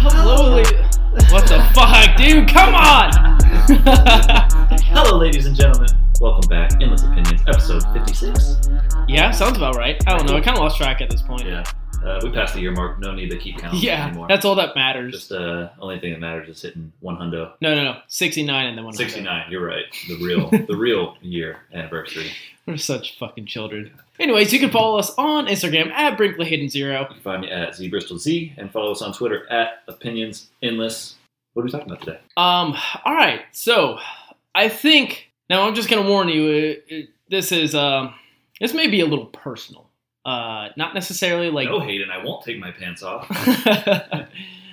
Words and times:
Hello, 0.00 0.54
lady. 0.54 0.76
What 1.30 1.46
the 1.46 1.62
fuck, 1.74 2.16
dude? 2.16 2.48
Come 2.48 2.74
on! 2.74 3.12
Hello, 4.82 5.16
ladies 5.18 5.46
and 5.46 5.54
gentlemen. 5.54 5.90
Welcome 6.20 6.48
back. 6.48 6.72
Endless 6.80 7.02
Opinions, 7.04 7.40
episode 7.46 7.84
56. 7.92 8.68
yeah, 9.06 9.30
sounds 9.30 9.56
about 9.56 9.76
right. 9.76 10.02
I 10.08 10.16
don't 10.16 10.26
know. 10.28 10.36
I 10.36 10.40
kind 10.40 10.56
of 10.56 10.62
lost 10.64 10.78
track 10.78 11.00
at 11.00 11.08
this 11.08 11.22
point. 11.22 11.44
Yeah. 11.44 11.62
Uh, 12.04 12.20
we 12.22 12.30
passed 12.30 12.54
the 12.54 12.60
year 12.60 12.72
mark. 12.72 12.98
No 12.98 13.12
need 13.12 13.30
to 13.30 13.38
keep 13.38 13.58
counting 13.58 13.80
Yeah, 13.80 14.06
anymore. 14.08 14.26
that's 14.28 14.44
all 14.44 14.54
that 14.56 14.74
matters. 14.74 15.12
Just 15.12 15.32
uh, 15.32 15.68
only 15.80 15.98
thing 16.00 16.12
that 16.12 16.20
matters 16.20 16.48
is 16.48 16.60
hitting 16.62 16.92
one 17.00 17.16
hundo. 17.16 17.52
no, 17.60 17.74
no, 17.74 17.84
no. 17.84 18.00
69 18.08 18.66
and 18.66 18.76
then 18.78 18.84
100. 18.84 19.10
69. 19.10 19.50
You're 19.50 19.64
right. 19.64 19.84
The 20.08 20.16
real, 20.16 20.50
the 20.66 20.76
real 20.76 21.16
year 21.20 21.60
anniversary. 21.72 22.30
We're 22.66 22.76
such 22.76 23.18
fucking 23.18 23.46
children. 23.46 23.92
Anyways, 24.20 24.52
you 24.52 24.58
can 24.60 24.70
follow 24.70 24.98
us 24.98 25.12
on 25.16 25.46
Instagram 25.46 25.90
at 25.92 26.16
Brinkley 26.16 26.46
Hidden 26.46 26.68
Zero. 26.68 27.00
You 27.00 27.06
can 27.14 27.20
find 27.22 27.42
me 27.42 27.50
at 27.50 27.70
zbristolz 27.70 28.52
and 28.56 28.70
follow 28.70 28.92
us 28.92 29.02
on 29.02 29.12
Twitter 29.12 29.50
at 29.50 29.82
Opinions 29.88 30.48
Endless. 30.62 31.16
What 31.54 31.62
are 31.62 31.64
we 31.66 31.70
talking 31.70 31.86
about 31.88 32.00
today? 32.02 32.18
Um, 32.36 32.76
all 33.04 33.14
right. 33.14 33.42
So, 33.52 33.98
I 34.54 34.68
think 34.68 35.30
now 35.50 35.66
I'm 35.66 35.74
just 35.74 35.88
gonna 35.88 36.08
warn 36.08 36.28
you. 36.28 36.48
It, 36.50 36.84
it, 36.88 37.08
this 37.30 37.52
is 37.52 37.74
um, 37.74 38.14
this 38.60 38.74
may 38.74 38.86
be 38.86 39.00
a 39.00 39.06
little 39.06 39.26
personal. 39.26 39.81
Uh, 40.24 40.68
not 40.76 40.94
necessarily 40.94 41.50
like. 41.50 41.68
no, 41.68 41.80
Hayden, 41.80 42.10
I 42.10 42.24
won't 42.24 42.44
take 42.44 42.58
my 42.58 42.70
pants 42.70 43.02
off. 43.02 43.28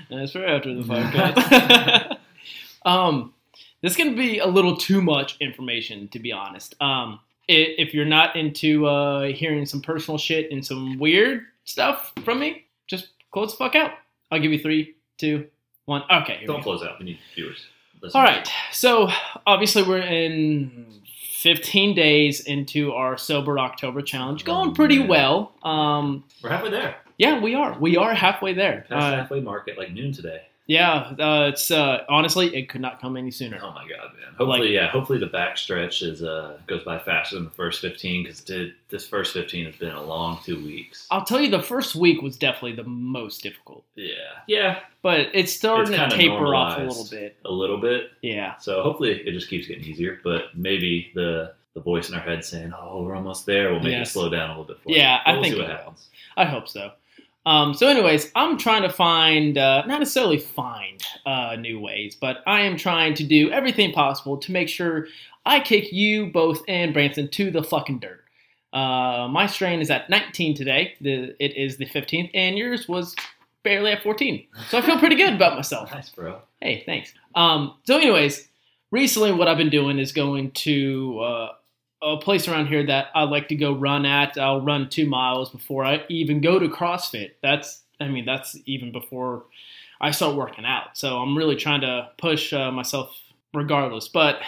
That's 0.09 0.31
for 0.31 0.45
after 0.45 0.73
the 0.73 0.81
podcast. 0.83 2.17
um, 2.85 3.33
this 3.81 3.95
can 3.95 4.15
be 4.15 4.39
a 4.39 4.47
little 4.47 4.75
too 4.75 5.01
much 5.01 5.37
information, 5.39 6.07
to 6.09 6.19
be 6.19 6.31
honest. 6.31 6.79
Um, 6.81 7.19
if 7.47 7.95
you're 7.95 8.05
not 8.05 8.35
into 8.35 8.85
uh, 8.85 9.27
hearing 9.27 9.65
some 9.65 9.81
personal 9.81 10.19
shit 10.19 10.51
and 10.51 10.63
some 10.63 10.99
weird 10.99 11.45
stuff 11.63 12.13
from 12.23 12.39
me, 12.39 12.65
just 12.87 13.09
close 13.31 13.51
the 13.51 13.57
fuck 13.57 13.75
out. 13.75 13.91
I'll 14.29 14.39
give 14.39 14.51
you 14.51 14.59
three, 14.59 14.95
two, 15.17 15.47
one. 15.85 16.03
Okay. 16.11 16.37
here 16.37 16.47
Don't 16.47 16.61
close 16.61 16.83
out. 16.83 16.99
We 16.99 17.05
need 17.05 17.19
viewers. 17.33 17.65
Listeners. 18.01 18.15
All 18.15 18.21
right. 18.21 18.47
So 18.71 19.09
obviously 19.47 19.81
we're 19.81 19.97
in 19.97 21.01
15 21.39 21.95
days 21.95 22.41
into 22.41 22.91
our 22.91 23.17
sober 23.17 23.57
October 23.59 24.01
challenge, 24.01 24.43
going 24.43 24.73
pretty 24.75 24.99
well. 24.99 25.53
Um, 25.63 26.25
We're 26.43 26.49
halfway 26.49 26.69
there. 26.69 26.97
yeah, 27.17 27.39
we 27.39 27.55
are. 27.55 27.77
We 27.79 27.95
are 27.95 28.13
halfway 28.13 28.53
there. 28.53 28.85
Past 28.89 29.13
Uh, 29.13 29.15
halfway 29.15 29.39
mark 29.39 29.69
at 29.69 29.77
like 29.77 29.93
noon 29.93 30.11
today. 30.11 30.41
Yeah, 30.69 31.13
uh, 31.19 31.47
it's 31.51 31.71
uh, 31.71 32.03
honestly 32.07 32.55
it 32.55 32.69
could 32.69 32.79
not 32.79 33.01
come 33.01 33.17
any 33.17 33.31
sooner. 33.31 33.59
Oh 33.61 33.71
my 33.73 33.81
god, 33.87 34.13
man! 34.13 34.29
Hopefully, 34.37 34.59
Like- 34.59 34.69
yeah. 34.69 34.87
Hopefully, 34.87 35.17
the 35.19 35.25
back 35.25 35.57
stretch 35.57 36.01
is 36.03 36.21
uh 36.23 36.57
goes 36.67 36.83
by 36.83 36.99
faster 36.99 37.35
than 37.35 37.45
the 37.45 37.51
first 37.51 37.81
fifteen 37.81 38.23
because 38.23 38.43
this 38.89 39.07
first 39.07 39.33
fifteen 39.33 39.65
has 39.65 39.75
been 39.75 39.91
a 39.93 40.03
long 40.03 40.39
two 40.45 40.63
weeks. 40.63 41.07
I'll 41.11 41.25
tell 41.25 41.41
you, 41.41 41.49
the 41.49 41.61
first 41.61 41.95
week 41.95 42.21
was 42.21 42.37
definitely 42.37 42.73
the 42.75 42.83
most 42.87 43.41
difficult, 43.43 43.83
Yeah, 43.95 44.13
yeah, 44.47 44.79
but 45.01 45.27
it's 45.33 45.51
starting 45.51 45.93
It's 45.93 46.13
to 46.13 46.17
taper 46.17 46.53
off 46.55 46.77
a 46.79 46.83
little 46.83 47.07
bit. 47.09 47.35
a 47.43 47.51
little 47.51 47.77
bit. 47.81 48.11
Yeah. 48.21 48.55
So 48.57 48.81
hopefully, 48.83 49.11
it 49.25 49.31
just 49.33 49.49
keeps 49.49 49.67
getting 49.67 49.83
easier. 49.83 50.19
But 50.23 50.55
maybe 50.55 51.11
the 51.15 51.53
the 51.75 51.81
voice 51.81 52.09
in 52.09 52.15
our 52.15 52.21
head 52.21 52.43
saying, 52.45 52.73
"Oh, 52.79 53.03
we're 53.03 53.15
almost 53.15 53.45
there," 53.45 53.71
will 53.73 53.79
make 53.79 53.91
Yes. 53.93 54.09
it 54.09 54.13
slow 54.13 54.29
down 54.29 54.49
a 54.49 54.53
little 54.53 54.65
bit. 54.65 54.77
For 54.83 54.91
Yeah, 54.91 55.15
us. 55.15 55.21
I 55.25 55.31
we'll 55.33 55.41
think 55.43 55.53
see 55.55 55.61
what 55.61 55.69
happens. 55.69 56.07
I 56.37 56.45
hope 56.45 56.67
so. 56.67 56.91
Um, 57.49 57.73
so, 57.73 57.87
anyways, 57.87 58.31
I'm 58.35 58.59
trying 58.59 58.83
to 58.83 58.89
find, 58.89 59.57
uh, 59.57 59.83
not 59.87 59.97
necessarily 59.97 60.37
find 60.37 61.01
uh, 61.25 61.55
new 61.55 61.79
ways, 61.79 62.15
but 62.15 62.43
I 62.45 62.61
am 62.61 62.77
trying 62.77 63.15
to 63.15 63.23
do 63.23 63.49
everything 63.49 63.91
possible 63.91 64.37
to 64.37 64.51
make 64.51 64.69
sure 64.69 65.07
I 65.47 65.59
kick 65.59 65.91
you 65.91 66.27
both 66.27 66.61
and 66.67 66.93
Branson 66.93 67.27
to 67.29 67.49
the 67.49 67.63
fucking 67.63 68.01
dirt. 68.01 68.23
Uh, 68.71 69.27
my 69.31 69.47
strain 69.47 69.81
is 69.81 69.89
at 69.89 70.11
19 70.11 70.53
today. 70.53 70.93
The, 71.01 71.35
it 71.43 71.57
is 71.57 71.77
the 71.77 71.87
15th, 71.87 72.29
and 72.35 72.55
yours 72.55 72.87
was 72.87 73.15
barely 73.63 73.93
at 73.93 74.03
14. 74.03 74.45
So 74.67 74.77
I 74.77 74.81
feel 74.81 74.99
pretty 74.99 75.15
good 75.15 75.33
about 75.33 75.55
myself. 75.55 75.89
Nice, 75.95 76.11
bro. 76.11 76.43
Hey, 76.61 76.83
thanks. 76.85 77.13
Um, 77.33 77.73
so, 77.83 77.97
anyways, 77.97 78.47
recently 78.91 79.31
what 79.31 79.47
I've 79.47 79.57
been 79.57 79.71
doing 79.71 79.97
is 79.97 80.11
going 80.11 80.51
to 80.51 81.19
uh, 81.19 81.49
a 82.01 82.17
place 82.17 82.47
around 82.47 82.67
here 82.67 82.85
that 82.85 83.07
I 83.13 83.23
like 83.23 83.49
to 83.49 83.55
go 83.55 83.73
run 83.73 84.05
at. 84.05 84.37
I'll 84.37 84.61
run 84.61 84.89
two 84.89 85.05
miles 85.05 85.49
before 85.49 85.83
I 85.83 86.05
even 86.09 86.41
go 86.41 86.59
to 86.59 86.69
CrossFit. 86.69 87.31
That's, 87.41 87.81
I 87.99 88.07
mean, 88.07 88.25
that's 88.25 88.57
even 88.65 88.91
before 88.91 89.45
I 89.99 90.11
start 90.11 90.35
working 90.35 90.65
out. 90.65 90.97
So 90.97 91.17
I'm 91.17 91.37
really 91.37 91.55
trying 91.55 91.81
to 91.81 92.09
push 92.17 92.53
uh, 92.53 92.71
myself 92.71 93.15
regardless. 93.53 94.07
But 94.07 94.39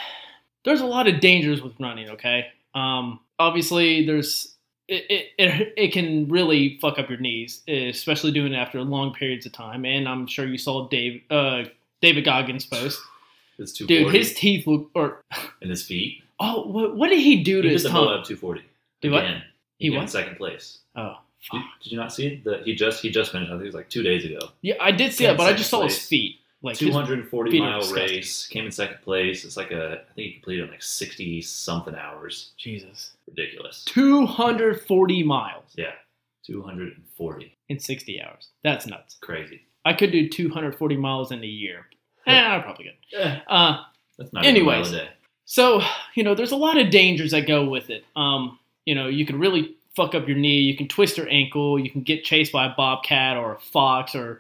there's 0.64 0.82
a 0.82 0.86
lot 0.86 1.08
of 1.08 1.20
dangers 1.20 1.62
with 1.62 1.74
running. 1.80 2.10
Okay. 2.12 2.48
Um, 2.74 3.20
obviously, 3.38 4.06
there's 4.06 4.56
it, 4.88 5.06
it, 5.10 5.26
it, 5.38 5.74
it 5.78 5.94
can 5.94 6.28
really 6.30 6.78
fuck 6.82 7.00
up 7.00 7.10
your 7.10 7.20
knees, 7.20 7.62
especially 7.68 8.32
doing 8.32 8.54
it 8.54 8.58
after 8.58 8.82
long 8.82 9.14
periods 9.14 9.46
of 9.46 9.52
time. 9.52 9.86
And 9.86 10.08
I'm 10.08 10.28
sure 10.28 10.46
you 10.46 10.58
saw 10.58 10.88
Dave, 10.88 11.22
uh, 11.30 11.64
David 12.02 12.26
Goggins' 12.26 12.66
post. 12.66 13.00
Dude, 13.88 14.12
his 14.12 14.34
teeth 14.34 14.66
look, 14.66 14.90
or, 14.96 15.22
in 15.62 15.70
his 15.70 15.84
feet. 15.84 16.24
Oh, 16.42 16.68
what, 16.68 16.96
what 16.96 17.10
did 17.10 17.20
he 17.20 17.44
do 17.44 17.58
He 17.58 17.62
to 17.64 17.68
did 17.70 17.72
his 17.74 17.84
the 17.84 17.90
tongue? 17.90 18.06
Moab 18.06 18.26
two 18.26 18.36
forty. 18.36 18.62
Do 19.02 19.12
what? 19.12 19.24
Again. 19.26 19.44
He 19.78 19.90
what? 19.90 20.10
second 20.10 20.36
place. 20.38 20.80
Oh, 20.96 21.16
Did, 21.52 21.60
fuck. 21.62 21.64
did 21.82 21.92
you 21.92 21.98
not 21.98 22.14
see 22.14 22.28
it? 22.28 22.44
The, 22.44 22.62
he 22.66 22.76
just 22.76 23.02
he 23.02 23.10
just 23.10 23.32
finished. 23.32 23.50
I 23.50 23.54
think 23.56 23.64
it 23.64 23.66
was 23.68 23.76
like 23.76 23.90
two 23.90 24.04
days 24.04 24.26
ago. 24.26 24.50
Yeah, 24.62 24.76
I 24.80 24.92
did 24.92 25.14
see 25.14 25.24
Yeah, 25.24 25.32
that, 25.32 25.38
but 25.38 25.48
I 25.48 25.54
just 25.54 25.70
saw 25.70 25.78
second 25.80 25.90
his 25.96 26.06
feet. 26.08 26.36
Like, 26.64 26.78
240 26.78 27.50
feet 27.52 27.60
mile 27.62 27.82
race. 27.92 28.46
Came 28.46 28.66
in 28.66 28.72
second 28.72 29.02
place. 29.02 29.44
It's 29.46 29.58
like 29.58 29.72
a 29.72 30.02
I 30.08 30.14
think 30.14 30.28
he 30.28 30.32
completed 30.34 30.66
in 30.66 30.70
like 30.70 30.84
60 30.84 31.42
something 31.42 31.96
hours. 31.96 32.52
Jesus. 32.58 33.14
Ridiculous. 33.28 33.84
240 33.86 35.24
miles 35.24 35.64
Yeah, 35.76 35.94
240. 36.46 37.56
in 37.70 37.80
60 37.80 38.22
hours. 38.22 38.50
That's 38.64 38.86
nuts. 38.86 39.18
Crazy. 39.22 39.62
I 39.86 39.94
could 39.94 40.12
do 40.12 40.30
240 40.30 40.98
miles 40.98 41.32
in 41.32 41.44
a 41.44 41.48
year. 41.48 41.88
Eh, 42.28 42.56
I 42.56 42.60
probably 42.60 42.86
could. 42.86 42.94
Yeah, 43.12 43.40
Uh, 43.48 43.82
that's 44.16 44.32
not 44.32 44.46
Anyways. 44.46 44.90
a 44.90 44.92
mile 44.92 45.02
a 45.02 45.06
day. 45.06 45.12
So, 45.52 45.82
you 46.16 46.24
know, 46.24 46.34
there's 46.34 46.54
a 46.54 46.56
lot 46.56 46.78
of 46.78 46.92
dangers 46.92 47.32
that 47.32 47.46
go 47.46 47.66
with 47.66 47.90
it. 47.90 48.06
Um, 48.16 48.58
you 48.86 48.96
know, 48.96 49.10
you 49.10 49.26
can 49.26 49.38
really 49.38 49.76
fuck 49.98 50.16
up 50.16 50.26
your 50.26 50.38
knee, 50.38 50.62
you 50.62 50.78
can 50.78 50.88
twist 50.88 51.18
your 51.18 51.28
ankle, 51.28 51.78
you 51.78 51.90
can 51.90 52.04
get 52.04 52.24
chased 52.24 52.54
by 52.54 52.68
a 52.68 52.74
bobcat 52.74 53.36
or 53.36 53.56
a 53.56 53.60
fox 53.60 54.16
or 54.16 54.40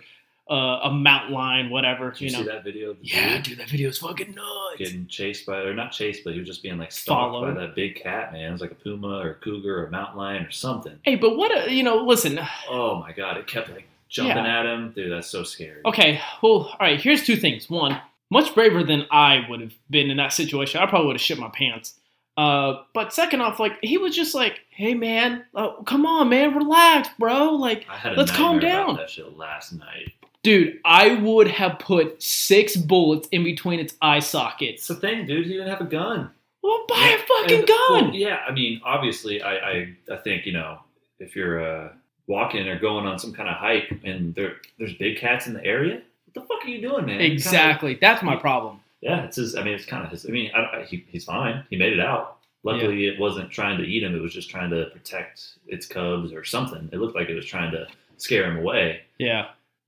uh, 0.49 0.79
a 0.83 0.89
mountain 0.89 1.33
lion, 1.33 1.69
whatever. 1.69 2.11
Did 2.11 2.21
you 2.21 2.27
you, 2.27 2.31
know. 2.31 2.39
see 2.43 2.47
that 2.47 2.63
video? 2.63 2.95
Yeah, 3.01 3.35
dude 3.35 3.43
dude, 3.43 3.57
that 3.57 3.67
video 3.67 3.89
is 3.89 3.97
fucking 3.97 4.33
nuts. 4.33 4.77
Getting 4.77 5.05
chased 5.07 5.45
by, 5.45 5.57
or 5.57 5.73
not 5.73 5.91
chased, 5.91 6.23
but 6.23 6.31
he 6.31 6.39
was 6.39 6.47
just 6.47 6.63
being 6.63 6.77
like 6.77 6.93
stalked 6.93 7.33
Followed. 7.33 7.55
by 7.55 7.59
that 7.59 7.75
big 7.75 7.97
cat, 8.01 8.31
man. 8.31 8.47
It 8.47 8.51
was 8.53 8.61
like 8.61 8.71
a 8.71 8.75
puma 8.75 9.17
or 9.17 9.31
a 9.31 9.35
cougar 9.35 9.81
or 9.81 9.87
a 9.87 9.91
mountain 9.91 10.17
lion 10.17 10.45
or 10.45 10.51
something. 10.51 10.97
Hey, 11.03 11.17
but 11.17 11.35
what 11.35 11.51
a, 11.51 11.69
you 11.69 11.83
know, 11.83 12.05
listen. 12.05 12.39
Oh 12.69 13.01
my 13.01 13.11
god, 13.11 13.35
it 13.35 13.47
kept 13.47 13.69
like 13.69 13.89
jumping 14.07 14.45
at 14.45 14.65
him. 14.65 14.93
Dude, 14.93 15.11
that's 15.11 15.27
so 15.27 15.43
scary. 15.43 15.81
Okay, 15.83 16.21
well, 16.41 16.51
all 16.51 16.77
right, 16.79 17.01
here's 17.01 17.25
two 17.25 17.35
things. 17.35 17.69
One, 17.69 17.99
much 18.31 18.55
braver 18.55 18.83
than 18.83 19.05
I 19.11 19.45
would 19.49 19.61
have 19.61 19.73
been 19.91 20.09
in 20.09 20.17
that 20.17 20.33
situation. 20.33 20.81
I 20.81 20.87
probably 20.87 21.07
would 21.07 21.15
have 21.17 21.21
shit 21.21 21.37
my 21.37 21.49
pants. 21.49 21.93
Uh, 22.37 22.81
but 22.93 23.13
second 23.13 23.41
off, 23.41 23.59
like, 23.59 23.73
he 23.83 23.97
was 23.97 24.15
just 24.15 24.33
like, 24.33 24.61
hey, 24.71 24.93
man, 24.95 25.43
uh, 25.53 25.73
come 25.83 26.05
on, 26.05 26.29
man, 26.29 26.55
relax, 26.55 27.09
bro. 27.19 27.51
Like, 27.55 27.85
I 27.89 27.97
had 27.97 28.13
a 28.13 28.15
Let's 28.15 28.31
calm 28.31 28.57
down. 28.59 28.95
that 28.95 29.09
shit 29.09 29.37
last 29.37 29.73
night. 29.73 30.13
dude, 30.43 30.79
I 30.85 31.15
would 31.15 31.49
have 31.49 31.77
put 31.77 32.23
six 32.23 32.75
bullets 32.75 33.27
in 33.31 33.43
between 33.43 33.79
its 33.79 33.95
eye 34.01 34.19
sockets. 34.21 34.79
It's 34.79 34.87
the 34.87 34.95
thing, 34.95 35.27
dude. 35.27 35.45
He 35.45 35.51
didn't 35.53 35.67
have 35.67 35.81
a 35.81 35.85
gun. 35.85 36.31
Well, 36.63 36.85
buy 36.87 37.17
a 37.19 37.27
fucking 37.27 37.59
And- 37.59 37.67
gun. 37.67 38.05
well, 38.05 38.15
yeah, 38.15 38.39
I 38.47 38.51
mean, 38.51 38.81
obviously, 38.83 39.41
I, 39.41 39.55
I, 39.57 39.93
I 40.11 40.15
think 40.17 40.45
you 40.45 40.53
know, 40.53 40.79
if 41.19 41.35
you're 41.35 41.59
uh, 41.61 41.89
walking 42.27 42.67
or 42.67 42.79
going 42.79 43.05
on 43.05 43.19
some 43.19 43.33
kind 43.33 43.49
of 43.49 43.55
hike 43.57 43.91
and 44.05 44.33
there, 44.35 44.55
there's 44.79 44.93
big 44.93 45.17
cats 45.17 45.47
in 45.47 45.53
the 45.53 45.63
area, 45.65 46.01
the 46.33 46.41
fuck 46.41 46.63
are 46.63 46.67
you 46.69 46.81
doing, 46.81 47.05
man? 47.05 47.19
Kinda- 47.19 47.33
Exactly. 47.33 47.97
That's 47.99 48.23
my 48.23 48.35
problem. 48.35 48.79
yeah, 49.01 49.23
it's 49.23 49.37
his. 49.37 49.55
I 49.55 49.63
mean, 49.63 49.73
it's 49.73 49.85
kind 49.85 50.03
of 50.05 50.11
his. 50.11 50.25
I 50.25 50.29
mean, 50.29 50.51
I, 50.55 50.59
I, 50.81 50.83
he, 50.85 51.05
he's 51.09 51.25
fine. 51.25 51.63
He 51.69 51.75
made 51.77 51.93
it 51.93 51.99
out. 51.99 52.37
Luckily, 52.63 53.07
it 53.07 53.19
wasn't 53.19 53.49
trying 53.49 53.77
to 53.79 53.83
eat 53.83 54.03
him. 54.03 54.15
It 54.15 54.21
was 54.21 54.33
just 54.33 54.49
trying 54.49 54.69
to 54.69 54.85
protect 54.93 55.41
its 55.67 55.87
cubs 55.87 56.31
or 56.31 56.43
something. 56.43 56.89
It 56.93 56.97
looked 56.97 57.15
like 57.15 57.27
it 57.29 57.33
was 57.35 57.45
trying 57.47 57.71
to 57.71 57.87
scare 58.17 58.45
him 58.45 58.57
away. 58.57 59.01
Yeah. 59.17 59.47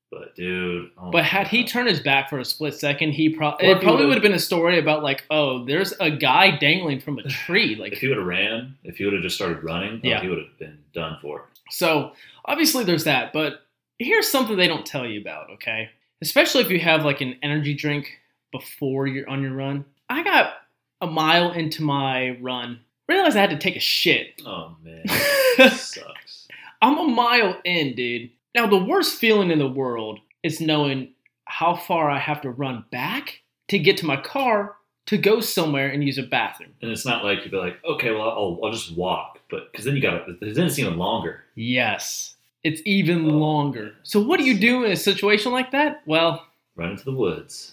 But 0.09 0.35
dude, 0.35 0.91
oh 0.97 1.09
But 1.11 1.23
had 1.23 1.47
he 1.47 1.63
turned 1.65 1.87
his 1.89 1.99
back 1.99 2.29
for 2.29 2.37
a 2.39 2.45
split 2.45 2.73
second, 2.75 3.11
he 3.13 3.29
probably 3.29 3.67
it 3.67 3.77
he 3.77 3.83
probably 3.83 4.05
would've- 4.07 4.21
been 4.21 4.33
a 4.33 4.39
story 4.39 4.77
about 4.79 5.01
like, 5.03 5.23
oh, 5.31 5.65
there's 5.65 5.91
a 5.99 6.09
guy 6.11 6.55
dangling 6.57 6.99
from 7.01 7.17
a 7.19 7.23
tree. 7.23 7.75
Like 7.79 7.93
if 7.93 7.99
he 7.99 8.07
would 8.07 8.17
have 8.17 8.25
ran, 8.25 8.75
if 8.83 8.97
he 8.97 9.05
would 9.05 9.13
have 9.13 9.23
just 9.23 9.35
started 9.35 9.63
running, 9.63 10.01
oh, 10.03 10.07
Yeah. 10.07 10.21
he 10.21 10.27
would 10.29 10.37
have 10.39 10.57
been 10.59 10.77
done 10.93 11.17
for. 11.21 11.45
so 11.71 12.11
obviously 12.45 12.83
there's 12.83 13.05
that. 13.05 13.33
But 13.33 13.61
here's 13.99 14.29
something 14.29 14.55
they 14.57 14.67
don't 14.67 14.85
tell 14.85 15.05
you 15.05 15.19
about. 15.21 15.49
Okay, 15.51 15.89
especially 16.23 16.61
if 16.61 16.69
you 16.69 16.79
have 16.79 17.03
like 17.03 17.21
an 17.21 17.35
energy 17.43 17.73
drink 17.73 18.19
before 18.51 19.07
you're 19.07 19.29
on 19.29 19.41
your 19.41 19.53
run. 19.53 19.83
I 20.09 20.23
got 20.23 20.53
a 21.01 21.07
mile 21.07 21.51
into 21.51 21.83
my 21.83 22.37
run, 22.41 22.79
realized 23.09 23.35
I 23.35 23.41
had 23.41 23.49
to 23.49 23.57
take 23.57 23.75
a 23.75 23.81
shit. 23.81 24.41
Oh 24.45 24.75
man, 24.81 25.05
sucks. 25.71 26.47
I'm 26.81 26.97
a 26.97 27.07
mile 27.07 27.59
in, 27.63 27.95
dude. 27.95 28.29
Now, 28.55 28.67
the 28.67 28.83
worst 28.83 29.19
feeling 29.19 29.51
in 29.51 29.59
the 29.59 29.67
world 29.67 30.19
is 30.43 30.61
knowing 30.61 31.13
how 31.45 31.75
far 31.75 32.09
I 32.09 32.19
have 32.19 32.41
to 32.41 32.49
run 32.49 32.85
back 32.91 33.41
to 33.69 33.79
get 33.79 33.97
to 33.97 34.05
my 34.05 34.17
car 34.17 34.75
to 35.07 35.17
go 35.17 35.41
somewhere 35.41 35.89
and 35.89 36.03
use 36.03 36.17
a 36.17 36.23
bathroom. 36.23 36.71
And 36.81 36.91
it's 36.91 37.05
not 37.05 37.23
like 37.23 37.39
you'd 37.39 37.51
be 37.51 37.57
like, 37.57 37.83
okay, 37.83 38.11
well, 38.11 38.29
I'll, 38.29 38.59
I'll 38.63 38.71
just 38.71 38.95
walk, 38.95 39.39
but 39.49 39.71
because 39.71 39.85
then 39.85 39.95
you 39.95 40.01
got 40.01 40.25
to. 40.25 40.53
Then 40.53 40.65
it's 40.65 40.79
even 40.79 40.97
longer. 40.97 41.43
Yes, 41.55 42.32
it's 42.63 42.81
even 42.85 43.29
longer. 43.39 43.93
So 44.03 44.19
what 44.21 44.39
do 44.39 44.45
you 44.45 44.57
do 44.57 44.83
in 44.85 44.91
a 44.91 44.95
situation 44.95 45.51
like 45.51 45.71
that? 45.71 46.01
Well, 46.05 46.45
Run 46.75 46.91
into 46.91 47.03
the 47.05 47.11
woods. 47.13 47.71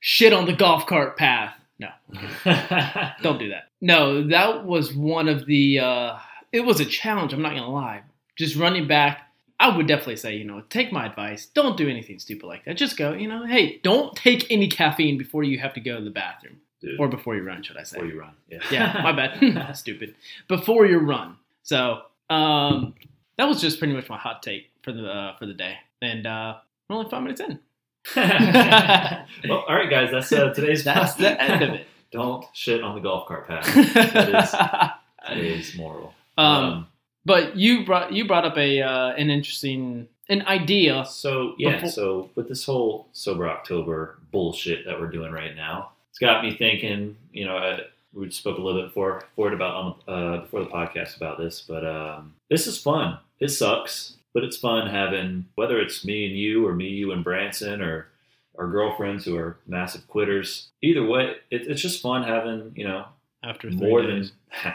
shit 0.00 0.32
on 0.32 0.46
the 0.46 0.52
golf 0.52 0.86
cart 0.86 1.16
path. 1.16 1.54
No, 1.80 1.88
don't 3.22 3.38
do 3.38 3.50
that. 3.50 3.68
No, 3.80 4.26
that 4.28 4.64
was 4.64 4.92
one 4.94 5.28
of 5.28 5.46
the. 5.46 5.78
Uh, 5.80 6.18
it 6.52 6.60
was 6.60 6.80
a 6.80 6.84
challenge. 6.84 7.32
I'm 7.32 7.42
not 7.42 7.50
gonna 7.54 7.70
lie. 7.70 8.02
Just 8.36 8.56
running 8.56 8.86
back. 8.88 9.22
I 9.60 9.76
would 9.76 9.88
definitely 9.88 10.16
say, 10.16 10.36
you 10.36 10.44
know, 10.44 10.62
take 10.70 10.92
my 10.92 11.06
advice. 11.06 11.46
Don't 11.46 11.76
do 11.76 11.88
anything 11.88 12.18
stupid 12.20 12.46
like 12.46 12.64
that. 12.64 12.76
Just 12.76 12.96
go, 12.96 13.12
you 13.12 13.26
know, 13.26 13.44
hey, 13.44 13.80
don't 13.82 14.14
take 14.16 14.48
any 14.50 14.68
caffeine 14.68 15.18
before 15.18 15.42
you 15.42 15.58
have 15.58 15.74
to 15.74 15.80
go 15.80 15.98
to 15.98 16.04
the 16.04 16.10
bathroom. 16.10 16.58
Dude, 16.80 17.00
Or 17.00 17.08
before 17.08 17.34
you 17.34 17.42
run, 17.42 17.64
should 17.64 17.76
I 17.76 17.82
say. 17.82 17.96
before 17.96 18.08
you 18.12 18.20
run. 18.20 18.34
Yeah. 18.48 18.58
yeah, 18.70 19.00
my 19.02 19.10
bad. 19.10 19.72
Stupid. 19.76 20.14
Before 20.46 20.86
your 20.86 21.00
run. 21.00 21.38
So 21.64 22.02
um, 22.30 22.94
that 23.38 23.48
was 23.48 23.60
just 23.60 23.78
pretty 23.78 23.94
much 23.94 24.08
my 24.08 24.18
hot 24.18 24.42
take 24.42 24.70
for 24.82 24.92
the 24.92 25.08
uh, 25.08 25.36
for 25.38 25.46
the 25.46 25.54
day, 25.54 25.76
and 26.02 26.26
uh, 26.26 26.56
we're 26.88 26.96
only 26.96 27.10
five 27.10 27.22
minutes 27.22 27.40
in. 27.40 27.58
well, 28.16 29.64
all 29.68 29.74
right, 29.76 29.90
guys. 29.90 30.10
That's 30.10 30.32
uh, 30.32 30.52
today's. 30.52 30.84
That's 30.84 31.14
the 31.14 31.40
end 31.40 31.62
of 31.62 31.70
it. 31.70 31.86
Don't 32.10 32.44
shit 32.54 32.82
on 32.82 32.94
the 32.94 33.00
golf 33.02 33.28
cart 33.28 33.46
path. 33.46 33.66
That 33.94 34.28
is 34.30 35.28
today's 35.28 35.76
moral. 35.76 36.14
um, 36.38 36.86
but 37.24 37.56
you 37.56 37.84
brought 37.84 38.12
you 38.12 38.26
brought 38.26 38.44
up 38.46 38.56
a 38.56 38.80
uh, 38.80 39.08
an 39.10 39.28
interesting 39.30 40.08
an 40.30 40.42
idea. 40.46 41.04
So 41.06 41.54
yeah, 41.58 41.74
Before- 41.76 41.90
so 41.90 42.30
with 42.34 42.48
this 42.48 42.64
whole 42.64 43.08
sober 43.12 43.48
October 43.48 44.18
bullshit 44.30 44.86
that 44.86 44.98
we're 44.98 45.10
doing 45.10 45.32
right 45.32 45.54
now, 45.54 45.90
it's 46.10 46.18
got 46.18 46.42
me 46.42 46.56
thinking. 46.56 47.16
You 47.32 47.44
know, 47.46 47.56
I, 47.58 47.80
we 48.14 48.30
spoke 48.30 48.56
a 48.56 48.62
little 48.62 48.80
bit 48.80 48.88
before 48.88 49.24
for 49.36 49.48
it 49.48 49.54
about 49.54 49.74
on 49.74 49.94
the, 50.06 50.12
uh, 50.12 50.40
before 50.42 50.60
the 50.60 50.70
podcast 50.70 51.16
about 51.18 51.38
this, 51.38 51.60
but 51.60 51.84
um, 51.84 52.34
this 52.48 52.66
is 52.66 52.78
fun. 52.78 53.18
It 53.40 53.48
sucks, 53.50 54.16
but 54.34 54.44
it's 54.44 54.56
fun 54.56 54.88
having 54.88 55.46
whether 55.54 55.78
it's 55.80 56.04
me 56.04 56.26
and 56.26 56.36
you 56.36 56.66
or 56.66 56.74
me, 56.74 56.88
you 56.88 57.12
and 57.12 57.22
Branson 57.24 57.80
or 57.82 58.08
our 58.58 58.66
girlfriends 58.66 59.24
who 59.24 59.36
are 59.36 59.56
massive 59.68 60.06
quitters. 60.08 60.68
Either 60.82 61.04
way, 61.06 61.36
it, 61.50 61.68
it's 61.68 61.80
just 61.82 62.02
fun 62.02 62.24
having 62.24 62.72
you 62.74 62.86
know 62.86 63.04
After 63.44 63.70
more 63.70 64.02
days. 64.02 64.32
than 64.64 64.74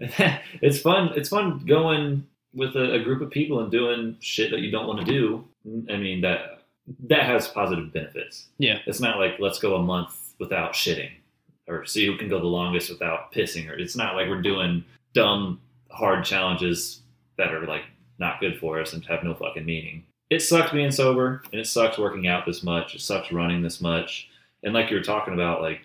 it's 0.60 0.80
fun 0.80 1.10
it's 1.14 1.28
fun 1.28 1.60
going 1.66 2.26
with 2.52 2.74
a, 2.76 2.94
a 2.94 3.02
group 3.02 3.20
of 3.22 3.30
people 3.30 3.60
and 3.60 3.70
doing 3.70 4.16
shit 4.20 4.50
that 4.50 4.60
you 4.60 4.70
don't 4.70 4.88
want 4.88 4.98
to 4.98 5.04
do 5.06 5.44
i 5.88 5.96
mean 5.96 6.20
that 6.20 6.62
that 7.06 7.24
has 7.26 7.46
positive 7.46 7.92
benefits 7.92 8.46
Yeah. 8.58 8.78
it's 8.86 8.98
not 9.00 9.18
like 9.20 9.36
let's 9.38 9.60
go 9.60 9.76
a 9.76 9.82
month 9.82 10.32
without 10.40 10.72
shitting 10.72 11.10
or 11.68 11.84
see 11.86 12.06
who 12.06 12.16
can 12.16 12.28
go 12.28 12.40
the 12.40 12.46
longest 12.46 12.90
without 12.90 13.32
pissing 13.32 13.70
or 13.70 13.74
it's 13.74 13.94
not 13.96 14.16
like 14.16 14.28
we're 14.28 14.42
doing 14.42 14.84
dumb 15.12 15.60
hard 15.90 16.24
challenges 16.24 17.00
that 17.38 17.52
are 17.52 17.66
like 17.66 17.84
not 18.18 18.40
good 18.40 18.58
for 18.58 18.80
us 18.80 18.92
and 18.92 19.04
have 19.06 19.24
no 19.24 19.34
fucking 19.34 19.64
meaning 19.64 20.04
it 20.30 20.40
sucks 20.40 20.72
being 20.72 20.90
sober 20.90 21.42
and 21.52 21.60
it 21.60 21.66
sucks 21.66 21.98
working 21.98 22.26
out 22.26 22.46
this 22.46 22.62
much 22.62 22.94
it 22.94 23.00
sucks 23.00 23.32
running 23.32 23.62
this 23.62 23.80
much 23.80 24.28
and 24.62 24.72
like 24.72 24.90
you 24.90 24.96
were 24.96 25.02
talking 25.02 25.34
about 25.34 25.62
like 25.62 25.80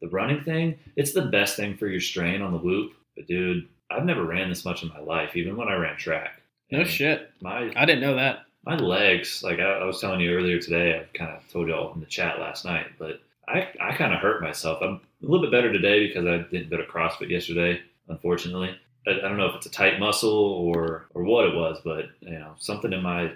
the 0.00 0.08
running 0.08 0.42
thing, 0.42 0.78
it's 0.96 1.12
the 1.12 1.22
best 1.22 1.56
thing 1.56 1.76
for 1.76 1.86
your 1.86 2.00
strain 2.00 2.42
on 2.42 2.52
the 2.52 2.58
whoop. 2.58 2.92
But 3.16 3.26
dude, 3.26 3.68
I've 3.90 4.04
never 4.04 4.24
ran 4.24 4.48
this 4.48 4.64
much 4.64 4.82
in 4.82 4.90
my 4.90 5.00
life, 5.00 5.36
even 5.36 5.56
when 5.56 5.68
I 5.68 5.74
ran 5.74 5.96
track. 5.96 6.42
No 6.70 6.80
And 6.80 6.88
shit. 6.88 7.30
My 7.40 7.72
I 7.76 7.84
didn't 7.86 8.02
know 8.02 8.16
that. 8.16 8.40
my 8.64 8.76
legs, 8.76 9.42
like 9.42 9.58
I, 9.58 9.78
I 9.78 9.84
was 9.84 10.00
telling 10.00 10.20
you 10.20 10.34
earlier 10.34 10.58
today, 10.60 10.98
I 11.00 11.18
kind 11.18 11.30
of 11.30 11.48
told 11.50 11.68
y'all 11.68 11.94
in 11.94 12.00
the 12.00 12.06
chat 12.06 12.38
last 12.38 12.64
night, 12.64 12.86
but 12.98 13.20
I, 13.48 13.68
I 13.80 13.96
kind 13.96 14.12
of 14.12 14.20
hurt 14.20 14.42
myself. 14.42 14.78
I'm 14.82 15.00
a 15.22 15.26
little 15.26 15.40
bit 15.40 15.52
better 15.52 15.72
today 15.72 16.06
because 16.06 16.26
I 16.26 16.38
didn't 16.50 16.68
go 16.70 16.76
to 16.76 16.84
CrossFit 16.84 17.30
yesterday, 17.30 17.80
unfortunately. 18.08 18.76
I, 19.06 19.10
I 19.12 19.20
don't 19.20 19.36
know 19.36 19.46
if 19.46 19.54
it's 19.56 19.66
a 19.66 19.70
tight 19.70 19.98
muscle 20.00 20.30
or 20.32 21.06
or 21.14 21.22
what 21.24 21.46
it 21.46 21.54
was, 21.54 21.78
but 21.84 22.06
you 22.20 22.38
know 22.38 22.52
something 22.58 22.92
in 22.92 23.02
my 23.02 23.32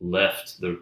left, 0.00 0.60
the 0.60 0.80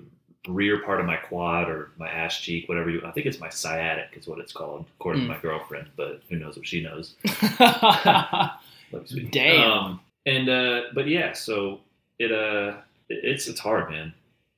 rear 0.49 0.83
part 0.83 0.99
of 0.99 1.07
my 1.07 1.17
quad 1.17 1.69
or 1.69 1.93
my 1.99 2.09
ass 2.09 2.41
cheek, 2.41 2.69
whatever 2.69 2.91
you. 2.91 3.01
I 3.05 3.13
think 3.13 3.27
it's 3.27 3.39
my 3.39 3.49
sciatic 3.49 4.17
is 4.17 4.27
what 4.27 4.39
it's 4.41 4.53
called, 4.53 4.87
according 4.99 5.23
Mm. 5.23 5.27
to 5.29 5.33
my 5.35 5.39
girlfriend. 5.41 5.89
But 5.97 6.23
who 6.29 6.37
knows 6.37 6.57
what 6.57 6.67
she 6.67 6.83
knows? 6.83 7.15
Love 7.61 8.51
you, 8.93 9.07
sweetie. 9.07 9.29
Damn. 9.31 9.71
Um, 9.71 10.01
and 10.27 10.49
uh, 10.49 10.81
but 10.95 11.07
yeah, 11.09 11.33
so 11.33 11.81
it 12.19 12.33
uh, 12.33 12.77
it's 13.09 13.47
it's 13.49 13.61
hard, 13.61 13.91
man, 13.91 14.13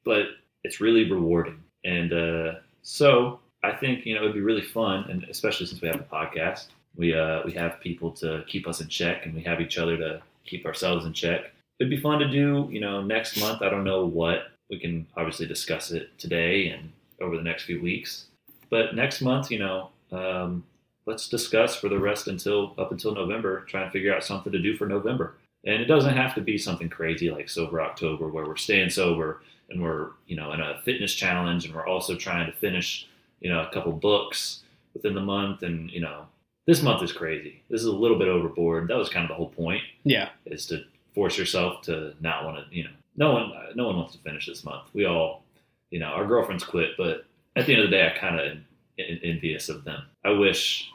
but 0.05 0.27
it's 0.63 0.81
really 0.81 1.11
rewarding. 1.11 1.61
And 1.85 2.13
uh, 2.13 2.55
so 2.83 3.41
I 3.63 3.73
think 3.73 4.07
you 4.07 4.15
know 4.15 4.23
it'd 4.23 4.35
be 4.35 4.41
really 4.41 4.63
fun, 4.63 5.05
and 5.11 5.25
especially 5.25 5.67
since 5.67 5.81
we 5.83 5.89
have 5.89 6.01
a 6.01 6.05
podcast, 6.05 6.67
we 6.97 7.15
uh, 7.15 7.43
we 7.45 7.53
have 7.53 7.81
people 7.81 8.11
to 8.13 8.45
keep 8.47 8.67
us 8.67 8.81
in 8.81 8.89
check, 8.89 9.27
and 9.27 9.35
we 9.35 9.43
have 9.43 9.61
each 9.61 9.79
other 9.79 9.97
to 9.97 10.23
keep 10.45 10.67
ourselves 10.67 11.07
in 11.07 11.13
check. 11.13 11.53
It'd 11.79 11.91
be 11.91 12.01
fun 12.01 12.21
to 12.21 12.29
do, 12.29 12.69
you 12.71 12.81
know, 12.81 13.03
next 13.03 13.39
month. 13.39 13.63
I 13.63 13.69
don't 13.69 13.85
know 13.85 14.07
what 14.07 14.53
we 14.71 14.79
can 14.79 15.07
obviously 15.17 15.47
discuss 15.47 15.91
it 15.91 16.17
today 16.19 16.69
and 16.69 16.93
over 17.21 17.37
the 17.37 17.43
next 17.43 17.65
few 17.65 17.81
weeks, 17.81 18.27
but 18.71 18.95
next 18.95 19.21
month, 19.21 19.51
you 19.51 19.59
know. 19.59 19.91
Um, 20.13 20.65
let's 21.07 21.29
discuss 21.29 21.77
for 21.77 21.89
the 21.89 21.99
rest 21.99 22.29
until 22.29 22.75
up 22.79 22.93
until 22.93 23.15
November, 23.15 23.61
try 23.63 23.83
and 23.83 23.93
figure 23.93 24.15
out 24.15 24.25
something 24.25 24.53
to 24.53 24.59
do 24.59 24.77
for 24.77 24.87
November. 24.87 25.37
And 25.67 25.81
it 25.81 25.87
doesn't 25.87 26.17
have 26.17 26.35
to 26.35 26.41
be 26.41 26.59
something 26.59 26.89
crazy 26.89 27.31
like 27.31 27.49
Sober 27.49 27.81
October 27.81 28.29
where 28.29 28.47
we're 28.47 28.57
staying 28.57 28.91
sober 28.91 29.43
and 29.71 29.83
we're, 29.83 30.11
you 30.27 30.37
know, 30.37 30.53
in 30.53 30.61
a 30.61 30.81
fitness 30.85 31.15
challenge 31.15 31.65
and 31.65 31.75
we're 31.75 31.87
also 31.87 32.15
trying 32.15 32.47
to 32.47 32.57
finish, 32.59 33.09
you 33.41 33.49
know, 33.49 33.63
a 33.63 33.73
couple 33.73 33.93
books 33.93 34.63
within 34.93 35.15
the 35.15 35.21
month 35.21 35.63
and, 35.63 35.91
you 35.91 36.01
know, 36.01 36.27
this 36.67 36.83
month 36.83 37.03
is 37.03 37.13
crazy. 37.13 37.63
This 37.69 37.81
is 37.81 37.87
a 37.87 37.93
little 37.93 38.19
bit 38.19 38.29
overboard. 38.29 38.89
That 38.89 38.97
was 38.97 39.09
kind 39.09 39.25
of 39.25 39.29
the 39.29 39.35
whole 39.35 39.51
point 39.51 39.83
yeah. 40.05 40.31
is 40.47 40.67
to 40.67 40.85
force 41.15 41.39
yourself 41.39 41.83
to 41.83 42.15
not 42.21 42.45
want 42.45 42.57
to, 42.57 42.77
you 42.77 42.85
know, 42.85 42.91
no 43.17 43.33
one 43.33 43.53
no 43.75 43.87
one 43.87 43.97
wants 43.97 44.15
to 44.15 44.21
finish 44.21 44.47
this 44.47 44.65
month. 44.65 44.89
We 44.93 45.05
all, 45.05 45.45
you 45.91 46.01
know, 46.01 46.07
our 46.07 46.27
girlfriends 46.27 46.65
quit, 46.65 46.91
but 46.97 47.27
at 47.55 47.67
the 47.67 47.75
end 47.75 47.83
of 47.83 47.91
the 47.91 47.97
day 47.97 48.07
I 48.07 48.19
kind 48.19 48.41
of 48.41 48.59
envious 48.99 49.69
of 49.69 49.85
them. 49.85 50.03
I 50.25 50.31
wish 50.31 50.91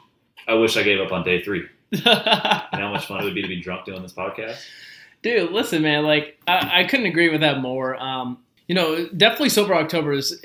I 0.46 0.54
wish 0.54 0.76
I 0.76 0.82
gave 0.82 1.00
up 1.00 1.12
on 1.12 1.24
day 1.24 1.42
3. 1.42 1.64
You 1.92 2.02
know 2.04 2.86
how 2.86 2.92
much 2.92 3.06
fun 3.06 3.20
it 3.20 3.24
would 3.24 3.34
be 3.34 3.42
to 3.42 3.48
be 3.48 3.60
drunk 3.60 3.84
doing 3.84 4.02
this 4.02 4.12
podcast? 4.12 4.60
Dude, 5.22 5.50
listen, 5.50 5.82
man. 5.82 6.04
Like, 6.04 6.40
I, 6.46 6.80
I 6.80 6.84
couldn't 6.84 7.06
agree 7.06 7.28
with 7.28 7.40
that 7.40 7.60
more. 7.60 7.96
Um, 7.96 8.38
you 8.68 8.74
know, 8.74 9.08
definitely 9.08 9.48
sober 9.50 9.74
October 9.74 10.12
is, 10.12 10.40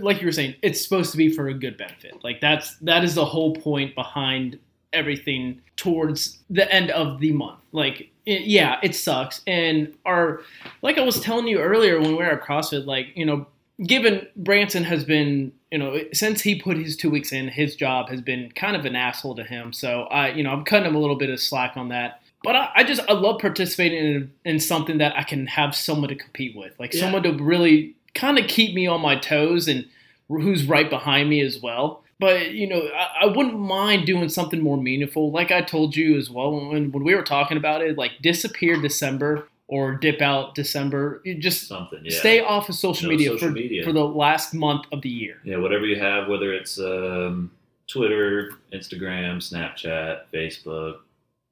like 0.00 0.20
you 0.20 0.26
were 0.26 0.32
saying, 0.32 0.54
it's 0.62 0.82
supposed 0.82 1.10
to 1.12 1.16
be 1.16 1.28
for 1.30 1.48
a 1.48 1.54
good 1.54 1.76
benefit. 1.76 2.22
Like 2.24 2.40
that's 2.40 2.76
that 2.78 3.04
is 3.04 3.14
the 3.14 3.24
whole 3.24 3.54
point 3.54 3.94
behind 3.94 4.58
everything 4.92 5.60
towards 5.76 6.38
the 6.50 6.70
end 6.72 6.90
of 6.90 7.18
the 7.18 7.32
month. 7.32 7.60
Like, 7.72 8.10
it, 8.26 8.42
yeah, 8.42 8.78
it 8.82 8.94
sucks. 8.94 9.40
And 9.46 9.92
our, 10.06 10.40
like 10.82 10.98
I 10.98 11.02
was 11.02 11.20
telling 11.20 11.48
you 11.48 11.58
earlier 11.58 12.00
when 12.00 12.10
we 12.10 12.14
were 12.14 12.24
at 12.24 12.42
CrossFit, 12.42 12.86
like 12.86 13.08
you 13.14 13.26
know, 13.26 13.46
given 13.86 14.26
Branson 14.36 14.84
has 14.84 15.04
been, 15.04 15.52
you 15.70 15.78
know, 15.78 15.98
since 16.12 16.40
he 16.42 16.60
put 16.60 16.76
his 16.78 16.96
two 16.96 17.10
weeks 17.10 17.32
in, 17.32 17.48
his 17.48 17.74
job 17.74 18.08
has 18.08 18.20
been 18.20 18.52
kind 18.52 18.76
of 18.76 18.84
an 18.84 18.94
asshole 18.94 19.34
to 19.34 19.44
him. 19.44 19.72
So 19.72 20.02
I, 20.04 20.28
you 20.30 20.42
know, 20.44 20.50
I'm 20.50 20.64
cutting 20.64 20.86
him 20.88 20.94
a 20.94 21.00
little 21.00 21.16
bit 21.16 21.28
of 21.30 21.40
slack 21.40 21.76
on 21.76 21.88
that. 21.88 22.20
But 22.44 22.56
I, 22.56 22.70
I 22.76 22.84
just 22.84 23.00
I 23.08 23.14
love 23.14 23.40
participating 23.40 23.98
in 24.04 24.32
in 24.44 24.60
something 24.60 24.98
that 24.98 25.16
I 25.16 25.22
can 25.24 25.46
have 25.48 25.74
someone 25.74 26.08
to 26.10 26.14
compete 26.14 26.54
with, 26.56 26.72
like 26.78 26.94
Yeah. 26.94 27.00
someone 27.00 27.22
to 27.24 27.32
really 27.32 27.96
kind 28.14 28.38
of 28.38 28.46
keep 28.46 28.74
me 28.74 28.86
on 28.86 29.00
my 29.00 29.16
toes 29.16 29.68
and 29.68 29.86
who's 30.28 30.66
right 30.66 30.88
behind 30.88 31.28
me 31.28 31.40
as 31.40 31.60
well. 31.60 32.02
But 32.20 32.52
you 32.52 32.66
know, 32.66 32.88
I, 32.94 33.24
I 33.24 33.26
wouldn't 33.26 33.58
mind 33.58 34.06
doing 34.06 34.28
something 34.28 34.60
more 34.60 34.76
meaningful. 34.76 35.30
Like 35.30 35.50
I 35.50 35.62
told 35.62 35.96
you 35.96 36.16
as 36.16 36.30
well 36.30 36.52
when 36.52 36.92
when 36.92 37.04
we 37.04 37.14
were 37.14 37.22
talking 37.22 37.56
about 37.56 37.82
it, 37.82 37.98
like 37.98 38.12
disappear 38.22 38.80
December 38.80 39.48
or 39.66 39.94
dip 39.94 40.20
out 40.20 40.54
December. 40.54 41.22
Just 41.38 41.66
Something, 41.66 42.00
yeah. 42.04 42.18
stay 42.18 42.40
off 42.40 42.68
of 42.68 42.74
social, 42.74 43.08
No 43.08 43.16
media, 43.16 43.30
social 43.30 43.48
for, 43.48 43.54
media. 43.54 43.84
for 43.84 43.92
the 43.92 44.04
last 44.04 44.54
month 44.54 44.84
of 44.92 45.02
the 45.02 45.08
year. 45.08 45.40
Yeah, 45.44 45.56
whatever 45.56 45.86
you 45.86 45.98
have, 45.98 46.28
whether 46.28 46.52
it's 46.52 46.78
um, 46.78 47.50
Twitter, 47.86 48.52
Instagram, 48.72 49.36
Snapchat, 49.38 50.22
Facebook, 50.32 50.98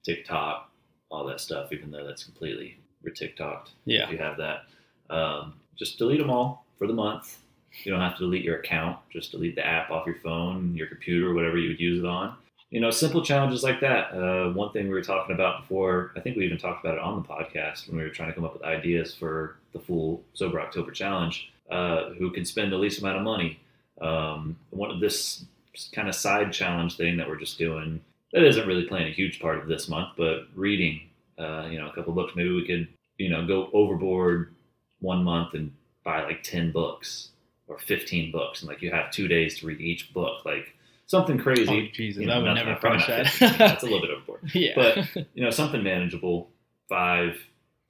TikTok, 0.05 0.71
all 1.11 1.27
that 1.27 1.41
stuff, 1.41 1.73
even 1.73 1.91
though 1.91 2.07
that's 2.07 2.25
completely 2.25 2.79
TikToked. 3.05 3.71
Yeah. 3.85 4.05
If 4.05 4.13
you 4.13 4.19
have 4.19 4.37
that, 4.39 4.63
um, 5.11 5.55
just 5.79 5.99
delete 5.99 6.21
them 6.21 6.31
all 6.31 6.65
for 6.79 6.87
the 6.87 6.93
month. 6.93 7.39
You 7.85 7.91
don't 7.91 8.01
have 8.01 8.17
to 8.19 8.25
delete 8.25 8.45
your 8.45 8.59
account. 8.59 8.99
Just 9.11 9.33
delete 9.33 9.55
the 9.55 9.67
app 9.67 9.91
off 9.91 10.07
your 10.07 10.17
phone, 10.17 10.75
your 10.75 10.87
computer, 10.87 11.33
whatever 11.33 11.57
you 11.57 11.69
would 11.69 11.81
use 11.81 11.99
it 11.99 12.07
on. 12.07 12.37
You 12.71 12.81
know, 12.81 12.91
simple 12.91 13.25
challenges 13.25 13.63
like 13.63 13.81
that. 13.81 14.13
Uh, 14.13 14.53
one 14.53 14.73
thing 14.73 14.85
we 14.85 14.95
were 14.95 15.03
talking 15.03 15.35
about 15.35 15.63
before, 15.63 16.13
I 16.17 16.21
think 16.21 16.37
we 16.37 16.45
even 16.47 16.59
talked 16.59 16.85
about 16.85 16.97
it 16.97 17.03
on 17.03 17.23
the 17.23 17.29
podcast 17.29 17.89
when 17.89 17.99
we 17.99 18.03
were 18.03 18.11
trying 18.11 18.29
to 18.29 18.35
come 18.35 18.45
up 18.45 18.55
with 18.55 18.63
ideas 18.63 19.15
for 19.15 19.57
the 19.73 19.79
full 19.79 20.23
Sober 20.35 20.61
October 20.61 20.91
challenge. 20.91 21.53
Uh, 21.71 22.11
who 22.19 22.31
can 22.31 22.45
spend 22.45 22.73
the 22.73 22.77
least 22.77 23.01
amount 23.01 23.17
of 23.17 23.23
money? 23.23 23.61
Um, 24.01 24.57
one 24.71 24.91
of 24.91 25.01
this 25.01 25.45
kind 25.93 26.09
of 26.09 26.15
side 26.15 26.53
challenge 26.53 26.97
thing 26.97 27.17
that 27.17 27.29
we're 27.29 27.39
just 27.39 27.59
doing 27.59 28.01
that 28.33 28.43
isn't 28.43 28.67
really 28.67 28.85
playing 28.85 29.09
a 29.09 29.15
huge 29.15 29.41
part 29.41 29.59
of 29.59 29.69
this 29.69 29.89
month, 29.89 30.11
but 30.17 30.47
reading, 30.55 31.09
uh, 31.39 31.69
you 31.71 31.79
know, 31.79 31.89
a 31.89 31.93
couple 31.93 32.13
books. 32.13 32.33
Maybe 32.35 32.51
we 32.51 32.67
could, 32.67 32.89
you 33.19 33.29
know, 33.29 33.47
go 33.47 33.71
overboard 33.73 34.55
one 35.03 35.23
month 35.23 35.53
and 35.55 35.73
buy 36.05 36.23
like 36.25 36.43
ten 36.43 36.73
books 36.73 37.29
or 37.69 37.79
fifteen 37.79 38.33
books, 38.33 38.63
and 38.63 38.69
like 38.69 38.81
you 38.81 38.91
have 38.91 39.11
two 39.11 39.29
days 39.29 39.59
to 39.61 39.67
read 39.67 39.81
each 39.81 40.13
book. 40.15 40.45
Like 40.47 40.75
something 41.07 41.37
crazy. 41.39 41.91
Oh 41.91 41.95
Jesus, 41.95 42.21
you 42.23 42.27
know, 42.29 42.35
I 42.35 42.39
would 42.39 42.55
never 42.55 42.77
finish 42.81 43.07
that. 43.07 43.29
15. 43.29 43.59
That's 43.59 43.83
a 43.83 43.87
little 43.87 44.01
bit 44.01 44.11
overboard. 44.11 44.41
yeah, 44.55 44.73
But 44.75 45.27
you 45.35 45.45
know, 45.45 45.51
something 45.51 45.83
manageable, 45.83 46.49
five, 46.89 47.37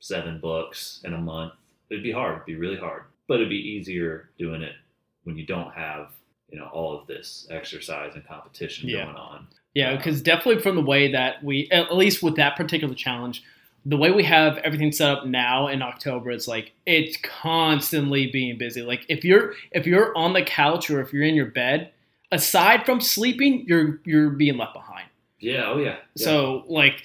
seven 0.00 0.40
books 0.40 1.00
in 1.04 1.12
a 1.14 1.18
month. 1.18 1.52
It'd 1.90 2.02
be 2.02 2.10
hard. 2.12 2.34
It'd 2.36 2.46
be 2.46 2.56
really 2.56 2.78
hard. 2.78 3.02
But 3.28 3.34
it'd 3.36 3.48
be 3.50 3.56
easier 3.56 4.30
doing 4.38 4.62
it 4.62 4.72
when 5.24 5.36
you 5.36 5.46
don't 5.46 5.72
have 5.72 6.08
you 6.50 6.58
know 6.58 6.66
all 6.72 6.98
of 6.98 7.06
this 7.06 7.46
exercise 7.50 8.14
and 8.14 8.26
competition 8.26 8.88
Yeah. 8.88 9.04
going 9.04 9.16
on. 9.16 9.46
Yeah, 9.74 9.96
because 9.96 10.18
um, 10.18 10.22
definitely 10.24 10.62
from 10.62 10.76
the 10.76 10.82
way 10.82 11.12
that 11.12 11.42
we, 11.42 11.66
at 11.72 11.94
least 11.94 12.22
with 12.22 12.36
that 12.36 12.56
particular 12.56 12.94
challenge, 12.94 13.42
the 13.84 13.96
way 13.96 14.10
we 14.10 14.22
have 14.24 14.58
everything 14.58 14.92
set 14.92 15.10
up 15.10 15.26
now 15.26 15.66
in 15.68 15.82
October, 15.82 16.30
it's 16.30 16.46
like 16.46 16.72
it's 16.86 17.16
constantly 17.22 18.30
being 18.30 18.56
busy. 18.58 18.82
Like 18.82 19.04
if 19.08 19.24
you're 19.24 19.54
if 19.72 19.86
you're 19.86 20.16
on 20.16 20.32
the 20.32 20.42
couch 20.42 20.90
or 20.90 21.00
if 21.00 21.12
you're 21.12 21.24
in 21.24 21.34
your 21.34 21.46
bed, 21.46 21.90
aside 22.30 22.86
from 22.86 23.00
sleeping, 23.00 23.64
you're 23.66 24.00
you're 24.04 24.30
being 24.30 24.56
left 24.56 24.74
behind. 24.74 25.08
Yeah. 25.40 25.66
Oh 25.66 25.78
yeah. 25.78 25.96
yeah. 26.14 26.24
So 26.24 26.64
like 26.68 27.02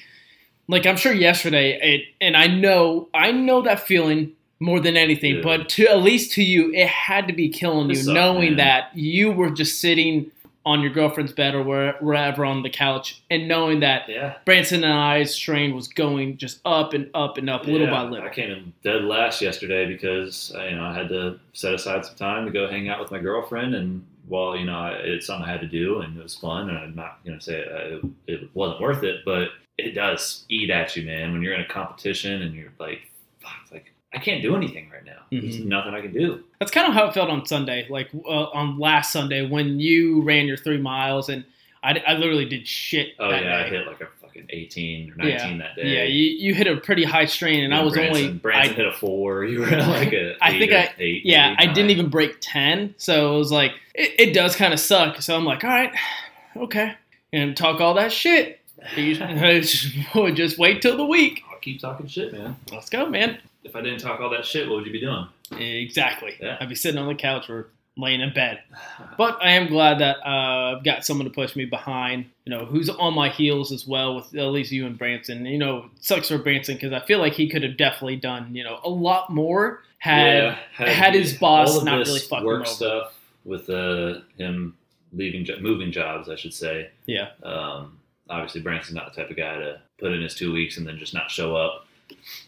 like 0.67 0.85
I'm 0.85 0.97
sure 0.97 1.13
yesterday 1.13 1.79
it 1.81 2.01
and 2.21 2.37
I 2.37 2.47
know 2.47 3.09
I 3.13 3.31
know 3.31 3.61
that 3.63 3.79
feeling 3.79 4.33
more 4.59 4.79
than 4.79 4.97
anything, 4.97 5.35
Yeah. 5.37 5.41
but 5.43 5.69
to 5.69 5.87
at 5.87 6.01
least 6.01 6.31
to 6.33 6.43
you, 6.43 6.73
it 6.73 6.87
had 6.87 7.27
to 7.27 7.33
be 7.33 7.47
killing 7.49 7.89
you 7.91 8.11
knowing 8.11 8.55
that 8.57 8.89
you 8.95 9.31
were 9.31 9.51
just 9.51 9.79
sitting 9.79 10.31
on 10.67 10.81
your 10.81 10.91
girlfriend's 10.91 11.31
bed 11.31 11.55
or 11.55 11.63
where, 11.63 11.93
wherever 12.01 12.43
on 12.43 12.61
the 12.61 12.69
couch 12.69 13.23
and 13.31 13.47
knowing 13.47 13.79
that 13.79 14.09
yeah. 14.09 14.35
Branson 14.43 14.83
and 14.83 14.93
I's 14.93 15.33
strain 15.33 15.73
was 15.73 15.87
going 15.87 16.35
just 16.35 16.59
up 16.65 16.93
and 16.93 17.09
up 17.13 17.37
and 17.37 17.49
up 17.49 17.65
little 17.65 17.87
by 17.87 18.03
little. 18.03 18.27
I 18.27 18.33
came 18.33 18.51
in 18.51 18.73
dead 18.83 19.05
last 19.05 19.41
yesterday 19.41 19.85
because 19.85 20.51
you 20.53 20.75
know 20.75 20.83
I 20.83 20.93
had 20.93 21.07
to 21.07 21.39
set 21.53 21.73
aside 21.73 22.05
some 22.05 22.15
time 22.15 22.45
to 22.45 22.51
go 22.51 22.67
hang 22.67 22.89
out 22.89 22.99
with 22.99 23.11
my 23.11 23.19
girlfriend, 23.19 23.75
and 23.75 24.05
while 24.27 24.57
you 24.57 24.65
know 24.65 24.93
it's 25.01 25.27
something 25.27 25.47
I 25.47 25.51
had 25.53 25.61
to 25.61 25.67
do 25.67 26.01
and 26.01 26.17
it 26.17 26.21
was 26.21 26.35
fun, 26.35 26.69
and 26.69 26.77
I'm 26.77 26.95
not 26.95 27.23
going 27.25 27.39
to 27.39 27.43
say 27.43 27.59
it, 27.59 28.03
it 28.27 28.49
wasn't 28.53 28.81
worth 28.81 29.03
it, 29.03 29.23
but 29.23 29.47
it 29.77 29.91
does 29.95 30.43
eat 30.49 30.69
at 30.69 30.97
you, 30.97 31.05
man. 31.05 31.31
When 31.31 31.41
you're 31.41 31.53
in 31.53 31.61
a 31.61 31.67
competition 31.67 32.41
and 32.41 32.53
you're 32.53 32.73
like, 32.77 33.09
fuck, 33.39 33.71
like 33.71 33.93
I 34.13 34.19
can't 34.19 34.41
do 34.41 34.55
anything 34.55 34.89
right 34.91 35.03
now. 35.05 35.19
There's 35.31 35.57
Mhm. 35.59 35.65
nothing 35.65 35.93
I 35.93 36.01
can 36.01 36.13
do. 36.13 36.43
That's 36.59 36.71
kind 36.71 36.87
of 36.87 36.93
how 36.93 37.05
it 37.07 37.13
felt 37.13 37.29
on 37.29 37.45
Sunday, 37.45 37.85
like 37.89 38.09
uh, 38.25 38.45
on 38.51 38.79
last 38.79 39.11
Sunday 39.11 39.45
when 39.45 39.79
you 39.79 40.21
ran 40.21 40.47
your 40.47 40.57
three 40.57 40.77
miles 40.77 41.29
and 41.29 41.43
I, 41.83 42.01
I 42.07 42.13
literally 42.13 42.45
did 42.45 42.67
shit. 42.67 43.13
Oh 43.19 43.29
yeah, 43.29 43.63
I 43.65 43.69
hit 43.69 43.85
like 43.85 44.01
a 44.01 44.07
fucking 44.21 44.47
18 44.49 45.11
or 45.11 45.15
19 45.23 45.57
that 45.59 45.75
day. 45.75 45.87
Yeah, 45.97 46.03
you, 46.05 46.23
you 46.31 46.53
hit 46.55 46.67
a 46.67 46.77
pretty 46.77 47.03
high 47.03 47.25
strain, 47.25 47.63
and 47.63 47.73
I 47.73 47.83
was 47.83 47.93
Branson, 47.93 48.25
only. 48.25 48.37
Branson 48.39 48.73
I, 48.73 48.75
hit 48.77 48.87
a 48.87 48.93
four. 48.93 49.45
You 49.45 49.59
were 49.59 49.67
like 49.69 50.11
a. 50.13 50.35
I 50.41 50.57
think 50.57 50.71
I- 50.73 50.93
eight. 50.99 51.25
yeah, 51.25 51.49
maybe, 51.57 51.69
I 51.69 51.73
didn't 51.73 51.91
even 51.91 52.09
break 52.09 52.37
ten, 52.41 52.95
so 52.97 53.35
it 53.35 53.37
was 53.37 53.51
like 53.51 53.73
it, 53.93 54.29
it 54.29 54.33
does 54.33 54.55
kind 54.55 54.73
of 54.73 54.79
suck. 54.79 55.21
So 55.21 55.35
I'm 55.35 55.45
like, 55.45 55.63
all 55.63 55.69
right, 55.69 55.91
okay, 56.57 56.95
and 57.31 57.55
talk 57.55 57.79
all 57.79 57.93
that 57.95 58.11
shit. 58.11 58.59
Just, 58.95 59.87
just 60.35 60.57
wait 60.57 60.81
till 60.81 60.97
the 60.97 61.05
week. 61.05 61.41
I'll 61.51 61.59
keep 61.59 61.79
talking 61.81 62.07
shit, 62.07 62.31
man. 62.33 62.55
Let's 62.71 62.89
go, 62.89 63.05
man. 63.07 63.37
If 63.63 63.75
I 63.75 63.81
didn't 63.81 63.99
talk 63.99 64.19
all 64.19 64.29
that 64.29 64.45
shit, 64.45 64.67
what 64.67 64.77
would 64.77 64.85
you 64.85 64.91
be 64.91 64.99
doing? 64.99 65.27
Exactly. 65.59 66.35
Yeah. 66.39 66.57
I'd 66.59 66.69
be 66.69 66.75
sitting 66.75 66.99
on 66.99 67.07
the 67.07 67.15
couch 67.15 67.49
or 67.49 67.69
laying 67.97 68.21
in 68.21 68.33
bed. 68.33 68.61
But 69.17 69.39
I 69.41 69.53
am 69.53 69.67
glad 69.67 69.99
that 69.99 70.17
uh, 70.23 70.75
I've 70.77 70.83
got 70.83 71.03
someone 71.03 71.25
to 71.25 71.33
push 71.33 71.55
me 71.55 71.65
behind, 71.65 72.25
you 72.45 72.51
know, 72.55 72.65
who's 72.65 72.87
on 72.87 73.15
my 73.15 73.29
heels 73.29 73.71
as 73.71 73.87
well 73.87 74.15
with 74.15 74.35
at 74.35 74.45
least 74.45 74.71
you 74.71 74.85
and 74.85 74.95
Branson. 74.95 75.45
You 75.45 75.57
know, 75.57 75.89
sucks 75.99 76.27
for 76.27 76.37
Branson 76.37 76.75
because 76.75 76.93
I 76.93 77.03
feel 77.05 77.17
like 77.17 77.33
he 77.33 77.49
could 77.49 77.63
have 77.63 77.77
definitely 77.77 78.17
done, 78.17 78.53
you 78.53 78.63
know, 78.63 78.79
a 78.83 78.89
lot 78.89 79.31
more 79.31 79.81
had 79.97 80.53
had 80.75 81.15
his 81.15 81.33
boss 81.33 81.83
not 81.83 81.97
really 82.05 82.19
fucked 82.19 82.43
him 82.43 82.47
over. 82.47 82.65
stuff 82.65 83.13
with 83.43 83.69
uh, 83.71 84.19
him 84.37 84.75
leaving, 85.13 85.47
moving 85.61 85.91
jobs, 85.91 86.29
I 86.29 86.35
should 86.35 86.53
say. 86.53 86.91
Yeah. 87.07 87.29
Um, 87.41 87.97
obviously, 88.29 88.61
Branson's 88.61 88.95
not 88.95 89.11
the 89.13 89.19
type 89.21 89.31
of 89.31 89.37
guy 89.37 89.57
to 89.57 89.81
put 89.99 90.11
in 90.11 90.21
his 90.21 90.35
two 90.35 90.53
weeks 90.53 90.77
and 90.77 90.85
then 90.87 90.99
just 90.99 91.15
not 91.15 91.31
show 91.31 91.55
up. 91.55 91.86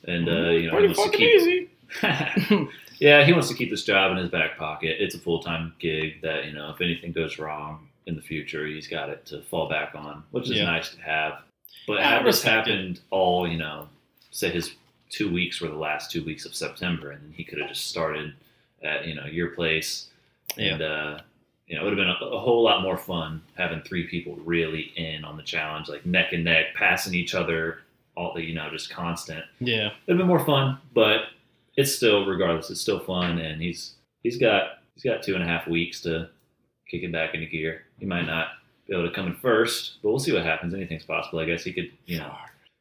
And 0.06 0.28
uh, 0.30 0.50
you 0.52 0.70
know, 0.72 0.78
pretty 0.78 0.94
fucking 0.94 1.12
keep. 1.20 1.42
easy. 1.42 1.70
yeah, 3.00 3.26
he 3.26 3.34
wants 3.34 3.48
to 3.50 3.54
keep 3.56 3.70
this 3.70 3.84
job 3.84 4.12
in 4.12 4.18
his 4.18 4.30
back 4.30 4.58
pocket. 4.58 4.98
It's 5.00 5.16
a 5.16 5.20
full 5.20 5.40
time 5.42 5.74
gig 5.80 6.22
that 6.22 6.46
you 6.46 6.54
know, 6.54 6.72
if 6.72 6.82
anything 6.82 7.12
goes 7.12 7.40
wrong 7.40 7.88
in 8.06 8.16
the 8.16 8.22
future, 8.22 8.66
he's 8.66 8.88
got 8.88 9.10
it 9.10 9.26
to 9.28 9.42
fall 9.44 9.70
back 9.70 9.94
on, 9.96 10.24
which 10.32 10.46
is 10.50 10.58
Yeah. 10.58 10.66
nice 10.66 10.90
to 10.96 11.02
have. 11.02 11.42
But 11.88 12.00
Yeah, 12.00 12.24
this 12.24 12.44
it. 12.44 12.48
happened 12.50 13.00
all, 13.10 13.48
you 13.48 13.58
know, 13.58 13.88
say 14.32 14.50
his 14.50 14.76
two 15.10 15.32
weeks 15.32 15.60
were 15.62 15.70
the 15.70 15.76
last 15.76 16.12
two 16.12 16.24
weeks 16.24 16.46
of 16.46 16.54
September, 16.56 17.12
and 17.12 17.34
he 17.34 17.44
could 17.44 17.60
have 17.60 17.70
just 17.70 17.88
started 17.88 18.34
at 18.84 19.08
you 19.08 19.16
know 19.16 19.26
your 19.26 19.50
place, 19.50 20.08
and 20.58 20.82
uh, 20.82 21.20
you 21.68 21.76
know 21.76 21.82
it 21.82 21.86
would 21.90 21.98
have 21.98 22.20
been 22.20 22.28
a, 22.30 22.32
a 22.36 22.40
whole 22.40 22.62
lot 22.64 22.82
more 22.84 22.98
fun 22.98 23.42
having 23.58 23.82
three 23.82 24.08
people 24.08 24.36
really 24.46 24.92
in 24.96 25.24
on 25.26 25.36
the 25.38 25.44
challenge, 25.44 25.90
like 25.90 26.06
neck 26.06 26.32
and 26.34 26.44
neck, 26.44 26.74
passing 26.76 27.14
each 27.16 27.34
other, 27.36 27.80
all 28.20 28.34
the 28.34 28.44
you 28.44 28.54
know 28.54 28.70
just 28.70 28.90
constant 28.90 29.46
Yeah. 29.60 29.90
it'd 30.08 30.18
been 30.18 30.28
more 30.28 30.44
fun, 30.46 30.78
but 30.94 31.22
it's 31.78 31.96
still, 31.96 32.26
regardless, 32.26 32.70
it's 32.70 32.82
still 32.82 33.00
fun. 33.00 33.40
And 33.40 33.62
he's 33.62 33.94
he's 34.24 34.38
got 34.38 34.80
he's 34.96 35.04
got 35.04 35.24
two 35.24 35.34
and 35.36 35.44
a 35.44 35.48
half 35.48 35.68
weeks 35.68 36.02
to 36.02 36.30
kick 36.90 37.04
it 37.04 37.12
back 37.12 37.34
into 37.34 37.46
gear. 37.46 37.84
He 38.00 38.06
might 38.06 38.26
not 38.26 38.48
be 38.88 38.94
able 38.94 39.08
to 39.08 39.16
come 39.16 39.28
in 39.28 39.36
first, 39.36 40.00
but 40.04 40.10
we'll 40.10 40.20
see 40.20 40.34
what 40.34 40.44
happens. 40.44 40.74
Anything's 40.74 41.06
possible. 41.06 41.40
I 41.40 41.46
guess 41.46 41.64
he 41.64 41.72
could, 41.72 41.90
you 42.06 42.18
know, 42.20 42.34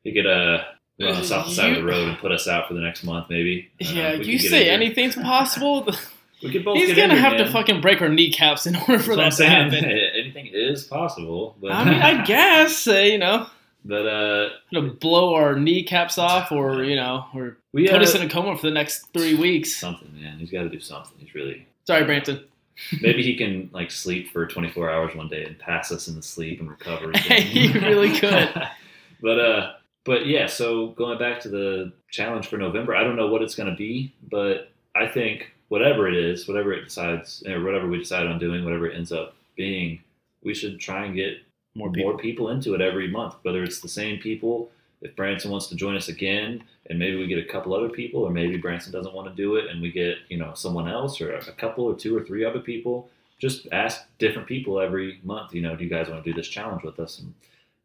he 0.02 0.12
could 0.12 0.26
uh 0.26 0.64
run 1.00 1.12
us 1.14 1.30
off 1.30 1.46
the 1.46 1.52
side 1.54 1.70
of 1.76 1.76
the 1.76 1.84
road 1.84 2.08
and 2.08 2.18
put 2.18 2.32
us 2.32 2.48
out 2.48 2.66
for 2.66 2.74
the 2.74 2.80
next 2.80 3.04
month, 3.04 3.30
maybe. 3.30 3.70
Yeah, 3.78 4.14
you 4.14 4.38
say 4.40 4.68
anything's 4.68 5.14
possible. 5.14 5.86
We 6.40 6.52
could 6.52 6.64
both 6.64 6.76
He's 6.76 6.90
gonna 6.94 7.14
injured, 7.14 7.18
have 7.18 7.36
to 7.38 7.50
fucking 7.50 7.80
break 7.80 8.00
our 8.00 8.08
kneecaps 8.08 8.64
in 8.68 8.76
order 8.76 9.00
for 9.00 9.16
That's 9.16 9.38
that 9.38 9.44
to 9.44 9.50
happen. 9.50 9.84
Anything 10.14 10.46
is 10.52 10.84
possible, 10.84 11.56
but 11.60 11.72
I 11.72 11.84
mean, 11.84 12.00
I 12.00 12.24
guess 12.24 12.86
uh, 12.86 12.92
you 12.92 13.18
know, 13.18 13.48
but 13.88 14.06
uh, 14.06 14.50
gonna 14.72 14.92
blow 14.92 15.34
our 15.34 15.56
kneecaps 15.56 16.18
off, 16.18 16.52
or 16.52 16.84
you 16.84 16.94
know, 16.94 17.24
or 17.34 17.56
we 17.72 17.88
put 17.88 18.00
uh, 18.00 18.02
us 18.02 18.14
in 18.14 18.22
a 18.22 18.28
coma 18.28 18.56
for 18.56 18.66
the 18.66 18.72
next 18.72 19.12
three 19.14 19.34
weeks. 19.34 19.74
something, 19.74 20.14
man. 20.20 20.38
He's 20.38 20.50
got 20.50 20.62
to 20.62 20.68
do 20.68 20.78
something. 20.78 21.16
He's 21.18 21.34
really 21.34 21.66
Sorry, 21.88 22.04
Branson. 22.04 22.44
Maybe 23.00 23.22
he 23.22 23.34
can 23.34 23.70
like 23.72 23.90
sleep 23.90 24.30
for 24.30 24.46
24 24.46 24.90
hours 24.90 25.14
one 25.14 25.28
day 25.28 25.44
and 25.44 25.58
pass 25.58 25.90
us 25.90 26.06
in 26.06 26.14
the 26.14 26.22
sleep 26.22 26.60
and 26.60 26.68
recover. 26.68 27.12
He 27.16 27.72
really 27.72 28.16
could. 28.18 28.52
but 29.22 29.40
uh, 29.40 29.72
but 30.04 30.26
yeah. 30.26 30.44
So 30.44 30.88
going 30.88 31.18
back 31.18 31.40
to 31.40 31.48
the 31.48 31.94
challenge 32.10 32.48
for 32.48 32.58
November, 32.58 32.94
I 32.94 33.04
don't 33.04 33.16
know 33.16 33.28
what 33.28 33.40
it's 33.40 33.54
going 33.54 33.70
to 33.70 33.74
be, 33.74 34.12
but 34.30 34.70
I 34.94 35.06
think 35.06 35.50
whatever 35.68 36.06
it 36.06 36.14
is, 36.14 36.46
whatever 36.46 36.74
it 36.74 36.84
decides, 36.84 37.42
or 37.46 37.64
whatever 37.64 37.88
we 37.88 37.96
decide 37.96 38.26
on 38.26 38.38
doing, 38.38 38.64
whatever 38.64 38.86
it 38.86 38.94
ends 38.94 39.12
up 39.12 39.34
being, 39.56 40.02
we 40.44 40.52
should 40.52 40.78
try 40.78 41.06
and 41.06 41.14
get 41.14 41.38
More 41.78 41.88
more 41.88 42.12
people. 42.12 42.18
people 42.18 42.48
into 42.50 42.74
it 42.74 42.80
every 42.80 43.08
month. 43.08 43.36
Whether 43.42 43.62
it's 43.62 43.80
the 43.80 43.88
same 43.88 44.18
people, 44.18 44.70
if 45.00 45.14
Branson 45.16 45.50
wants 45.50 45.68
to 45.68 45.76
join 45.76 45.96
us 45.96 46.08
again, 46.08 46.62
and 46.86 46.98
maybe 46.98 47.16
we 47.16 47.26
get 47.26 47.38
a 47.38 47.50
couple 47.50 47.74
other 47.74 47.88
people, 47.88 48.22
or 48.22 48.30
maybe 48.30 48.56
Branson 48.56 48.92
doesn't 48.92 49.14
want 49.14 49.28
to 49.28 49.34
do 49.34 49.56
it, 49.56 49.66
and 49.66 49.80
we 49.80 49.90
get 49.92 50.18
you 50.28 50.38
know 50.38 50.52
someone 50.54 50.88
else, 50.88 51.20
or 51.20 51.34
a 51.34 51.52
couple 51.52 51.84
or 51.84 51.94
two 51.94 52.16
or 52.16 52.24
three 52.24 52.44
other 52.44 52.60
people. 52.60 53.08
Just 53.38 53.68
ask 53.70 54.02
different 54.18 54.48
people 54.48 54.80
every 54.80 55.20
month. 55.22 55.54
You 55.54 55.62
know, 55.62 55.76
do 55.76 55.84
you 55.84 55.90
guys 55.90 56.08
want 56.08 56.24
to 56.24 56.30
do 56.30 56.36
this 56.36 56.48
challenge 56.48 56.82
with 56.82 56.98
us? 56.98 57.20
And 57.20 57.32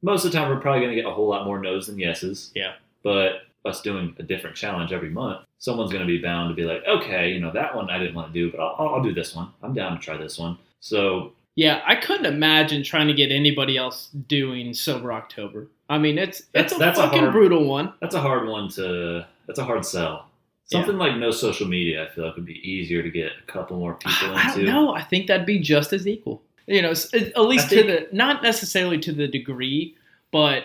most 0.01 0.25
of 0.25 0.31
the 0.31 0.37
time, 0.37 0.49
we're 0.49 0.59
probably 0.59 0.81
going 0.81 0.95
to 0.95 1.01
get 1.01 1.05
a 1.05 1.13
whole 1.13 1.27
lot 1.27 1.45
more 1.45 1.59
no's 1.59 1.87
than 1.87 1.99
yeses. 1.99 2.51
Yeah. 2.55 2.73
But 3.03 3.43
us 3.65 3.81
doing 3.81 4.15
a 4.19 4.23
different 4.23 4.55
challenge 4.55 4.91
every 4.91 5.09
month, 5.09 5.45
someone's 5.59 5.91
going 5.91 6.05
to 6.05 6.07
be 6.07 6.21
bound 6.21 6.49
to 6.49 6.55
be 6.55 6.63
like, 6.63 6.83
okay, 6.87 7.31
you 7.31 7.39
know, 7.39 7.51
that 7.51 7.75
one 7.75 7.89
I 7.89 7.97
didn't 7.97 8.15
want 8.15 8.33
to 8.33 8.33
do, 8.33 8.51
but 8.51 8.59
I'll, 8.59 8.95
I'll 8.95 9.03
do 9.03 9.13
this 9.13 9.35
one. 9.35 9.49
I'm 9.61 9.73
down 9.73 9.97
to 9.97 10.03
try 10.03 10.17
this 10.17 10.37
one. 10.37 10.57
So 10.79 11.33
Yeah, 11.55 11.81
I 11.85 11.95
couldn't 11.95 12.25
imagine 12.25 12.83
trying 12.83 13.07
to 13.07 13.13
get 13.13 13.31
anybody 13.31 13.77
else 13.77 14.09
doing 14.27 14.73
sober 14.73 15.13
October. 15.13 15.67
I 15.89 15.97
mean, 15.99 16.17
it's 16.17 16.41
That's- 16.53 16.71
it's 16.71 16.75
a 16.75 16.79
that's 16.83 16.97
a 16.99 17.03
fucking 17.03 17.19
hard- 17.19 17.31
brutal 17.33 17.65
one. 17.65 17.93
That's 18.01 18.15
a 18.15 18.21
hard 18.21 18.47
one 18.47 18.69
to. 18.69 19.25
That's 19.45 19.59
a 19.59 19.63
hard 19.65 19.85
sell. 19.85 20.29
Yeah. 20.69 20.79
Something 20.79 20.97
like 20.97 21.17
no 21.17 21.29
social 21.31 21.67
media, 21.67 22.03
I 22.09 22.15
feel 22.15 22.25
like 22.25 22.35
would 22.35 22.45
be 22.45 22.67
easier 22.67 23.03
to 23.03 23.11
get 23.11 23.31
a 23.47 23.51
couple 23.51 23.77
more 23.77 23.95
people 23.95 24.33
I 24.35 24.47
into. 24.47 24.65
don't 24.65 24.73
know. 24.73 24.93
I 24.95 25.03
think 25.03 25.27
that'd 25.27 25.45
be 25.45 25.59
just 25.59 25.91
as 25.93 26.07
equal. 26.07 26.41
You 26.65 26.81
know, 26.81 26.91
at 26.91 27.41
least 27.41 27.65
I 27.67 27.75
to 27.75 27.83
the 27.83 28.07
not 28.13 28.41
necessarily 28.41 28.97
to 28.99 29.11
the 29.11 29.27
degree, 29.27 29.95
but 30.31 30.63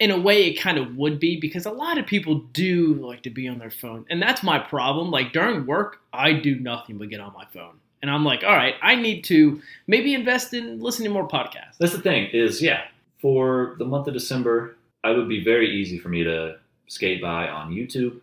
in 0.00 0.10
a 0.10 0.18
way 0.18 0.46
it 0.46 0.54
kind 0.54 0.78
of 0.78 0.96
would 0.96 1.20
be 1.20 1.38
because 1.38 1.66
a 1.66 1.70
lot 1.70 1.98
of 1.98 2.06
people 2.06 2.36
do 2.54 2.94
like 2.94 3.22
to 3.24 3.30
be 3.30 3.46
on 3.46 3.58
their 3.58 3.70
phone, 3.70 4.06
and 4.08 4.20
that's 4.22 4.42
my 4.42 4.58
problem. 4.58 5.10
Like 5.10 5.32
during 5.34 5.66
work, 5.66 6.00
I 6.14 6.32
do 6.32 6.58
nothing 6.58 6.96
but 6.96 7.10
get 7.10 7.20
on 7.20 7.34
my 7.34 7.44
phone, 7.52 7.74
and 8.04 8.10
I'm 8.10 8.22
like, 8.22 8.44
all 8.44 8.52
right, 8.54 8.74
I 8.82 8.96
need 8.96 9.24
to 9.24 9.62
maybe 9.86 10.12
invest 10.12 10.52
in 10.52 10.78
listening 10.78 11.08
to 11.08 11.14
more 11.14 11.26
podcasts. 11.26 11.78
That's 11.80 11.94
the 11.94 12.02
thing 12.02 12.28
is, 12.34 12.60
yeah, 12.60 12.82
for 13.22 13.76
the 13.78 13.86
month 13.86 14.06
of 14.08 14.12
December, 14.12 14.76
I 15.04 15.12
would 15.12 15.26
be 15.26 15.42
very 15.42 15.70
easy 15.74 15.98
for 15.98 16.10
me 16.10 16.22
to 16.22 16.56
skate 16.86 17.22
by 17.22 17.48
on 17.48 17.72
YouTube, 17.72 18.20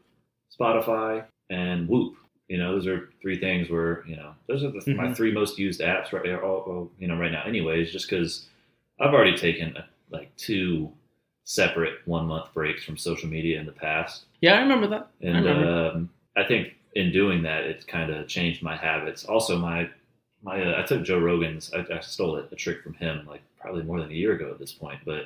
Spotify, 0.55 1.23
and 1.49 1.87
Whoop. 1.89 2.13
You 2.47 2.59
know, 2.59 2.73
those 2.73 2.85
are 2.85 3.09
three 3.23 3.39
things 3.39 3.71
where 3.71 4.03
you 4.07 4.17
know 4.17 4.35
those 4.47 4.63
are 4.63 4.69
the, 4.69 4.93
my 4.93 5.07
Mhm. 5.07 5.15
three 5.15 5.31
most 5.31 5.57
used 5.57 5.81
apps 5.81 6.11
right 6.13 6.31
all, 6.43 6.59
all, 6.59 6.91
you 6.99 7.07
know 7.07 7.17
right 7.17 7.31
now. 7.31 7.43
Anyways, 7.43 7.91
just 7.91 8.07
because 8.07 8.49
I've 8.99 9.15
already 9.15 9.35
taken 9.35 9.75
uh 9.77 9.85
like 10.11 10.29
two 10.35 10.91
separate 11.45 12.05
one 12.05 12.27
month 12.27 12.53
breaks 12.53 12.83
from 12.83 12.97
social 12.97 13.27
media 13.29 13.59
in 13.59 13.65
the 13.65 13.71
past. 13.71 14.25
Yeah, 14.41 14.57
I 14.57 14.61
remember 14.61 14.87
that. 14.89 15.07
I 15.23 15.27
and 15.27 15.45
remember. 15.45 15.91
um, 15.95 16.09
I 16.37 16.43
think 16.43 16.75
in 16.93 17.11
doing 17.11 17.43
that, 17.43 17.63
it 17.63 17.87
kind 17.87 18.11
of 18.11 18.27
changed 18.27 18.61
my 18.63 18.75
habits. 18.75 19.25
Also, 19.25 19.57
my 19.57 19.89
my 20.43 20.61
uh, 20.63 20.81
I 20.81 20.85
took 20.85 21.03
Joe 21.03 21.19
Rogan's. 21.19 21.71
I, 21.73 21.85
I 21.95 21.99
stole 22.01 22.37
it, 22.37 22.49
a 22.51 22.55
trick 22.55 22.81
from 22.83 22.93
him, 22.95 23.25
like 23.27 23.41
probably 23.59 23.83
more 23.83 23.99
than 24.01 24.09
a 24.11 24.13
year 24.15 24.33
ago 24.33 24.49
at 24.51 24.59
this 24.59 24.71
point. 24.73 24.99
But 25.05 25.25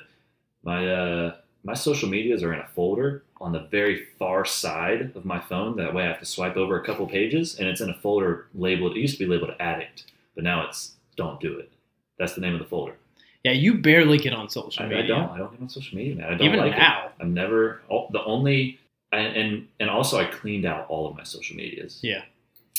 my 0.63 0.87
uh, 0.87 1.35
my 1.63 1.73
social 1.73 2.09
medias 2.09 2.43
are 2.43 2.53
in 2.53 2.59
a 2.59 2.67
folder 2.75 3.23
on 3.41 3.51
the 3.51 3.61
very 3.71 4.05
far 4.19 4.45
side 4.45 5.11
of 5.15 5.25
my 5.25 5.39
phone. 5.39 5.75
That 5.77 5.93
way, 5.93 6.03
I 6.03 6.07
have 6.07 6.19
to 6.19 6.25
swipe 6.25 6.57
over 6.57 6.79
a 6.79 6.85
couple 6.85 7.07
pages, 7.07 7.57
and 7.59 7.67
it's 7.67 7.81
in 7.81 7.89
a 7.89 7.93
folder 7.95 8.47
labeled. 8.53 8.95
It 8.97 8.99
used 9.01 9.17
to 9.17 9.25
be 9.25 9.29
labeled 9.31 9.55
"addict," 9.59 10.05
but 10.35 10.43
now 10.43 10.67
it's 10.67 10.93
"don't 11.15 11.39
do 11.39 11.57
it." 11.59 11.71
That's 12.19 12.33
the 12.33 12.41
name 12.41 12.53
of 12.53 12.59
the 12.59 12.65
folder. 12.65 12.95
Yeah, 13.43 13.51
you 13.51 13.75
barely 13.75 14.17
get 14.17 14.33
on 14.33 14.49
social 14.49 14.83
I, 14.85 14.87
I 14.87 15.01
don't. 15.03 15.29
I 15.29 15.37
don't 15.37 15.51
get 15.51 15.61
on 15.61 15.69
social 15.69 15.95
media, 15.97 16.15
man. 16.15 16.25
I 16.25 16.29
don't 16.35 16.47
Even 16.47 16.59
like 16.59 16.73
it. 16.73 16.77
now. 16.79 17.11
I've 17.19 17.27
never. 17.27 17.81
all- 17.89 18.09
The 18.11 18.23
only 18.23 18.79
and, 19.17 19.35
and 19.37 19.67
and 19.79 19.89
also 19.89 20.19
I 20.19 20.25
cleaned 20.25 20.65
out 20.65 20.85
all 20.89 21.07
of 21.07 21.15
my 21.15 21.23
social 21.23 21.55
medias. 21.55 21.99
Yeah. 22.01 22.23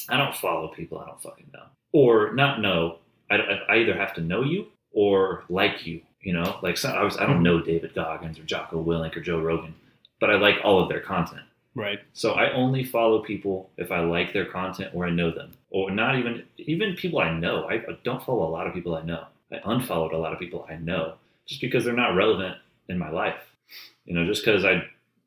I 0.08 0.16
don't 0.16 0.34
follow 0.36 0.68
people 0.68 0.98
I 0.98 1.06
don't 1.06 1.20
fucking 1.20 1.50
know, 1.52 1.64
or 1.92 2.32
not 2.32 2.60
know. 2.60 2.98
I, 3.30 3.36
I 3.68 3.76
either 3.78 3.96
have 3.96 4.14
to 4.14 4.20
know 4.20 4.42
you 4.42 4.66
or 4.92 5.44
like 5.48 5.86
you. 5.86 6.02
You 6.20 6.32
know, 6.32 6.58
like 6.62 6.82
I 6.84 7.02
was. 7.02 7.16
I 7.16 7.20
don't 7.20 7.36
mm-hmm. 7.36 7.42
know 7.42 7.60
David 7.60 7.94
Goggins 7.94 8.38
or 8.38 8.42
Jocko 8.42 8.82
Willink 8.82 9.16
or 9.16 9.20
Joe 9.20 9.40
Rogan, 9.40 9.74
but 10.20 10.30
I 10.30 10.36
like 10.36 10.56
all 10.64 10.82
of 10.82 10.88
their 10.88 11.00
content. 11.00 11.42
Right. 11.74 12.00
So 12.14 12.32
I 12.32 12.52
only 12.52 12.84
follow 12.84 13.22
people 13.22 13.70
if 13.76 13.92
I 13.92 14.00
like 14.00 14.32
their 14.32 14.46
content 14.46 14.92
or 14.94 15.06
I 15.06 15.10
know 15.10 15.30
them, 15.30 15.52
or 15.70 15.90
not 15.90 16.18
even 16.18 16.44
even 16.56 16.96
people 16.96 17.20
I 17.20 17.32
know. 17.32 17.68
I 17.68 17.84
don't 18.02 18.24
follow 18.24 18.48
a 18.48 18.50
lot 18.50 18.66
of 18.66 18.74
people 18.74 18.94
I 18.94 19.02
know. 19.02 19.24
I 19.52 19.60
unfollowed 19.64 20.12
a 20.12 20.18
lot 20.18 20.32
of 20.32 20.38
people 20.38 20.66
I 20.68 20.76
know 20.76 21.14
just 21.46 21.60
because 21.60 21.84
they're 21.84 21.94
not 21.94 22.16
relevant 22.16 22.56
in 22.88 22.98
my 22.98 23.10
life. 23.10 23.40
You 24.04 24.14
know, 24.14 24.26
just 24.26 24.44
because 24.44 24.64
I, 24.64 24.84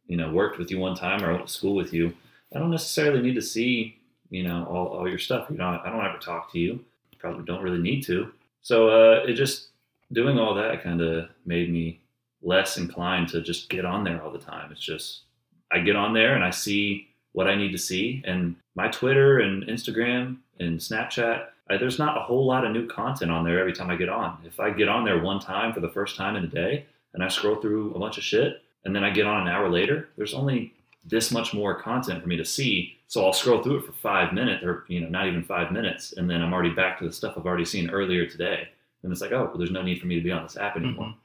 you 0.10 0.18
know, 0.18 0.30
worked 0.32 0.58
with 0.58 0.70
you 0.72 0.80
one 0.80 0.96
time 0.96 1.24
or 1.24 1.32
went 1.32 1.48
to 1.48 1.54
school 1.54 1.75
with 1.75 1.94
you, 1.94 2.13
I 2.54 2.60
don't 2.60 2.72
necessarily 2.72 3.22
need 3.22 3.36
to 3.36 3.42
see, 3.42 3.96
you 4.32 4.44
know, 4.44 4.66
all, 4.70 4.88
all 4.88 5.08
your 5.08 5.20
stuff. 5.20 5.48
You 5.50 5.58
know, 5.58 5.80
I 5.84 5.89
don't 5.89 6.04
ever 6.04 6.18
talk 6.18 6.51
to 6.51 6.60
you. 6.60 6.84
Probably 7.20 7.46
don't 7.46 7.62
really 7.62 7.80
need 7.80 8.01
to. 8.06 8.32
So 8.62 8.89
uh, 8.89 9.24
it 9.25 9.34
just 9.34 9.68
doing 10.12 10.39
all 10.39 10.56
that 10.56 10.84
kind 10.84 11.01
of 11.01 11.30
made 11.46 11.72
me 11.72 12.00
less 12.42 12.78
inclined 12.78 13.28
to 13.30 13.42
just 13.42 13.70
get 13.70 13.86
on 13.86 14.04
there 14.04 14.22
all 14.22 14.32
the 14.32 14.39
time. 14.39 14.72
It's 14.72 14.82
just 14.82 15.22
I 15.72 15.80
get 15.80 15.96
on 15.96 16.13
there 16.13 16.36
and 16.36 16.44
I 16.44 16.50
see 16.50 17.08
what 17.34 17.48
I 17.48 17.56
need 17.56 17.72
to 17.74 17.78
see, 17.78 18.24
and 18.25 18.56
my 18.75 18.88
Twitter 18.88 19.39
and 19.39 19.63
Instagram 19.63 20.38
and 20.60 20.80
Snapchat. 20.80 21.46
I, 21.70 21.78
there's 21.78 22.00
not 22.00 22.18
a 22.18 22.22
whole 22.22 22.48
lot 22.48 22.66
of 22.66 22.72
new 22.72 22.88
content 22.88 23.30
on 23.30 23.46
there 23.46 23.60
every 23.60 23.74
time 23.74 23.92
I 23.92 23.96
get 23.96 24.10
on. 24.10 24.39
If 24.44 24.60
I 24.60 24.72
get 24.72 24.89
on 24.89 25.06
there 25.06 25.22
one 25.22 25.39
time 25.39 25.72
for 25.72 25.82
the 25.82 25.89
first 25.89 26.16
time 26.16 26.36
in 26.36 26.46
a 26.46 26.48
day 26.48 26.88
and 27.13 27.24
I 27.24 27.28
scroll 27.28 27.58
through 27.58 27.94
a 27.94 28.00
bunch 28.00 28.18
of 28.18 28.24
shit 28.24 28.63
and 28.89 28.96
then 28.96 29.03
I 29.03 29.12
get 29.12 29.27
on 29.27 29.41
an 29.41 29.48
hour 29.48 29.69
later, 29.69 30.10
there's 30.17 30.34
only 30.34 30.74
this 31.05 31.31
much 31.31 31.53
more 31.53 31.79
content 31.79 32.22
for 32.24 32.27
me 32.27 32.38
to 32.38 32.43
see. 32.46 32.98
So 33.08 33.24
I'll 33.24 33.34
scroll 33.34 33.62
through 33.62 33.77
it 33.77 33.86
for 33.86 33.91
five 33.93 34.34
minutes 34.34 34.63
or, 34.63 34.84
you 34.88 35.00
know, 35.00 35.10
not 35.10 35.27
even 35.27 35.43
five 35.43 35.72
minutes. 35.72 36.13
And 36.17 36.27
then 36.29 36.41
I'm 36.41 36.51
already 36.53 36.72
back 36.72 36.98
to 37.00 37.05
the 37.05 37.13
stuff 37.13 37.36
I've 37.38 37.46
already 37.46 37.65
seen 37.65 37.89
earlier 37.91 38.25
today. 38.25 38.67
And 39.03 39.12
it's 39.12 39.22
like, 39.22 39.31
oh, 39.31 39.46
well, 39.46 39.58
there's 39.58 39.72
no 39.72 39.84
need 39.84 40.00
for 40.01 40.08
me 40.08 40.15
to 40.15 40.22
be 40.22 40.31
on 40.31 40.41
this 40.43 40.58
app 40.58 40.75
anymore. 40.75 41.05
Mhm. 41.08 41.15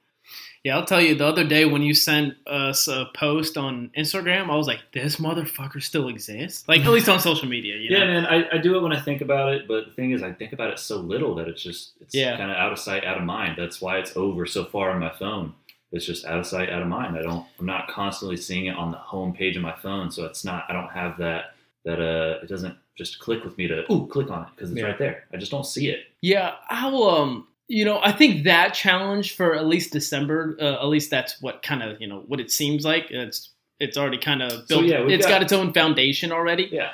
Yeah, 0.63 0.77
I'll 0.79 0.87
tell 0.87 1.03
you. 1.03 1.15
The 1.15 1.27
other 1.27 1.45
day 1.45 1.67
when 1.67 1.83
you 1.83 1.93
sent 1.93 2.35
us 2.47 2.89
a 2.89 3.11
post 3.15 3.59
on 3.59 3.91
Instagram, 3.99 4.49
I 4.49 4.57
was 4.57 4.67
like, 4.67 4.81
"This 4.95 5.17
motherfucker 5.17 5.83
still 5.83 6.09
exists." 6.09 6.67
Like 6.67 6.81
at 6.81 6.91
least 6.91 7.11
on 7.11 7.21
social 7.31 7.47
media, 7.47 7.77
you 7.77 7.91
know? 7.91 7.99
Yeah, 7.99 8.07
man, 8.07 8.25
I, 8.25 8.49
I 8.55 8.57
do 8.59 8.75
it 8.75 8.81
when 8.83 8.91
I 8.95 8.99
think 9.01 9.21
about 9.21 9.53
it, 9.53 9.69
but 9.69 9.85
the 9.85 9.91
thing 9.91 10.13
is, 10.13 10.23
I 10.23 10.33
think 10.33 10.55
about 10.55 10.71
it 10.71 10.79
so 10.79 10.97
little 10.97 11.35
that 11.35 11.49
it's 11.49 11.63
just 11.63 11.93
it's 12.01 12.15
Yeah. 12.15 12.39
kind 12.39 12.51
of 12.51 12.57
out 12.57 12.73
of 12.73 12.79
sight, 12.79 13.05
out 13.05 13.19
of 13.19 13.25
mind. 13.25 13.57
That's 13.59 13.83
why 13.83 13.99
it's 13.99 14.17
over 14.17 14.47
so 14.47 14.65
far 14.65 14.91
on 14.93 15.01
my 15.01 15.11
phone. 15.11 15.53
It's 15.95 16.05
just 16.07 16.25
out 16.25 16.39
of 16.41 16.47
sight, 16.47 16.71
out 16.71 16.83
of 16.83 16.89
mind. 16.89 17.17
I 17.17 17.23
don't, 17.23 17.47
I'm 17.59 17.67
not 17.67 17.89
constantly 17.89 18.37
seeing 18.37 18.67
it 18.67 18.77
on 18.77 18.91
the 18.91 18.99
home 18.99 19.33
page 19.33 19.57
of 19.57 19.63
my 19.63 19.75
phone, 19.77 20.11
so 20.11 20.25
it's 20.27 20.45
not. 20.45 20.65
I 20.69 20.73
don't 20.73 20.91
have 20.91 21.17
that 21.19 21.55
that 21.85 22.01
uh, 22.01 22.41
it 22.43 22.49
doesn't 22.49 22.77
just 22.97 23.19
click 23.19 23.45
with 23.45 23.57
me 23.59 23.69
to 23.69 23.91
ooh 23.93 24.07
click 24.07 24.31
on 24.31 24.43
it 24.45 24.49
because 24.57 24.71
it's 24.71 24.81
Yeah. 24.81 24.87
right 24.87 24.99
there. 24.99 25.25
I 25.33 25.37
just 25.37 25.51
don't 25.51 25.65
see 25.67 25.89
it. 25.91 26.01
Yeah, 26.21 26.55
I'll 26.69 27.05
um 27.05 27.47
you 27.69 27.85
know, 27.85 27.99
I 28.03 28.13
think 28.13 28.45
that 28.45 28.75
challenge 28.75 29.37
for 29.37 29.55
at 29.55 29.67
least 29.67 29.93
December, 29.93 30.55
uh, 30.61 30.75
at 30.83 30.87
least 30.87 31.11
that's 31.11 31.41
what 31.41 31.63
kind 31.63 31.83
of, 31.83 31.99
you 31.99 32.07
know, 32.07 32.23
what 32.27 32.39
it 32.41 32.51
seems 32.51 32.85
like. 32.85 33.11
It's 33.11 33.51
it's 33.81 33.97
already 33.97 34.19
kind 34.19 34.43
of 34.43 34.51
So, 34.69 34.81
built 34.81 34.85
yeah, 34.87 35.07
It's 35.09 35.25
got, 35.25 35.33
got- 35.35 35.43
its 35.43 35.53
own 35.53 35.73
foundation 35.73 36.33
already. 36.33 36.69
Yeah, 36.73 36.91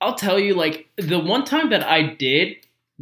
I'll 0.00 0.14
tell 0.14 0.38
you 0.38 0.54
like 0.54 0.88
the 0.96 1.18
one 1.18 1.44
time 1.44 1.70
that 1.70 1.84
I 1.86 2.02
did 2.14 2.56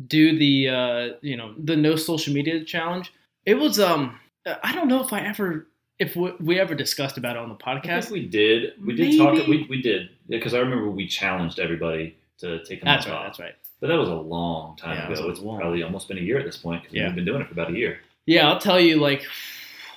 do 0.06 0.38
the 0.38 0.68
uh 0.68 1.08
you 1.22 1.36
know, 1.36 1.54
the 1.62 1.76
no 1.76 1.94
social 1.96 2.32
media 2.34 2.64
challenge, 2.64 3.12
it 3.44 3.54
was 3.54 3.78
um 3.80 4.18
I 4.62 4.74
don't 4.74 4.88
know 4.88 5.02
if 5.02 5.12
I 5.12 5.20
ever 5.20 5.66
if 5.98 6.14
we, 6.14 6.30
we 6.40 6.60
ever 6.60 6.74
discussed 6.74 7.16
about 7.18 7.36
it 7.36 7.38
on 7.40 7.48
the 7.48 7.56
I 7.64 7.76
podcast. 7.76 8.02
think 8.04 8.12
we 8.12 8.26
did. 8.28 8.72
We 8.84 8.94
did 8.94 9.16
talk. 9.18 9.34
Maybe. 9.34 9.50
We 9.50 9.66
we 9.68 9.82
did 9.82 10.10
because 10.28 10.54
I 10.54 10.58
remember 10.58 10.90
we 10.90 11.06
challenged 11.06 11.58
everybody 11.58 12.16
to 12.38 12.62
take 12.64 12.82
a 12.82 12.84
That's 12.84 13.06
month 13.06 13.14
right, 13.14 13.18
off. 13.20 13.26
that's 13.26 13.38
right. 13.40 13.54
But 13.80 13.88
that 13.88 13.96
was 13.98 14.08
a 14.08 14.14
long 14.14 14.76
time 14.76 14.96
Yeah, 14.96 15.10
ago. 15.18 15.28
It's 15.30 15.40
long- 15.40 15.58
probably 15.60 15.82
almost 15.82 16.08
been 16.08 16.18
a 16.18 16.22
year 16.22 16.38
at 16.38 16.44
this 16.44 16.56
point 16.56 16.82
because 16.82 16.94
Yeah. 16.96 17.06
we've 17.06 17.14
been 17.16 17.24
doing 17.24 17.40
it 17.42 17.46
for 17.46 17.52
about 17.52 17.70
a 17.70 17.74
year. 17.76 17.98
Yeah, 18.26 18.48
I'll 18.48 18.58
tell 18.58 18.80
you, 18.80 18.96
like 18.96 19.24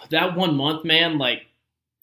that 0.10 0.36
one 0.36 0.56
month, 0.56 0.86
man. 0.86 1.18
Like 1.18 1.46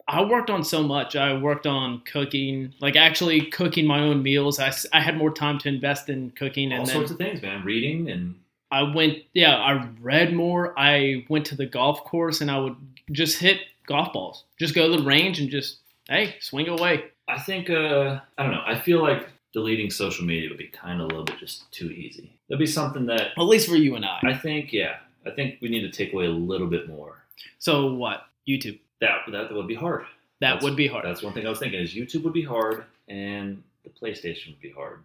I 0.09 0.23
worked 0.23 0.51
on 0.51 0.63
so 0.63 0.83
much. 0.83 1.17
I 1.17 1.37
worked 1.37 1.67
on 1.67 2.01
cooking, 2.01 2.73
like 2.81 2.97
actually 2.97 3.47
cooking 3.47 3.87
my 3.87 4.01
own 4.01 4.23
meals. 4.23 4.61
I, 4.61 4.73
I 4.93 5.01
had 5.01 5.17
more 5.17 5.33
time 5.33 5.59
to 5.61 5.69
invest 5.69 6.09
in 6.09 6.31
cooking, 6.31 6.71
and 6.73 6.81
All 6.81 6.87
sorts 6.87 7.11
of 7.11 7.17
things, 7.19 7.43
man. 7.43 7.65
Reading 7.65 8.09
and 8.11 8.35
I 8.71 8.83
went. 8.83 9.19
Yeah, 9.35 9.57
I 9.57 9.89
read 10.01 10.33
more. 10.35 10.75
I 10.79 11.25
went 11.29 11.47
to 11.47 11.57
the 11.57 11.67
golf 11.67 12.05
course, 12.05 12.41
and 12.41 12.51
I 12.51 12.59
would 12.59 12.77
just 13.13 13.39
hit 13.39 13.61
golf 13.87 14.13
balls. 14.13 14.45
Just 14.59 14.75
go 14.75 14.91
to 14.91 14.97
the 14.97 15.05
range 15.07 15.39
and 15.41 15.49
just 15.51 15.79
hey, 16.09 16.35
swing 16.41 16.69
away. 16.69 17.05
I 17.29 17.39
think 17.39 17.71
uh, 17.71 18.21
I 18.39 18.43
don't 18.43 18.53
know. 18.53 18.63
I 18.65 18.79
feel 18.79 19.01
like 19.03 19.29
deleting 19.53 19.91
social 19.91 20.25
media 20.25 20.49
would 20.49 20.59
be 20.59 20.69
kind 20.69 21.01
of 21.01 21.07
a 21.07 21.09
little 21.09 21.25
bit 21.25 21.39
just 21.39 21.71
too 21.73 21.91
easy. 21.91 22.33
That'd 22.49 22.59
be 22.61 22.67
something 22.67 23.07
that 23.07 23.29
At 23.37 23.43
least 23.43 23.69
for 23.69 23.77
you 23.77 23.97
and 23.97 24.05
I. 24.05 24.21
I 24.23 24.35
think, 24.37 24.73
yeah, 24.73 24.97
I 25.27 25.31
think 25.31 25.57
we 25.61 25.69
need 25.69 25.81
to 25.81 25.91
take 25.91 26.13
away 26.13 26.27
a 26.27 26.31
little 26.31 26.67
bit 26.69 26.89
more. 26.89 27.25
So 27.59 27.93
what? 27.95 28.27
YouTube. 28.49 28.79
That 29.01 29.21
that 29.33 29.53
would 29.53 29.67
be 29.67 29.75
hard. 29.75 30.03
That 30.41 30.49
That's- 30.49 30.63
would 30.63 30.77
be 30.77 30.87
hard. 30.87 31.05
That's 31.05 31.23
one 31.23 31.33
thing 31.33 31.47
I 31.47 31.51
was 31.51 31.59
thinking 31.59 31.81
is 31.81 31.95
YouTube 31.95 32.23
would 32.25 32.33
be 32.33 32.45
hard 32.45 32.85
and 33.09 33.63
the 33.85 33.91
PlayStation 33.91 34.49
would 34.49 34.61
be 34.61 34.71
hard. 34.71 35.01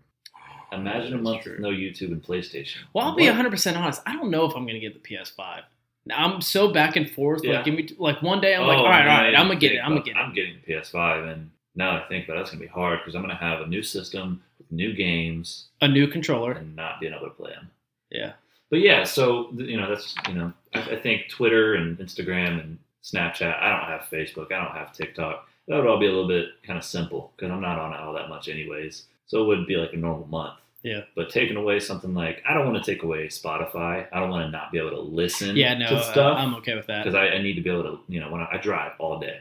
Imagine 0.71 1.13
a 1.15 1.17
month 1.17 1.45
with 1.45 1.59
no 1.59 1.69
YouTube 1.69 2.11
and 2.11 2.23
PlayStation. 2.23 2.77
Well, 2.93 3.05
I'll 3.07 3.15
be 3.15 3.29
What? 3.29 3.35
100% 3.35 3.77
honest. 3.77 4.01
I 4.05 4.13
don't 4.15 4.29
know 4.31 4.45
if 4.45 4.55
I'm 4.55 4.63
going 4.65 4.75
to 4.75 4.79
get 4.79 5.01
the 5.01 5.15
PS5. 5.15 5.61
Now, 6.05 6.25
I'm 6.25 6.41
so 6.41 6.71
back 6.71 6.95
and 6.95 7.09
forth. 7.09 7.41
Yeah. 7.43 7.57
Like, 7.57 7.65
give 7.65 7.75
me 7.75 7.89
like 7.99 8.21
one 8.23 8.41
day 8.41 8.55
I'm 8.55 8.63
Oh, 8.63 8.67
like, 8.67 8.77
all 8.79 8.85
right, 8.85 9.01
all 9.07 9.23
right, 9.23 9.35
I'm 9.35 9.47
gonna 9.47 9.59
get 9.59 9.71
it. 9.71 9.77
I'm 9.79 9.91
gonna 9.91 10.01
get 10.03 10.15
it. 10.15 10.19
I'm 10.19 10.33
getting 10.33 10.55
the 10.65 10.73
PS5, 10.73 11.31
and 11.31 11.51
now 11.75 11.95
I 11.95 12.03
think 12.07 12.25
about 12.25 12.37
it, 12.37 12.39
that's 12.39 12.49
gonna 12.49 12.61
be 12.61 12.67
hard 12.67 12.99
because 12.99 13.13
I'm 13.13 13.21
gonna 13.21 13.35
have 13.35 13.61
a 13.61 13.67
new 13.67 13.83
system 13.83 14.41
with 14.57 14.71
new 14.71 14.93
games 14.93 15.67
A 15.79 15.87
new 15.87 16.07
controller. 16.07 16.53
and 16.53 16.75
not 16.75 16.99
being 16.99 17.13
able 17.13 17.25
to 17.27 17.33
play 17.35 17.51
them. 17.51 17.69
Yeah. 18.09 18.31
But 18.71 18.79
yeah, 18.79 19.03
so 19.03 19.51
you 19.53 19.77
know 19.77 19.87
that's 19.87 20.15
you 20.27 20.33
know 20.33 20.51
I, 20.73 20.79
I 20.81 20.95
think 20.99 21.29
Twitter 21.29 21.75
and 21.75 21.95
Instagram 21.99 22.59
and 22.61 22.79
Snapchat. 23.03 23.61
I 23.61 23.69
don't 23.69 23.87
have 23.87 24.07
Facebook. 24.11 24.51
I 24.51 24.63
don't 24.63 24.75
have 24.75 24.93
TikTok. 24.93 25.47
That 25.67 25.75
would 25.77 25.85
all 25.85 25.99
be 25.99 26.07
a 26.07 26.11
little 26.11 26.27
bit 26.27 26.47
kind 26.65 26.79
of 26.79 26.83
simple 26.85 27.31
because 27.35 27.51
I'm 27.51 27.61
not 27.61 27.77
on 27.77 27.93
it 27.93 27.99
all 27.99 28.13
that 28.13 28.27
much 28.27 28.47
anyways. 28.49 29.03
So 29.31 29.41
it 29.43 29.45
would 29.47 29.65
be 29.65 29.77
like 29.77 29.93
a 29.93 29.97
normal 29.97 30.27
month. 30.27 30.59
Yeah. 30.83 31.03
But 31.15 31.29
taking 31.29 31.55
away 31.55 31.79
something 31.79 32.13
like 32.13 32.43
I 32.47 32.53
don't 32.53 32.69
want 32.69 32.83
to 32.83 32.91
take 32.93 33.03
away 33.03 33.27
Spotify. 33.27 34.05
I 34.11 34.19
don't 34.19 34.29
want 34.29 34.45
to 34.45 34.51
not 34.51 34.73
be 34.73 34.77
able 34.77 34.89
to 34.89 34.99
listen. 34.99 35.55
Yeah, 35.55 35.73
no, 35.77 35.87
to 35.87 36.21
uh, 36.21 36.33
I'm 36.33 36.53
okay 36.55 36.75
with 36.75 36.87
that. 36.87 37.05
because 37.05 37.15
I, 37.15 37.27
I 37.29 37.41
need 37.41 37.53
to 37.53 37.61
be 37.61 37.69
able 37.69 37.83
to 37.83 37.99
you 38.09 38.19
know 38.19 38.29
when 38.29 38.41
I, 38.41 38.49
I 38.51 38.57
drive 38.57 38.91
all 38.99 39.19
day. 39.19 39.39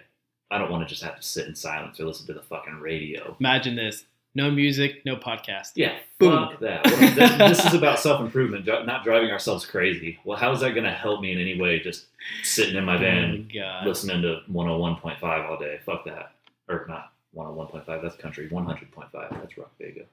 I 0.53 0.59
don't 0.59 0.71
want 0.71 0.87
to 0.87 0.89
just 0.89 1.03
have 1.03 1.17
to 1.17 1.23
sit 1.23 1.49
in 1.49 1.57
silence 1.57 1.99
or 1.99 2.05
listen 2.05 2.27
to 2.29 2.35
the 2.35 2.43
fucking 2.43 2.75
radio. 2.75 3.37
Imagine 3.41 3.75
this: 3.75 4.05
no 4.33 4.49
music, 4.53 5.05
no 5.05 5.17
podcast. 5.17 5.73
Yeah, 5.75 5.97
Boom. 6.21 6.51
fuck 6.51 6.61
that. 6.61 6.87
Am- 6.87 7.15
this, 7.17 7.59
this 7.59 7.67
is 7.67 7.75
about 7.75 7.99
self 7.99 8.21
improvement, 8.21 8.67
not 8.67 9.03
driving 9.03 9.31
ourselves 9.33 9.67
crazy. 9.67 10.21
Well, 10.25 10.39
how 10.39 10.53
is 10.53 10.61
that 10.61 10.71
going 10.75 10.85
to 10.85 10.93
help 10.93 11.21
me 11.21 11.33
in 11.33 11.41
any 11.41 11.61
way? 11.61 11.81
Just 11.81 12.07
sitting 12.45 12.77
in 12.77 12.85
my 12.85 12.95
Oh 12.95 12.99
van, 13.01 13.49
my 13.53 13.85
listening 13.85 14.23
to 14.23 14.43
101.5 14.53 15.51
all 15.51 15.59
day. 15.59 15.81
Fuck 15.85 16.05
that. 16.05 16.35
Or 16.69 16.87
not 16.89 17.11
101.5, 17.37 18.03
that's 18.03 18.17
country. 18.17 18.49
100.5, 18.49 19.11
that's 19.13 19.59
Rock 19.59 19.71
Vega. 19.79 20.05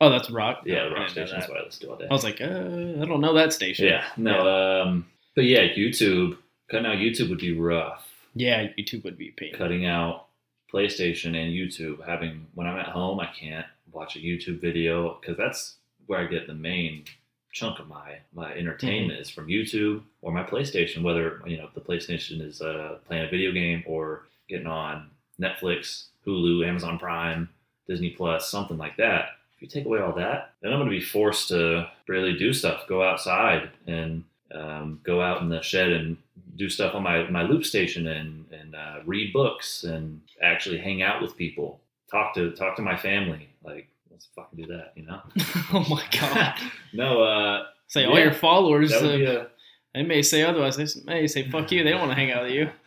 Oh, 0.00 0.10
that's 0.10 0.30
rock. 0.30 0.62
Yeah, 0.64 0.84
the 0.88 0.94
rock 0.94 1.08
station. 1.08 1.34
That's 1.34 1.46
that. 1.46 1.52
what 1.52 1.60
I 1.60 1.64
listen 1.64 1.86
to 1.86 1.92
all 1.92 1.98
day. 1.98 2.06
I 2.08 2.12
was 2.12 2.22
like, 2.22 2.40
uh, 2.40 2.44
I 2.44 3.04
don't 3.04 3.20
know 3.20 3.34
that 3.34 3.52
station. 3.52 3.86
yeah, 3.88 4.04
no, 4.16 4.82
um, 4.82 5.06
but 5.34 5.44
yeah, 5.44 5.62
YouTube. 5.76 6.38
Cutting 6.70 6.86
out 6.86 6.98
YouTube 6.98 7.30
would 7.30 7.38
be 7.40 7.58
rough. 7.58 8.06
Yeah, 8.34 8.66
YouTube 8.78 9.02
would 9.04 9.18
be 9.18 9.30
a 9.30 9.32
pain. 9.32 9.54
Cutting 9.56 9.86
out 9.86 10.26
PlayStation 10.72 11.28
and 11.34 11.52
YouTube. 11.52 12.06
Having 12.06 12.46
when 12.54 12.66
I'm 12.68 12.78
at 12.78 12.86
home, 12.88 13.18
I 13.18 13.26
can't 13.26 13.66
watch 13.90 14.14
a 14.14 14.20
YouTube 14.20 14.60
video 14.60 15.18
because 15.20 15.36
that's 15.36 15.76
where 16.06 16.20
I 16.20 16.26
get 16.26 16.46
the 16.46 16.54
main 16.54 17.04
chunk 17.52 17.80
of 17.80 17.88
my 17.88 18.18
my 18.34 18.52
entertainment 18.52 19.14
Mm-hmm. 19.14 19.22
is 19.22 19.30
from 19.30 19.48
YouTube 19.48 20.02
or 20.22 20.30
my 20.30 20.44
PlayStation. 20.44 21.02
Whether 21.02 21.40
you 21.46 21.56
know 21.56 21.70
the 21.74 21.80
PlayStation 21.80 22.40
is 22.40 22.60
uh, 22.60 22.98
playing 23.08 23.24
a 23.26 23.30
video 23.30 23.50
game 23.50 23.82
or 23.86 24.26
getting 24.48 24.66
on 24.68 25.10
Netflix, 25.40 26.06
Hulu, 26.26 26.66
Amazon 26.66 26.98
Prime, 26.98 27.48
Disney 27.88 28.10
Plus, 28.10 28.50
something 28.50 28.76
like 28.78 28.96
that. 28.96 29.30
If 29.56 29.62
you 29.62 29.68
take 29.68 29.86
away 29.86 30.00
all 30.00 30.12
that, 30.12 30.52
then 30.62 30.72
I'm 30.72 30.78
going 30.78 30.90
to 30.90 30.96
be 30.96 31.04
forced 31.04 31.48
to 31.48 31.88
really 32.06 32.38
do 32.38 32.52
stuff, 32.52 32.82
go 32.88 33.02
outside 33.02 33.70
and 33.86 34.24
um, 34.54 35.00
go 35.02 35.20
out 35.20 35.42
in 35.42 35.48
the 35.48 35.60
shed 35.62 35.90
and 35.90 36.16
do 36.56 36.68
stuff 36.68 36.94
on 36.94 37.02
my, 37.02 37.28
my 37.30 37.42
loop 37.42 37.64
station 37.64 38.06
and, 38.06 38.44
and 38.52 38.74
uh, 38.74 38.96
read 39.04 39.32
books 39.32 39.84
and 39.84 40.20
actually 40.42 40.78
hang 40.78 41.02
out 41.02 41.20
with 41.22 41.36
people, 41.36 41.80
talk 42.10 42.34
to 42.34 42.52
talk 42.52 42.76
to 42.76 42.82
my 42.82 42.96
family. 42.96 43.48
Like 43.64 43.88
let's 44.10 44.28
fucking 44.36 44.58
do 44.60 44.66
that, 44.66 44.92
you 44.96 45.06
know? 45.06 45.20
oh 45.72 45.84
my 45.88 46.04
god. 46.18 46.54
no, 46.92 47.22
uh, 47.22 47.64
Say 47.88 48.04
all 48.04 48.16
Yeah. 48.18 48.24
your 48.24 48.34
followers, 48.34 48.92
uh, 48.92 49.06
a 49.06 49.46
they 49.94 50.02
may 50.02 50.22
say 50.22 50.42
otherwise. 50.42 50.76
They 50.76 50.86
may 51.04 51.26
say 51.26 51.50
fuck 51.50 51.72
you. 51.72 51.82
They 51.82 51.90
don't 51.90 52.00
want 52.00 52.12
to 52.12 52.16
hang 52.16 52.30
out 52.30 52.44
with 52.44 52.52
you. 52.52 52.70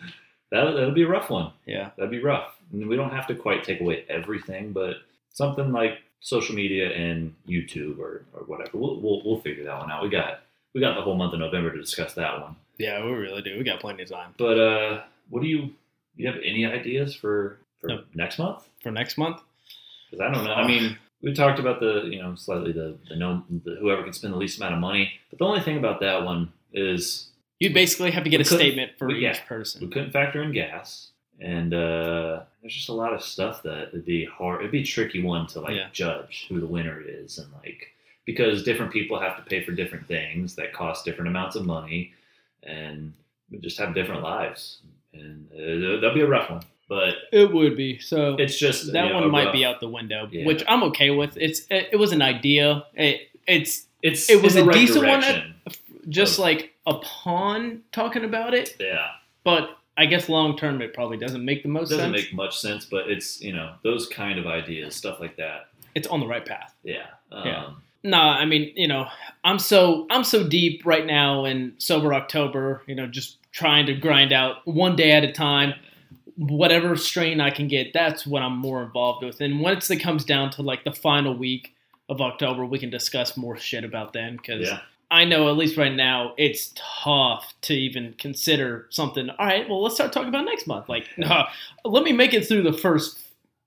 that 0.51 0.71
that 0.71 0.85
would 0.85 0.95
be 0.95 1.03
a 1.03 1.07
rough 1.07 1.29
one. 1.29 1.51
Yeah. 1.65 1.91
That'd 1.97 2.11
be 2.11 2.21
rough. 2.21 2.53
And 2.71 2.87
we 2.87 2.95
don't 2.95 3.11
have 3.11 3.27
to 3.27 3.35
quite 3.35 3.63
take 3.63 3.81
away 3.81 4.05
everything, 4.09 4.71
but 4.73 4.95
something 5.33 5.71
like 5.71 5.99
social 6.19 6.55
media 6.55 6.91
and 6.91 7.33
YouTube 7.47 7.99
or, 7.99 8.23
or 8.33 8.43
whatever. 8.45 8.77
We'll, 8.77 8.99
we'll 9.01 9.21
we'll 9.25 9.41
figure 9.41 9.63
that 9.65 9.77
one 9.79 9.91
out. 9.91 10.03
We 10.03 10.09
got 10.09 10.41
we 10.73 10.81
got 10.81 10.95
the 10.95 11.01
whole 11.01 11.15
month 11.15 11.33
of 11.33 11.39
November 11.39 11.71
to 11.71 11.79
discuss 11.79 12.13
that 12.13 12.39
one. 12.41 12.55
Yeah, 12.77 13.03
we 13.05 13.11
really 13.11 13.41
do. 13.41 13.57
We 13.57 13.63
got 13.63 13.79
plenty 13.79 14.03
of 14.03 14.09
time 14.09 14.33
But 14.37 14.57
uh, 14.59 15.01
what 15.29 15.41
do 15.41 15.47
you 15.47 15.71
you 16.15 16.27
have 16.27 16.37
any 16.43 16.65
ideas 16.65 17.15
for 17.15 17.57
for 17.79 17.87
No. 17.87 18.03
next 18.13 18.37
month? 18.39 18.67
for 18.83 18.91
next 18.91 19.17
month. 19.17 19.41
Because 20.09 20.25
I 20.25 20.33
don't 20.33 20.43
know. 20.43 20.53
I 20.53 20.65
mean, 20.67 20.97
we 21.21 21.33
talked 21.33 21.59
about 21.59 21.79
the 21.79 22.03
you 22.11 22.21
know 22.21 22.35
slightly 22.35 22.71
the 22.71 22.97
the 23.09 23.15
no 23.15 23.43
the, 23.65 23.75
whoever 23.79 24.03
can 24.03 24.13
spend 24.13 24.33
the 24.33 24.37
least 24.37 24.57
amount 24.59 24.73
of 24.75 24.79
money. 24.79 25.11
But 25.29 25.39
the 25.39 25.45
only 25.45 25.61
thing 25.61 25.77
about 25.77 25.99
that 26.01 26.23
one 26.23 26.51
is 26.73 27.27
You 27.62 27.69
basically 27.74 28.10
have 28.12 28.24
to 28.24 28.30
get 28.30 28.38
We 28.39 28.41
a 28.41 28.45
statement 28.45 28.91
for 28.97 29.08
we- 29.08 29.17
each 29.17 29.39
yeah. 29.50 29.63
we 29.80 29.88
couldn't 29.88 30.12
factor 30.12 30.41
in 30.41 30.52
gas, 30.52 31.10
and 31.39 31.74
uh, 31.74 32.41
there's 32.62 32.74
just 32.74 32.89
a 32.89 32.93
lot 32.93 33.13
of 33.13 33.21
stuff 33.21 33.62
that 33.63 33.89
it'd 33.89 34.04
be 34.06 34.26
hard. 34.26 34.62
It'd 34.62 34.71
be 34.71 34.82
a 34.82 34.84
tricky 34.84 35.21
one 35.21 35.45
to 35.47 35.60
like 35.62 35.76
Yeah. 35.76 35.88
judge 35.93 36.47
who 36.50 36.60
the 36.60 36.65
winner 36.65 37.00
is, 37.06 37.38
and 37.38 37.47
like 37.63 37.89
because 38.26 38.63
different 38.63 38.91
people 38.91 39.19
have 39.19 39.36
to 39.38 39.43
pay 39.43 39.63
for 39.63 39.71
different 39.74 40.08
things 40.08 40.56
that 40.56 40.74
cost 40.74 41.06
different 41.06 41.30
amounts 41.30 41.56
of 41.56 41.65
money, 41.65 42.13
and 42.63 43.13
we 43.52 43.60
just 43.60 43.78
have 43.78 43.93
different 43.93 44.24
lives, 44.24 44.80
and 45.13 45.47
uh, 45.54 46.00
that'll 46.02 46.15
be 46.15 46.21
a 46.21 46.28
rough 46.28 46.50
one. 46.50 46.63
But 46.89 47.13
It 47.32 47.54
would 47.54 47.78
be 47.78 48.00
so. 48.00 48.36
it's 48.39 48.58
just 48.58 48.91
that 48.91 49.06
you 49.06 49.13
know, 49.13 49.19
one 49.21 49.32
might 49.32 49.45
rough- 49.45 49.54
be 49.54 49.63
out 49.65 49.80
the 49.82 49.88
window, 49.88 50.28
Yeah. 50.32 50.45
which 50.47 50.63
I'm 50.67 50.82
okay 50.86 51.12
with. 51.12 51.38
It's 51.38 51.62
it, 51.69 51.89
it 51.93 51.97
was 51.97 52.12
an 52.12 52.21
idea. 52.24 52.86
It, 52.95 53.30
it's 53.47 53.86
It's 54.02 54.30
it 54.32 54.41
was 54.41 54.56
a 54.56 54.65
right 54.65 54.74
decent 54.76 55.06
one 55.06 55.19
direction. 55.21 55.54
just 56.10 56.39
Of- 56.39 56.45
like 56.45 56.70
upon 56.85 57.81
talking 57.91 58.23
about 58.23 58.53
it, 58.53 58.75
yeah. 58.79 59.09
but 59.43 59.77
I 59.97 60.05
guess 60.05 60.29
long 60.29 60.57
term 60.57 60.81
it 60.81 60.93
probably 60.93 61.17
doesn't 61.17 61.43
make 61.43 61.63
the 61.63 61.69
most 61.69 61.89
sense. 61.89 61.99
It 61.99 62.03
doesn't 62.03 62.15
sense. 62.15 62.27
make 62.27 62.35
much 62.35 62.59
sense, 62.59 62.85
but 62.85 63.09
it's 63.09 63.41
you 63.41 63.53
know 63.53 63.73
those 63.83 64.07
kind 64.07 64.39
of 64.39 64.47
ideas, 64.47 64.95
stuff 64.95 65.19
like 65.19 65.37
that. 65.37 65.67
it's 65.95 66.07
on 66.07 66.19
the 66.19 66.27
right 66.27 66.45
path. 66.45 66.73
Yeah. 66.83 67.07
Um, 67.31 67.47
Yeah. 67.47 67.69
No, 68.03 68.17
I 68.17 68.45
mean, 68.45 68.73
you 68.75 68.87
know, 68.87 69.07
I'm 69.43 69.59
so 69.59 70.07
I'm 70.09 70.23
so 70.23 70.47
deep 70.47 70.85
right 70.85 71.05
now 71.05 71.45
in 71.45 71.73
sober 71.77 72.13
October, 72.13 72.81
you 72.87 72.95
know, 72.95 73.05
just 73.05 73.37
trying 73.51 73.85
to 73.85 73.93
grind 73.93 74.33
out 74.33 74.65
one 74.65 74.95
day 74.95 75.11
at 75.11 75.23
a 75.23 75.31
time, 75.31 75.75
whatever 76.35 76.95
strain 76.95 77.39
I 77.39 77.51
can 77.51 77.67
get. 77.67 77.93
That's 77.93 78.25
what 78.25 78.41
I'm 78.41 78.57
more 78.57 78.81
involved 78.81 79.23
with. 79.23 79.39
And 79.39 79.59
once 79.59 79.91
it 79.91 79.97
comes 79.97 80.25
down 80.25 80.49
to 80.51 80.63
like 80.63 80.83
the 80.83 80.91
final 80.91 81.35
week 81.37 81.75
of 82.09 82.21
October, 82.21 82.65
we 82.65 82.79
can 82.79 82.89
discuss 82.89 83.37
more 83.37 83.55
shit 83.55 83.83
about 83.83 84.13
then 84.13 84.37
because 84.37 84.67
Yeah. 84.67 84.79
I 85.12 85.26
know 85.26 85.50
at 85.50 85.58
least 85.58 85.78
right 85.78 85.93
now 85.93 86.34
it's 86.38 86.74
tough 86.76 87.54
to 87.63 87.74
even 87.74 88.15
consider 88.17 88.88
something. 88.89 89.30
All 89.30 89.45
right, 89.45 89.67
well, 89.69 89.84
let's 89.84 89.95
start 89.95 90.13
talking 90.13 90.30
about 90.30 90.45
next 90.45 90.65
month. 90.67 90.88
Like, 90.89 91.08
no, 91.17 91.43
let 91.86 92.04
me 92.04 92.13
make 92.13 92.34
it 92.34 92.47
through 92.47 92.63
the 92.63 92.74
first 92.74 93.19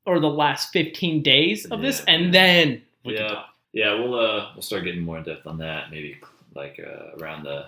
or 0.06 0.18
the 0.20 0.28
last 0.28 0.72
15 0.72 1.22
days 1.22 1.66
of 1.66 1.80
this, 1.82 2.02
Yeah. 2.06 2.14
and 2.14 2.34
then 2.34 2.82
we 3.04 3.12
Yeah. 3.14 3.18
can 3.28 3.28
talk. 3.36 3.48
Yeah, 3.72 3.94
we'll 3.94 4.14
uh 4.18 4.50
we'll 4.54 4.62
start 4.62 4.84
getting 4.84 5.02
more 5.02 5.18
in 5.18 5.24
depth 5.24 5.46
on 5.46 5.58
that 5.58 5.90
maybe 5.90 6.16
like 6.54 6.78
uh, 6.80 7.16
around 7.18 7.42
the 7.44 7.66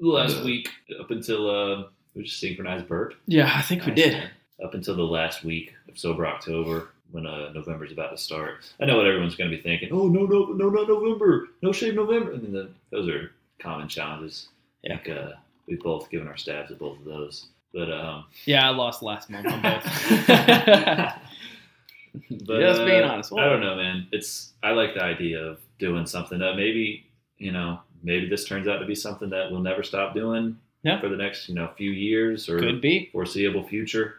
last 0.00 0.42
week 0.44 0.68
up 0.98 1.10
until 1.10 1.50
uh 1.50 1.84
we 2.14 2.22
just 2.24 2.40
synchronized 2.40 2.88
burp. 2.88 3.14
Yeah, 3.26 3.52
I 3.54 3.62
think 3.62 3.84
we 3.86 3.92
did. 3.92 4.14
man. 4.14 4.30
Up 4.64 4.74
until 4.74 4.96
the 4.96 5.02
last 5.04 5.44
week 5.44 5.74
of 5.88 5.98
sober 5.98 6.26
October 6.26 6.90
when 7.12 7.26
uh 7.26 7.52
November's 7.52 7.92
about 7.92 8.10
to 8.10 8.16
start. 8.18 8.58
I 8.80 8.86
know 8.86 8.96
what 8.96 9.06
everyone's 9.06 9.34
going 9.36 9.50
to 9.50 9.56
be 9.56 9.62
thinking. 9.62 9.88
Oh 9.92 10.06
no 10.08 10.24
no 10.26 10.46
no 10.46 10.68
no 10.70 10.84
November. 10.84 11.48
No 11.62 11.72
shave 11.72 11.94
November. 11.94 12.32
And 12.32 12.42
then 12.44 12.52
the, 12.52 12.70
those 12.90 13.08
are 13.08 13.32
common 13.58 13.88
challenges. 13.88 14.48
Yeah. 14.82 14.94
I 14.94 14.98
think 14.98 15.16
uh, 15.18 15.32
we've 15.66 15.80
both 15.82 16.08
given 16.10 16.28
our 16.28 16.36
stabs 16.36 16.70
at 16.70 16.78
both 16.78 16.98
of 16.98 17.04
those. 17.04 17.46
But 17.74 17.90
um 17.92 18.24
Yeah, 18.46 18.66
I 18.66 18.70
lost 18.70 19.02
last 19.02 19.30
month 19.30 19.46
on 19.46 19.62
both. 19.62 19.84
But, 22.44 22.58
Just 22.60 22.84
being 22.84 23.04
uh, 23.04 23.08
honest. 23.08 23.32
I 23.32 23.44
don't 23.48 23.60
know, 23.60 23.76
man. 23.76 24.08
It's 24.10 24.52
I 24.64 24.72
like 24.72 24.94
the 24.94 25.02
idea 25.02 25.38
of 25.44 25.58
doing 25.78 26.06
something 26.06 26.40
that 26.40 26.56
maybe 26.56 27.04
you 27.38 27.52
know 27.52 27.78
maybe 28.02 28.28
this 28.28 28.44
turns 28.44 28.66
out 28.66 28.78
to 28.78 28.86
be 28.86 28.96
something 28.96 29.30
that 29.30 29.50
we'll 29.50 29.60
never 29.60 29.84
stop 29.84 30.12
doing 30.14 30.56
Yeah. 30.82 31.00
for 31.00 31.08
the 31.08 31.16
next 31.16 31.48
you 31.48 31.54
know 31.54 31.68
few 31.76 31.92
years 31.92 32.48
or 32.48 32.58
Could 32.58 32.80
be. 32.80 33.10
foreseeable 33.12 33.62
future. 33.68 34.16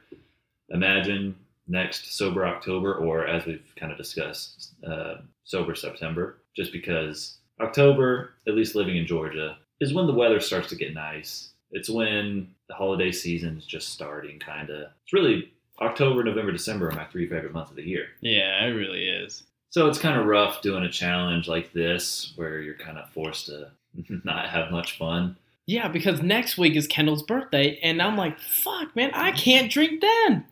Imagine 0.70 1.36
next 1.68 2.14
sober 2.18 2.46
October, 2.46 2.96
or 2.96 3.28
as 3.28 3.46
we've 3.46 3.74
kind 3.76 3.92
of 3.92 3.98
discussed, 3.98 4.74
uh, 4.88 5.16
sober 5.44 5.76
September. 5.76 6.38
Just 6.56 6.72
because 6.72 7.38
October, 7.62 8.34
at 8.48 8.56
least 8.56 8.76
living 8.76 8.98
in 8.98 9.08
Georgia, 9.08 9.58
is 9.80 9.94
when 9.94 10.08
the 10.08 10.14
weather 10.14 10.40
starts 10.40 10.70
to 10.70 10.76
get 10.76 10.94
nice. 10.94 11.50
It's 11.72 11.90
when 11.90 12.50
the 12.68 12.76
holiday 12.76 13.12
season 13.12 13.58
is 13.58 13.66
just 13.66 13.90
starting, 13.90 14.40
kind 14.40 14.70
of. 14.70 14.88
It's 15.04 15.14
really 15.14 15.52
October, 15.80 16.24
November, 16.24 16.52
December 16.52 16.90
are 16.90 16.96
my 16.96 17.06
three 17.06 17.28
favorite 17.28 17.54
months 17.54 17.72
of 17.72 17.78
the 17.78 17.88
year. 17.88 18.08
Yeah, 18.22 18.66
it 18.66 18.72
really 18.72 19.08
is. 19.08 19.44
So 19.70 19.88
it's 19.88 19.98
kind 19.98 20.20
of 20.20 20.26
rough 20.26 20.62
doing 20.62 20.84
a 20.84 20.92
challenge 20.92 21.48
like 21.48 21.72
this 21.72 22.34
where 22.36 22.60
you're 22.60 22.76
kind 22.76 22.98
of 22.98 23.10
forced 23.12 23.46
to 23.48 23.72
not 24.24 24.50
have 24.50 24.72
much 24.72 24.98
fun. 24.98 25.38
Yeah, 25.66 25.88
because 25.88 26.22
next 26.22 26.58
week 26.58 26.76
is 26.76 26.88
Kendall's 26.88 27.24
birthday, 27.24 27.80
and 27.82 28.02
I'm 28.02 28.18
like, 28.18 28.40
fuck, 28.40 28.96
man, 28.96 29.12
I 29.14 29.32
can't 29.32 29.72
drink 29.72 30.02
then. 30.02 30.46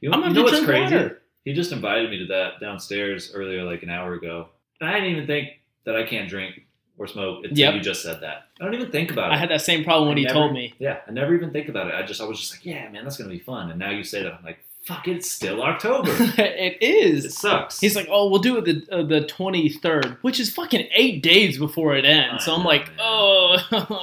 You 0.00 0.12
I'm 0.12 0.20
know, 0.20 0.26
you 0.28 0.32
know 0.34 0.42
what's 0.44 0.64
crazy? 0.64 0.94
water. 0.94 1.22
He 1.44 1.52
just 1.52 1.72
invited 1.72 2.10
me 2.10 2.18
to 2.18 2.26
that 2.26 2.60
downstairs 2.60 3.30
earlier, 3.34 3.62
like 3.64 3.82
an 3.82 3.90
hour 3.90 4.14
ago. 4.14 4.48
And 4.80 4.90
I 4.90 4.94
didn't 4.94 5.10
even 5.12 5.26
think 5.26 5.48
that 5.84 5.96
I 5.96 6.04
can't 6.04 6.28
drink 6.28 6.62
or 6.98 7.06
smoke 7.06 7.44
until 7.44 7.56
Yep. 7.58 7.74
you 7.74 7.80
just 7.80 8.02
said 8.02 8.20
that. 8.22 8.48
I 8.60 8.64
don't 8.64 8.74
even 8.74 8.90
think 8.90 9.10
about 9.10 9.30
it. 9.30 9.34
I 9.34 9.38
had 9.38 9.50
that 9.50 9.60
same 9.62 9.84
problem 9.84 10.08
when 10.08 10.16
I 10.16 10.20
he 10.20 10.26
never- 10.26 10.34
told 10.38 10.52
me. 10.52 10.74
Yeah, 10.78 10.98
I 11.06 11.10
never 11.12 11.34
even 11.34 11.50
think 11.52 11.68
about 11.68 11.86
it. 11.88 11.94
I 11.94 12.02
just, 12.04 12.20
I 12.20 12.24
was 12.24 12.38
just 12.40 12.52
like, 12.54 12.64
yeah, 12.66 12.88
man, 12.90 13.04
that's 13.04 13.16
gonna 13.16 13.30
be 13.30 13.38
fun. 13.38 13.70
And 13.70 13.78
now 13.78 13.90
you 13.90 14.02
say 14.02 14.22
that, 14.22 14.32
I'm 14.34 14.44
like, 14.44 14.58
fuck 14.84 15.06
it, 15.08 15.16
it's 15.16 15.30
still 15.30 15.62
October. 15.62 16.10
It 16.38 16.78
is. 16.82 17.24
It 17.26 17.32
sucks. 17.32 17.80
He's 17.80 17.94
like, 17.96 18.08
oh, 18.10 18.28
we'll 18.30 18.40
do 18.40 18.56
it 18.58 18.64
the 18.64 18.86
uh, 18.94 19.02
the 19.02 19.20
23rd, 19.22 20.18
which 20.22 20.40
is 20.40 20.52
fucking 20.52 20.88
eight 20.94 21.22
days 21.22 21.58
before 21.58 21.94
it 21.96 22.04
ends. 22.04 22.44
So 22.44 22.52
I 22.54 22.56
I'm 22.58 22.64
like, 22.64 22.86
man. 22.88 22.96
oh, 23.00 23.58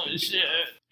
shit. 0.16 0.40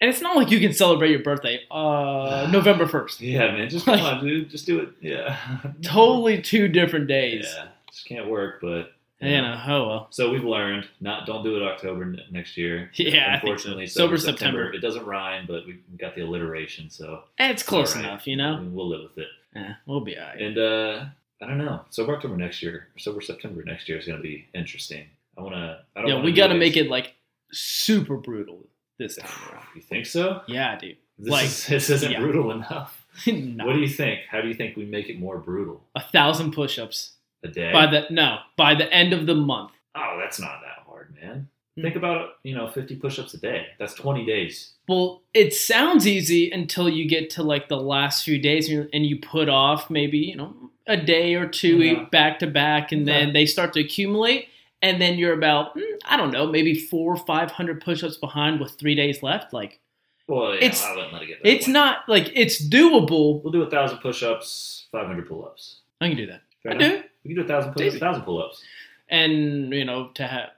And 0.03 0.09
it's 0.09 0.19
not 0.21 0.35
like 0.35 0.51
you 0.51 0.59
can 0.59 0.73
celebrate 0.73 1.11
your 1.11 1.21
birthday 1.21 1.61
uh, 1.71 2.49
November 2.51 2.85
1st. 2.85 3.21
yeah, 3.21 3.51
man, 3.53 3.69
just 3.69 3.85
come 3.85 4.01
on, 4.01 4.21
dude, 4.21 4.49
just 4.49 4.65
do 4.65 4.79
it. 4.81 4.89
Yeah, 4.99 5.37
Totally 5.81 6.41
two 6.41 6.67
different 6.67 7.07
days. 7.07 7.45
Yeah, 7.55 7.67
just 7.89 8.05
can't 8.05 8.27
work. 8.29 8.59
But 8.61 8.91
You 9.21 9.41
know, 9.41 9.61
oh 9.65 9.87
well. 9.87 10.07
So 10.09 10.29
we've 10.29 10.43
learned 10.43 10.89
not 10.99 11.25
don't 11.25 11.41
do 11.41 11.55
it 11.55 11.63
October 11.63 12.03
n- 12.03 12.19
next 12.31 12.57
year. 12.57 12.91
Yeah, 12.95 13.07
I 13.07 13.11
think 13.11 13.23
so. 13.23 13.31
unfortunately, 13.51 13.87
Sober 13.87 14.17
September. 14.17 14.65
September. 14.65 14.73
It 14.73 14.79
doesn't 14.81 15.05
rhyme, 15.05 15.45
but 15.47 15.65
we 15.65 15.79
got 15.97 16.15
the 16.15 16.21
alliteration, 16.23 16.89
so 16.89 17.23
Eh, 17.39 17.49
It's 17.51 17.63
close 17.63 17.95
all 17.95 18.01
right. 18.01 18.09
enough, 18.09 18.27
you 18.27 18.33
I 18.33 18.35
know? 18.35 18.57
mean, 18.57 18.73
we'll 18.73 18.89
live 18.89 19.03
with 19.03 19.17
it. 19.19 19.29
Yeah, 19.55 19.75
we'll 19.85 20.01
be 20.01 20.17
alright. 20.17 20.41
And 20.41 20.57
uh, 20.57 21.05
I 21.41 21.47
don't 21.47 21.59
know. 21.59 21.79
Sober 21.91 22.13
October 22.15 22.35
next 22.35 22.61
year, 22.61 22.87
or 22.93 22.99
sober 22.99 23.21
September 23.21 23.63
next 23.63 23.87
year 23.87 23.97
is 23.99 24.05
going 24.05 24.17
to 24.17 24.21
be 24.23 24.49
interesting. 24.53 25.05
I 25.37 25.41
want 25.43 25.55
to. 25.55 25.79
I 25.95 26.01
don't 26.01 26.09
Yeah, 26.09 26.21
we 26.21 26.33
got 26.33 26.47
to 26.47 26.55
make 26.55 26.75
it 26.75 26.89
like 26.89 27.13
super 27.53 28.17
brutal 28.17 28.65
this 28.99 29.15
time 29.17 29.29
around. 29.51 29.65
You 29.75 29.81
think 29.81 30.05
so? 30.05 30.41
Yeah, 30.47 30.77
dude. 30.77 30.97
This, 31.17 31.29
Like, 31.31 31.45
is, 31.45 31.67
this 31.67 31.89
isn't 31.89 32.11
yeah. 32.11 32.19
brutal 32.19 32.51
enough. 32.51 33.05
no. 33.27 33.65
What 33.65 33.73
do 33.73 33.79
you 33.79 33.87
think? 33.89 34.21
How 34.29 34.41
do 34.41 34.47
you 34.47 34.53
think 34.55 34.75
we 34.75 34.85
make 34.85 35.09
it 35.09 35.19
more 35.19 35.37
brutal? 35.37 35.83
a 35.95 36.01
thousand 36.01 36.51
push-ups 36.53 37.13
A 37.43 37.47
day? 37.47 37.71
by 37.71 37.85
the 37.85 38.05
no 38.09 38.39
by 38.57 38.73
the 38.75 38.91
end 38.91 39.13
of 39.13 39.25
the 39.27 39.35
month. 39.35 39.71
oh, 39.95 40.17
that's 40.19 40.39
not 40.39 40.59
that 40.61 40.83
hard, 40.87 41.13
man. 41.21 41.47
Hmm. 41.75 41.81
Think 41.83 41.95
about 41.95 42.29
you 42.43 42.55
know 42.55 42.67
50 42.69 42.95
push-ups 42.95 43.33
a 43.35 43.39
day. 43.39 43.67
That's 43.79 43.93
20 43.93 44.25
days. 44.25 44.71
Well, 44.87 45.21
it 45.33 45.53
sounds 45.53 46.05
easy 46.07 46.51
until 46.51 46.89
you 46.89 47.07
get 47.07 47.29
to 47.31 47.43
like 47.43 47.69
the 47.69 47.77
last 47.77 48.23
few 48.25 48.37
days 48.39 48.69
and 48.69 49.05
you- 49.05 49.19
put 49.19 49.47
off 49.49 49.89
maybe 49.89 50.17
you 50.17 50.35
know 50.35 50.55
a 50.87 50.97
day 50.97 51.35
or 51.35 51.47
two 51.47 51.77
Yeah. 51.77 52.05
back 52.11 52.39
to 52.39 52.47
back, 52.47 52.91
and 52.91 53.07
then 53.07 53.31
they 53.33 53.45
start 53.45 53.71
to 53.73 53.79
accumulate, 53.79 54.47
and 54.83 55.01
then 55.01 55.17
you're 55.17 55.33
about 55.33 55.75
mm, 55.75 55.81
I 56.05 56.15
don't 56.17 56.29
know 56.31 56.45
maybe 56.45 56.75
four 56.77 57.15
or 57.15 57.17
five 57.17 57.49
hundred 57.49 57.81
push-ups 57.81 58.17
behind 58.17 58.59
with 58.59 58.73
three 58.79 58.93
days 58.93 59.23
left. 59.23 59.51
Like 59.53 59.79
Well, 60.27 60.51
yeah, 60.53 60.65
It's- 60.67 60.83
I 60.85 60.93
wouldn't 60.95 61.13
let 61.13 61.23
it 61.23 61.27
get. 61.27 61.39
it's 61.43 61.65
point. 61.65 61.73
not 61.73 61.97
like 62.07 62.31
it's 62.35 62.61
doable. 62.63 63.41
We'll 63.41 63.51
do 63.51 63.63
a 63.63 63.69
thousand 63.69 63.97
push-ups, 63.97 64.85
500 64.91 65.27
pull-ups. 65.27 65.77
I 65.99 66.07
can 66.09 66.17
do 66.17 66.27
that. 66.27 66.41
Fair 66.61 66.71
I 66.73 66.75
enough. 66.75 66.91
do. 66.91 67.03
We 67.23 67.33
can 67.33 67.35
do 67.37 67.41
a 67.45 67.47
thousand 67.47 67.73
pull-ups. 67.73 67.95
A 67.95 67.99
thousand 67.99 68.21
pull-ups. 68.23 68.61
and 69.09 69.73
you 69.73 69.83
know 69.85 70.09
to 70.15 70.25
have 70.27 70.49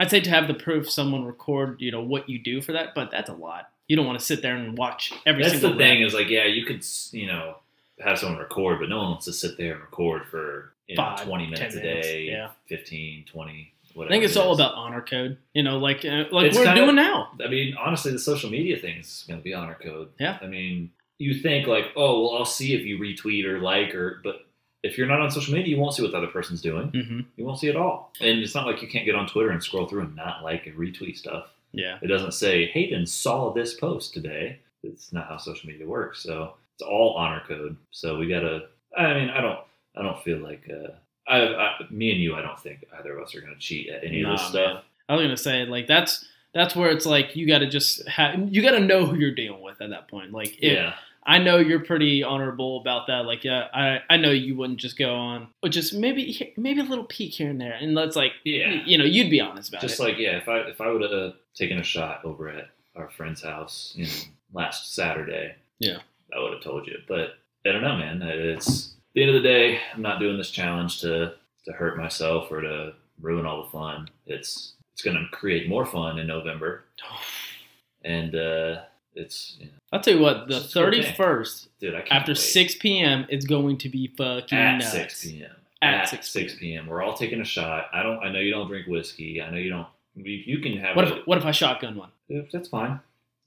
i'd 0.00 0.10
say 0.10 0.20
to 0.20 0.30
have 0.30 0.48
the 0.48 0.54
proof 0.54 0.90
someone 0.90 1.24
record 1.24 1.76
you 1.80 1.90
know 1.92 2.00
what 2.02 2.28
you 2.28 2.38
do 2.38 2.60
for 2.60 2.72
that 2.72 2.94
but 2.94 3.10
that's 3.10 3.30
a 3.30 3.34
lot 3.34 3.70
you 3.86 3.96
don't 3.96 4.06
want 4.06 4.18
to 4.18 4.24
sit 4.24 4.40
there 4.42 4.56
and 4.56 4.76
watch 4.78 5.12
every 5.26 5.42
That's 5.42 5.60
the 5.60 5.74
thing 5.76 5.98
rep. 6.00 6.06
is 6.06 6.14
like, 6.14 6.28
yeah, 6.28 6.44
you 6.44 6.64
could 6.64 6.84
you 7.12 7.26
know 7.26 7.56
have 7.98 8.18
someone 8.20 8.38
record, 8.38 8.78
but 8.80 8.88
no 8.88 8.98
one 8.98 9.10
wants 9.10 9.24
to 9.26 9.32
sit 9.32 9.56
there 9.58 9.72
and 9.72 9.80
record 9.82 10.22
for 10.30 10.72
you 10.90 10.96
know, 10.96 11.02
Five, 11.16 11.22
20 11.24 11.44
minutes 11.44 11.74
10 11.74 11.82
a 11.82 11.86
minutes, 11.86 12.06
day, 12.06 12.22
yeah. 12.24 12.48
15, 12.68 13.24
20, 13.26 13.72
i 14.02 14.08
think 14.08 14.24
it's 14.24 14.36
it 14.36 14.38
all 14.38 14.54
about 14.54 14.74
honor 14.74 15.02
code 15.02 15.36
you 15.52 15.62
know 15.64 15.76
like 15.78 16.04
uh, 16.04 16.24
like 16.30 16.46
It's 16.46 16.56
we're 16.56 16.64
kinda- 16.64 16.80
doing 16.82 16.94
now 16.96 17.30
I 17.44 17.48
mean, 17.48 17.74
honestly, 17.76 18.12
the 18.12 18.18
social 18.20 18.48
media 18.50 18.76
thing 18.78 18.98
is 19.00 19.24
going 19.26 19.40
to 19.40 19.44
be 19.44 19.52
honor 19.54 19.76
code. 19.82 20.08
Yeah. 20.18 20.38
I 20.40 20.46
mean, 20.46 20.90
you 21.18 21.34
think 21.34 21.66
like, 21.66 21.86
oh, 21.96 22.22
well, 22.22 22.38
I'll 22.38 22.44
see 22.44 22.74
if 22.74 22.82
you 22.86 22.98
retweet 22.98 23.44
or 23.44 23.60
like 23.60 23.94
or, 23.94 24.20
but 24.24 24.46
if 24.82 24.96
you're 24.96 25.06
not 25.08 25.20
on 25.20 25.30
social 25.30 25.52
media, 25.54 25.74
you 25.74 25.80
won't 25.80 25.92
see 25.94 26.02
what 26.02 26.12
the 26.12 26.18
other 26.18 26.28
person's 26.28 26.62
doing. 26.62 26.88
hmm 26.88 27.20
You 27.36 27.44
won't 27.44 27.58
see 27.58 27.68
it 27.68 27.76
all. 27.76 28.12
And 28.20 28.38
it's 28.38 28.54
not 28.54 28.64
like 28.66 28.80
you 28.80 28.88
can't 28.88 29.04
get 29.04 29.14
on 29.14 29.26
Twitter 29.26 29.50
and 29.50 29.62
scroll 29.62 29.86
through 29.86 30.02
and 30.02 30.16
not 30.16 30.42
like 30.44 30.66
and 30.66 30.76
retweet 30.76 31.16
stuff. 31.18 31.48
Yeah. 31.72 31.98
It 32.00 32.06
doesn't 32.06 32.32
say 32.32 32.66
Hayden 32.66 33.06
saw 33.06 33.52
this 33.52 33.74
post 33.74 34.14
today. 34.14 34.60
It's 34.82 35.12
not 35.12 35.26
how 35.28 35.36
social 35.36 35.68
media 35.68 35.86
works. 35.86 36.22
So 36.22 36.54
it's 36.74 36.82
all 36.82 37.14
honor 37.14 37.42
code. 37.46 37.76
So 37.90 38.16
we 38.18 38.28
gotta. 38.28 38.68
I 38.96 39.14
mean, 39.14 39.28
I 39.30 39.40
don't. 39.40 39.58
I 39.96 40.02
don't 40.02 40.22
feel 40.22 40.38
like. 40.38 40.68
Uh, 40.72 40.92
I, 41.28 41.38
I, 41.54 41.76
me 41.90 42.10
and 42.12 42.20
you. 42.20 42.34
I 42.34 42.42
don't 42.42 42.58
think 42.58 42.84
either 42.98 43.16
of 43.16 43.24
us 43.24 43.34
are 43.34 43.40
gonna 43.40 43.54
cheat 43.58 43.88
at 43.90 44.04
any 44.04 44.22
of 44.22 44.30
this 44.32 44.40
stuff. 44.48 44.54
man. 44.74 44.82
I 45.08 45.14
was 45.14 45.22
gonna 45.22 45.36
say 45.36 45.64
like 45.64 45.86
that's 45.86 46.24
that's 46.54 46.74
where 46.74 46.90
it's 46.90 47.06
like 47.06 47.36
you 47.36 47.46
got 47.46 47.58
to 47.58 47.68
just 47.68 48.06
have 48.08 48.36
you 48.52 48.62
got 48.62 48.72
to 48.72 48.80
know 48.80 49.06
who 49.06 49.16
you're 49.16 49.34
dealing 49.34 49.62
with 49.62 49.80
at 49.80 49.90
that 49.90 50.08
point. 50.08 50.32
Like 50.32 50.56
if, 50.58 50.72
Yeah. 50.72 50.94
I 51.24 51.38
know 51.38 51.58
you're 51.58 51.80
pretty 51.84 52.22
honorable 52.24 52.80
about 52.80 53.06
that. 53.08 53.26
Like 53.26 53.44
yeah, 53.44 53.68
I 53.74 54.00
I 54.08 54.16
know 54.16 54.30
you 54.30 54.56
wouldn't 54.56 54.80
just 54.80 54.96
go 54.98 55.14
on, 55.14 55.48
or 55.62 55.68
just 55.68 55.92
maybe 55.94 56.52
maybe 56.56 56.80
a 56.80 56.84
little 56.84 57.04
peek 57.04 57.34
here 57.34 57.50
and 57.50 57.60
there, 57.60 57.74
and 57.74 57.96
that's 57.96 58.16
like 58.16 58.32
Yeah. 58.44 58.82
you 58.86 58.96
know 58.98 59.04
you'd 59.04 59.30
be 59.30 59.40
honest 59.40 59.68
about 59.68 59.82
Just 59.82 59.94
it. 59.94 59.96
Just 59.98 60.00
like 60.08 60.18
yeah, 60.18 60.38
if 60.38 60.48
I 60.48 60.58
if 60.60 60.80
I 60.80 60.90
would 60.90 61.02
have 61.02 61.34
taken 61.54 61.78
a 61.78 61.84
shot 61.84 62.24
over 62.24 62.48
at 62.48 62.70
our 62.96 63.10
friend's 63.10 63.42
house, 63.42 63.92
you 63.94 64.06
know, 64.06 64.12
last 64.54 64.94
Saturday, 64.94 65.54
Yeah. 65.78 65.98
I 66.36 66.40
would 66.40 66.54
have 66.54 66.62
told 66.62 66.86
you. 66.86 66.96
But 67.06 67.34
I 67.66 67.72
don't 67.72 67.82
know, 67.82 67.96
man. 67.96 68.22
It's 68.22 68.94
the 69.14 69.22
end 69.22 69.34
of 69.34 69.42
the 69.42 69.48
day. 69.48 69.80
I'm 69.94 70.02
not 70.02 70.20
doing 70.20 70.36
this 70.38 70.50
challenge 70.50 71.00
to 71.00 71.34
to 71.66 71.72
hurt 71.72 71.96
myself 71.98 72.50
or 72.50 72.60
to 72.62 72.92
ruin 73.20 73.46
all 73.46 73.64
the 73.64 73.70
fun. 73.70 74.08
It's 74.26 74.74
it's 74.92 75.02
going 75.02 75.16
to 75.16 75.26
create 75.36 75.68
more 75.68 75.86
fun 75.86 76.18
in 76.18 76.26
November, 76.26 76.84
and 78.04 78.34
uh, 78.34 78.80
it's 79.14 79.56
you 79.58 79.66
know, 79.66 79.72
I'll 79.92 80.00
tell 80.00 80.14
you 80.14 80.20
what, 80.20 80.48
the 80.48 80.56
It's 80.56 80.74
a 80.74 80.78
good 80.80 80.92
thing. 80.92 81.02
thirty 81.02 81.16
first 81.16 81.68
dude. 81.80 81.94
After 82.10 82.32
wait. 82.32 82.38
six 82.38 82.74
p.m. 82.76 83.26
it's 83.28 83.46
going 83.46 83.78
to 83.78 83.88
be 83.88 84.08
fucking 84.16 84.56
at 84.58 84.78
nuts. 84.78 84.92
six 84.92 85.24
p.m. 85.24 85.50
At 85.82 85.94
At, 86.02 86.08
6 86.10 86.30
6 86.30 86.54
p.m. 86.56 86.86
We're 86.88 87.00
all 87.02 87.14
taking 87.14 87.40
a 87.40 87.44
shot. 87.44 87.86
I 87.94 88.02
don't. 88.02 88.18
I 88.18 88.30
know 88.30 88.38
you 88.38 88.52
don't 88.52 88.68
drink 88.68 88.86
whiskey. 88.86 89.40
I 89.40 89.48
know 89.50 89.56
you 89.56 89.70
don't. 89.70 89.86
You 90.14 90.24
you 90.32 90.58
can 90.58 90.76
have 90.76 90.94
What 90.94 91.08
a, 91.08 91.20
if 91.20 91.26
what 91.26 91.38
if 91.38 91.46
I 91.46 91.52
shotgun 91.52 91.96
one? 91.96 92.10
That's 92.52 92.68
fine. 92.68 92.90
I 92.90 93.00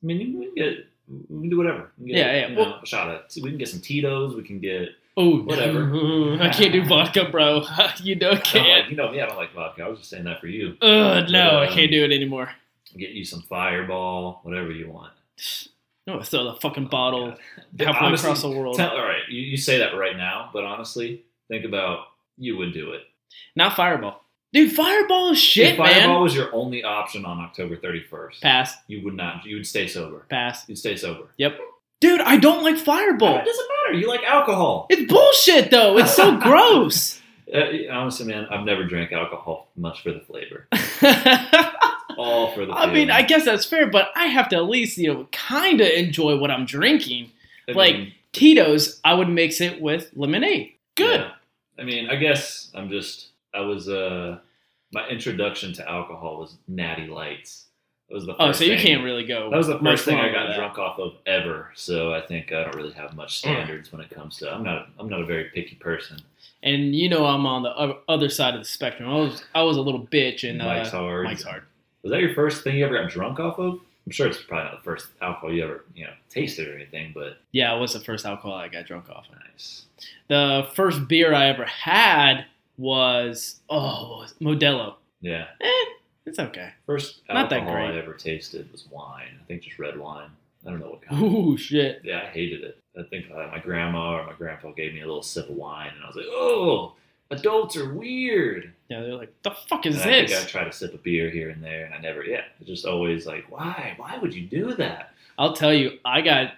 mean, 0.06 0.19
you 0.19 0.32
can 0.47 0.56
get, 0.56 0.88
we 1.30 1.41
can 1.41 1.49
do 1.52 1.58
whatever. 1.58 1.91
We 1.99 2.08
can 2.08 2.15
get, 2.15 2.17
Yeah, 2.17 2.34
yeah. 2.34 2.47
you 2.47 2.58
Well- 2.58 2.69
know, 2.71 2.80
a 2.82 2.86
shot 2.88 3.10
at. 3.13 3.32
We 3.36 3.49
can 3.52 3.60
get 3.60 3.69
some 3.69 3.82
Tito's. 3.82 4.36
We 4.36 4.41
can 4.43 4.60
get. 4.60 4.89
Oh, 5.15 5.41
Whatever. 5.43 6.38
I 6.41 6.49
can't 6.49 6.71
do 6.73 6.84
vodka, 6.86 7.26
bro. 7.30 7.63
you 8.02 8.15
know, 8.15 8.32
I 8.32 8.34
don't 8.36 8.43
can't. 8.43 8.82
like, 8.84 8.89
you 8.89 8.95
know 8.97 9.12
me. 9.12 9.21
I 9.21 9.28
don't 9.28 9.38
like 9.38 9.54
vodka. 9.54 9.84
I 9.84 9.88
was 9.88 9.99
just 9.99 10.10
saying 10.10 10.23
that 10.26 10.39
for 10.41 10.47
you. 10.47 10.76
Ugh, 10.82 11.30
no, 11.30 11.60
I 11.60 11.67
um, 11.67 11.73
can't 11.73 11.91
do 11.91 12.04
it 12.04 12.12
anymore. 12.12 12.49
Get 12.97 13.12
you 13.12 13.23
some 13.26 13.41
Fireball, 13.43 14.39
whatever 14.43 14.71
you 14.71 14.89
want. 14.89 15.13
No, 16.06 16.21
throw 16.21 16.43
the 16.43 16.60
fucking 16.60 16.88
bottle 16.89 17.34
Oh 17.34 17.63
God. 17.78 17.88
halfway 17.93 18.08
Honestly, 18.08 18.28
across 18.28 18.41
the 18.41 18.49
world. 18.49 18.76
Tell, 18.76 18.89
all 18.89 19.06
right, 19.06 19.21
you, 19.30 19.39
you 19.39 19.56
say 19.56 19.78
that 19.78 19.95
right 19.95 20.17
now, 20.17 20.49
but 20.52 20.65
honestly, 20.65 21.23
think 21.47 21.63
about 21.63 22.08
you 22.38 22.58
would 22.58 22.73
do 22.73 22.91
it. 22.91 23.04
Not 23.56 23.78
Fireball. 23.78 24.21
Dude, 24.52 24.73
Fireball 24.73 25.32
is 25.32 25.39
shit, 25.39 25.71
if 25.71 25.78
Fireball 25.78 26.15
man. 26.15 26.21
was 26.21 26.36
your 26.36 26.54
only 26.54 26.84
option 26.84 27.23
on 27.23 27.39
October 27.39 27.78
31st, 27.78 28.41
Pass, 28.41 28.76
you 28.88 29.02
would 29.06 29.13
not. 29.13 29.45
You 29.45 29.56
would 29.56 29.65
stay 29.65 29.88
sober. 29.88 30.26
pass. 30.30 30.67
You'd 30.67 30.78
stay 30.78 30.97
sober. 30.97 31.30
Yep. 31.38 31.58
Dude, 32.01 32.21
I 32.21 32.38
don't 32.38 32.63
like 32.63 32.77
Fireball. 32.77 33.38
it 33.38 33.45
doesn't 33.45 33.67
matter. 33.86 33.97
You 33.97 34.08
like 34.10 34.23
alcohol. 34.23 34.88
It's 34.89 35.10
bullshit, 35.12 35.71
though. 35.71 35.97
It's 35.97 36.13
so 36.13 36.38
gross. 36.39 37.21
Uh, 37.53 37.62
honestly, 37.91 38.25
man, 38.25 38.45
I've 38.51 38.65
never 38.65 38.84
drank 38.84 39.12
alcohol 39.12 39.69
much 39.75 40.01
for 40.03 40.12
the 40.12 40.19
flavor. 40.21 40.67
All 42.17 42.53
for 42.53 42.65
the. 42.65 42.73
I 42.73 42.91
mean. 42.91 43.10
I 43.10 43.21
guess 43.21 43.45
that's 43.45 43.65
fair, 43.65 43.88
but 43.89 44.10
I 44.15 44.27
have 44.27 44.49
to 44.49 44.56
at 44.58 44.65
least, 44.65 44.97
you 44.97 45.13
know, 45.13 45.27
kind 45.32 45.82
of 45.82 45.88
enjoy 45.88 46.38
what 46.38 46.51
I'm 46.51 46.65
drinking. 46.65 47.32
I 47.67 47.71
like, 47.73 47.95
mean, 47.95 48.13
Tito's, 48.34 48.99
I 49.03 49.13
would 49.13 49.29
mix 49.29 49.62
it 49.62 49.82
with 49.82 50.12
lemonade. 50.15 50.73
Good. 50.95 51.21
yeah. 51.21 51.32
I 51.79 51.84
mean, 51.84 52.10
I 52.10 52.15
guess 52.15 52.69
I'm 52.75 52.89
just. 52.89 53.29
I 53.53 53.62
was. 53.62 53.88
uh 53.89 54.39
My 54.93 55.08
introduction 55.08 55.73
to 55.73 55.89
alcohol 55.89 56.39
was 56.39 56.58
Natty 56.67 57.08
Lights. 57.08 57.65
Was 58.13 58.26
the. 58.26 58.36
Oh, 58.39 58.52
so 58.52 58.63
you 58.63 58.76
thing- 58.76 58.86
can't 58.86 59.04
really 59.04 59.26
go. 59.26 59.49
That 59.49 59.58
was 59.58 59.67
the 59.67 59.80
first 59.80 60.06
thing 60.06 60.17
I 60.19 60.32
got 60.32 60.56
drunk 60.56 60.78
off 60.78 60.99
of 60.99 61.13
ever. 61.26 61.71
So 61.76 62.13
I 62.13 62.21
think 62.21 62.52
I 62.52 62.63
don't 62.63 62.76
really 62.76 62.93
have 62.93 63.15
much 63.15 63.39
standards 63.39 63.91
when 63.91 64.02
it 64.02 64.10
comes 64.12 64.38
to. 64.38 64.54
I'm 64.54 64.63
not. 64.63 64.89
I'm 64.99 65.10
not 65.10 65.21
a 65.21 65.26
very 65.26 65.45
picky 65.45 65.76
person. 65.76 66.17
And 66.62 66.95
you 66.95 67.10
know, 67.10 67.26
I'm 67.26 67.45
on 67.45 67.63
the 67.63 67.97
other 68.08 68.30
side 68.30 68.54
of 68.54 68.62
the 68.62 68.65
spectrum. 68.65 69.10
I 69.10 69.15
was, 69.15 69.43
I 69.56 69.63
was 69.63 69.78
a 69.78 69.82
little 69.82 70.06
bitch, 70.06 70.47
and 70.49 70.62
uh, 70.62 70.65
Mike's 70.65 70.91
hard. 70.91 71.26
Mike's 71.26 71.43
hard. 71.43 71.63
Was 72.04 72.12
that 72.12 72.21
your 72.21 72.34
first 72.36 72.63
thing 72.63 72.78
you 72.78 72.86
ever 72.86 72.97
got 73.02 73.10
drunk 73.10 73.39
off 73.39 73.58
of? 73.60 73.80
I'm 74.06 74.12
sure 74.12 74.28
it's 74.28 74.41
probably 74.43 74.65
not 74.71 74.78
the 74.80 74.84
first 74.84 75.08
alcohol 75.21 75.52
you 75.54 75.63
ever 75.63 75.86
you 75.95 76.06
know 76.06 76.12
tasted 76.30 76.67
or 76.67 76.76
anything, 76.76 77.12
but 77.15 77.38
Yeah, 77.54 77.76
it 77.76 77.80
was 77.80 77.93
the 77.93 77.99
first 78.02 78.26
alcohol 78.26 78.54
I 78.54 78.67
got 78.67 78.86
drunk 78.86 79.10
off. 79.10 79.26
of. 79.32 79.39
nice. 79.49 79.86
The 80.28 80.67
first 80.76 81.08
beer 81.08 81.34
I 81.34 81.47
ever 81.47 81.63
had 81.65 82.45
was 82.78 83.62
oh 83.69 84.26
Modelo. 84.41 84.95
Yeah. 85.21 85.45
Eh, 85.62 85.86
it's 86.25 86.39
okay. 86.39 86.71
First 86.86 87.21
Not 87.29 87.49
that 87.49 87.62
alcohol 87.62 87.83
I 87.83 87.88
great. 87.91 88.01
ever 88.03 88.13
tasted 88.13 88.71
was 88.71 88.86
wine. 88.89 89.39
I 89.41 89.43
think 89.45 89.63
just 89.63 89.79
red 89.79 89.97
wine. 89.97 90.29
I 90.65 90.69
don't 90.69 90.79
know 90.79 90.91
what 90.91 91.01
kind. 91.01 91.21
Ooh 91.23 91.57
shit. 91.57 92.01
Yeah, 92.03 92.21
I 92.23 92.27
hated 92.27 92.63
it. 92.63 92.77
I 92.97 93.03
think 93.03 93.25
uh, 93.31 93.47
my 93.51 93.59
grandma 93.59 94.19
or 94.19 94.25
my 94.25 94.33
grandpa 94.33 94.71
gave 94.71 94.93
me 94.93 95.01
a 95.01 95.05
little 95.05 95.23
sip 95.23 95.49
of 95.49 95.55
wine, 95.55 95.91
and 95.95 96.03
I 96.03 96.07
was 96.07 96.15
like, 96.15 96.25
"Oh, 96.29 96.93
adults 97.31 97.75
are 97.75 97.93
weird." 97.93 98.71
Yeah, 98.88 99.01
they're 99.01 99.15
like, 99.15 99.33
the 99.43 99.51
fuck 99.51 99.86
is 99.86 99.95
And 99.95 100.03
I 100.03 100.13
think 100.13 100.29
I 100.29 100.33
this? 100.41 100.45
tried 100.51 100.67
a 100.67 100.71
sip 100.71 100.93
of 100.93 101.03
beer 101.03 101.29
here 101.29 101.49
and 101.49 101.63
there, 101.63 101.86
and 101.86 101.93
I 101.93 101.99
never. 101.99 102.23
Yeah, 102.23 102.43
it's 102.59 102.69
just 102.69 102.86
always 102.86 103.25
like, 103.25 103.51
"Why? 103.51 103.93
Why 103.97 104.17
would 104.17 104.33
you 104.33 104.45
do 104.45 104.73
that?" 104.75 105.13
I'll 105.38 105.53
tell 105.53 105.73
you, 105.73 105.97
I 106.05 106.21
got 106.21 106.53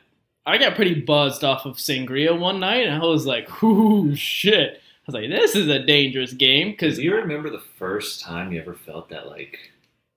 I 0.46 0.58
got 0.60 0.76
pretty 0.76 1.02
buzzed 1.02 1.44
off 1.44 1.66
of 1.66 1.78
sangria 1.78 2.38
one 2.38 2.60
night, 2.60 2.86
and 2.86 2.94
I 3.02 3.06
was 3.08 3.26
like, 3.26 3.64
ooh 3.64 4.16
shit. 4.16 4.82
I 5.08 5.12
was 5.12 5.22
like, 5.22 5.30
this 5.30 5.56
is 5.56 5.68
a 5.68 5.80
dangerous 5.80 6.34
game 6.34 6.72
because 6.72 6.96
Do 6.98 7.04
you 7.04 7.16
remember 7.16 7.52
the 7.52 7.62
first 7.78 8.22
time 8.22 8.52
you 8.52 8.60
ever 8.60 8.74
felt 8.74 9.10
that 9.10 9.28
like 9.28 9.60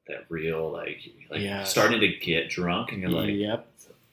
that 0.07 0.25
real 0.31 0.71
like 0.71 1.01
like 1.31 1.43
Yes. 1.43 1.71
starting 1.71 2.01
to 2.01 2.09
get 2.09 2.49
drunk, 2.49 2.93
and 2.93 3.03
you're 3.03 3.11
like, 3.11 3.29
yep. 3.35 3.67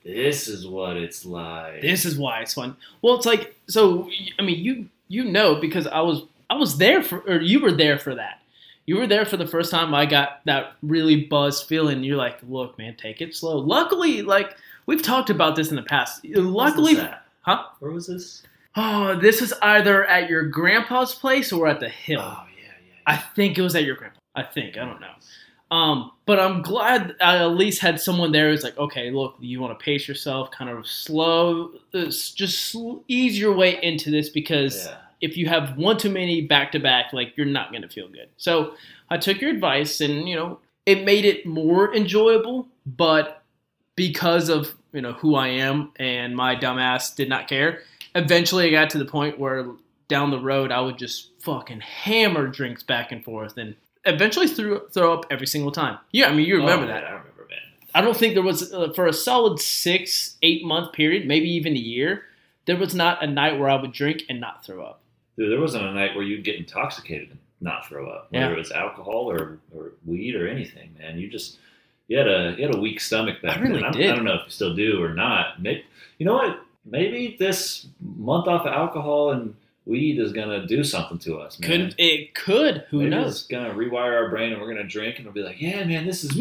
"This 0.04 0.50
is 0.50 0.68
what 0.68 0.98
it's 0.98 1.26
like." 1.26 1.82
This 1.82 2.04
is 2.04 2.18
why 2.18 2.42
it's 2.42 2.54
fun. 2.54 2.76
Well, 3.02 3.16
it's 3.16 3.26
like 3.26 3.56
so. 3.68 4.10
I 4.38 4.42
mean, 4.42 4.60
you 4.60 4.90
you 5.08 5.24
know 5.24 5.56
because 5.56 5.88
I 5.88 6.02
was 6.02 6.24
I 6.50 6.56
was 6.56 6.78
there 6.78 7.02
for 7.02 7.20
or 7.20 7.40
you 7.42 7.62
were 7.62 7.72
there 7.72 7.98
for 7.98 8.14
that. 8.16 8.42
You 8.86 8.98
were 8.98 9.08
there 9.08 9.26
for 9.26 9.38
the 9.38 9.48
first 9.48 9.72
time 9.72 9.94
I 9.96 10.06
got 10.06 10.42
that 10.46 10.74
really 10.84 11.24
buzz 11.24 11.62
feeling. 11.64 12.04
You're 12.04 12.18
like, 12.18 12.38
look, 12.48 12.78
man, 12.78 12.96
take 12.98 13.22
it 13.22 13.34
slow. 13.34 13.58
Luckily, 13.58 14.22
like 14.24 14.58
we've 14.88 15.02
talked 15.02 15.30
about 15.30 15.56
this 15.56 15.70
in 15.70 15.78
the 15.78 15.82
past. 15.84 16.26
Luckily, 16.26 16.96
huh? 17.42 17.64
Where 17.80 17.92
was 17.92 18.08
this? 18.08 18.44
Oh, 18.76 19.16
this 19.16 19.42
is 19.42 19.54
either 19.62 20.06
at 20.06 20.30
your 20.30 20.44
grandpa's 20.44 21.16
place 21.16 21.54
or 21.54 21.68
at 21.68 21.80
the 21.80 21.90
hill. 21.90 22.22
Oh 22.22 22.44
yeah, 22.58 22.74
yeah. 22.88 22.94
I 23.06 23.18
think 23.18 23.58
it 23.58 23.62
was 23.62 23.76
at 23.76 23.84
your 23.84 23.96
grandpa. 23.96 24.20
I 24.36 24.44
think 24.44 24.78
I 24.78 24.86
don't 24.86 25.00
know. 25.00 25.14
Um, 25.72 26.12
but 26.26 26.40
I'm 26.40 26.62
glad 26.62 27.16
I 27.20 27.38
at 27.38 27.52
least 27.52 27.82
had 27.82 28.00
someone 28.00 28.32
there 28.32 28.50
who's 28.50 28.64
like, 28.64 28.78
okay, 28.78 29.10
look, 29.10 29.36
you 29.40 29.60
want 29.60 29.78
to 29.78 29.84
pace 29.84 30.08
yourself, 30.08 30.52
kind 30.52 30.70
of 30.70 30.86
slow, 30.88 31.72
uh, 31.94 32.06
just 32.06 32.68
sl- 32.68 33.00
ease 33.08 33.40
your 33.40 33.54
way 33.54 33.82
into 33.82 34.12
this 34.12 34.30
because 34.30 34.86
yeah. 34.86 34.98
if 35.22 35.38
you 35.38 35.48
have 35.48 35.76
one 35.78 35.98
too 35.98 36.10
many 36.10 36.42
back 36.42 36.72
to 36.74 36.80
back, 36.80 37.14
like 37.14 37.36
you're 37.36 37.48
not 37.48 37.72
going 37.72 37.82
to 37.82 37.90
feel 37.90 38.08
good. 38.08 38.30
So 38.38 38.76
I 39.10 39.18
took 39.18 39.42
your 39.42 39.50
advice, 39.50 40.02
and 40.02 40.30
you 40.30 40.36
know, 40.36 40.60
it 40.86 41.04
made 41.04 41.26
it 41.26 41.46
more 41.46 41.96
enjoyable. 41.96 42.68
But 42.86 43.44
because 43.96 44.50
of 44.50 44.76
you 44.94 45.02
know 45.02 45.14
who 45.14 45.36
I 45.36 45.48
am 45.48 45.92
and 45.98 46.36
my 46.36 46.56
dumbass 46.56 47.16
did 47.16 47.28
not 47.28 47.48
care, 47.48 47.82
eventually 48.15 48.67
I 48.67 48.71
got 48.71 48.89
to 48.91 48.97
the 48.97 49.06
point 49.06 49.39
where 49.39 49.67
down 50.08 50.32
the 50.32 50.39
road 50.39 50.71
I 50.71 50.80
would 50.82 50.97
just 50.97 51.30
fucking 51.41 51.82
hammer 51.82 52.47
drinks 52.47 52.84
back 52.84 53.12
and 53.12 53.23
forth, 53.23 53.58
and 53.58 53.75
eventually 54.06 54.47
threw, 54.47 54.88
throw 54.89 55.13
up 55.13 55.25
every 55.30 55.47
single 55.47 55.71
time. 55.71 55.97
Yeah, 56.12 56.28
I 56.28 56.34
mean 56.34 56.45
you 56.47 56.58
remember 56.58 56.86
Oh, 56.86 56.88
that. 56.88 57.04
I 57.04 57.10
remember, 57.10 57.47
that. 57.49 57.56
I 57.97 58.01
don't 58.01 58.17
think 58.17 58.34
there 58.34 58.43
was 58.43 58.73
uh, 58.73 58.91
for 58.93 59.08
a 59.08 59.13
solid 59.13 59.60
six, 59.60 60.38
eight 60.41 60.63
month 60.65 60.93
period, 60.93 61.28
maybe 61.28 61.49
even 61.51 61.73
a 61.73 61.80
year. 61.80 62.23
There 62.65 62.78
was 62.78 62.95
not 62.95 63.23
a 63.23 63.28
night 63.28 63.60
where 63.60 63.69
I 63.69 63.75
would 63.80 63.91
drink 63.93 64.23
and 64.28 64.41
not 64.41 64.65
throw 64.65 64.84
up. 64.84 65.01
Dude, 65.38 65.51
there 65.51 65.60
wasn't 65.62 65.86
a 65.86 65.93
night 65.93 66.15
where 66.15 66.23
you'd 66.23 66.43
get 66.43 66.56
intoxicated 66.56 67.30
and 67.30 67.39
not 67.62 67.88
throw 67.88 68.10
up, 68.10 68.28
whether 68.32 68.45
Yeah. 68.47 68.51
it 68.54 68.58
was 68.58 68.71
alcohol 68.71 69.30
or, 69.32 69.60
or 69.75 69.91
weed 70.06 70.36
or 70.36 70.47
anything. 70.47 70.95
Man, 70.97 71.19
you 71.19 71.30
just 71.30 71.58
you 72.08 72.17
had 72.17 72.28
a 72.28 72.56
you 72.58 72.65
had 72.65 72.75
a 72.75 72.80
weak 72.80 72.99
stomach 72.99 73.41
back 73.41 73.58
I 73.58 73.62
really 73.62 73.82
then. 73.82 73.91
did. 73.91 74.12
I 74.12 74.15
don't 74.15 74.25
know 74.25 74.34
if 74.36 74.45
you 74.45 74.51
still 74.51 74.73
do 74.75 75.01
or 75.04 75.13
not. 75.13 75.62
Maybe, 75.62 75.84
you 76.17 76.25
know 76.25 76.34
what? 76.34 76.60
Maybe 76.86 77.36
this 77.39 77.88
month 78.00 78.48
off 78.48 78.65
of 78.65 78.74
alcohol 78.74 79.32
and 79.32 79.56
weed 79.88 80.19
is 80.19 80.32
gonna 80.34 80.65
do 80.67 80.84
something 80.84 81.17
to 81.19 81.38
us, 81.38 81.60
man. 81.60 81.69
Could 81.69 81.95
it 81.98 82.34
could? 82.36 82.86
Who 82.89 83.00
Maybe 83.00 83.10
knows? 83.12 83.39
It's 83.41 83.48
gonna 83.48 83.74
rewire 83.74 84.13
our 84.13 84.30
brain, 84.30 84.52
and 84.54 84.62
we're 84.62 84.67
gonna 84.67 84.84
drink, 84.88 85.17
and 85.17 85.26
we'll 85.26 85.34
be 85.34 85.41
like, 85.43 85.60
"Yeah, 85.62 85.84
man, 85.84 86.06
this 86.06 86.24
is." 86.24 86.32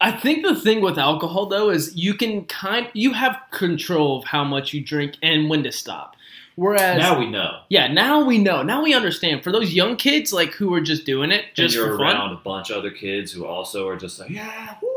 I 0.00 0.12
think 0.12 0.44
the 0.46 0.54
thing 0.54 0.80
with 0.80 0.96
alcohol 0.98 1.46
though 1.46 1.70
is 1.70 1.94
you 1.96 2.14
can 2.14 2.44
kind 2.44 2.88
you 2.92 3.12
have 3.14 3.40
control 3.50 4.18
of 4.18 4.24
how 4.24 4.44
much 4.44 4.72
you 4.72 4.80
drink 4.80 5.16
and 5.22 5.48
when 5.50 5.62
to 5.64 5.72
stop. 5.72 6.14
Whereas 6.54 6.98
now 6.98 7.18
we 7.18 7.26
know. 7.30 7.60
yeah, 7.68 7.86
now 7.86 8.24
we 8.24 8.38
know. 8.38 8.62
Now 8.62 8.82
we 8.82 8.92
understand. 8.94 9.44
For 9.44 9.52
those 9.52 9.72
young 9.72 9.96
kids 9.96 10.32
like 10.32 10.52
who 10.54 10.72
are 10.74 10.80
just 10.80 11.04
doing 11.04 11.30
it 11.30 11.44
And 11.46 11.54
just 11.54 11.74
you're 11.74 11.88
for 11.96 11.98
fun. 11.98 12.16
around 12.16 12.32
a 12.32 12.36
bunch 12.36 12.70
of 12.70 12.78
other 12.78 12.90
kids 12.90 13.30
who 13.32 13.44
also 13.46 13.86
are 13.88 13.96
just 13.96 14.18
like, 14.20 14.30
"Yeah, 14.30 14.74
woo!" 14.82 14.87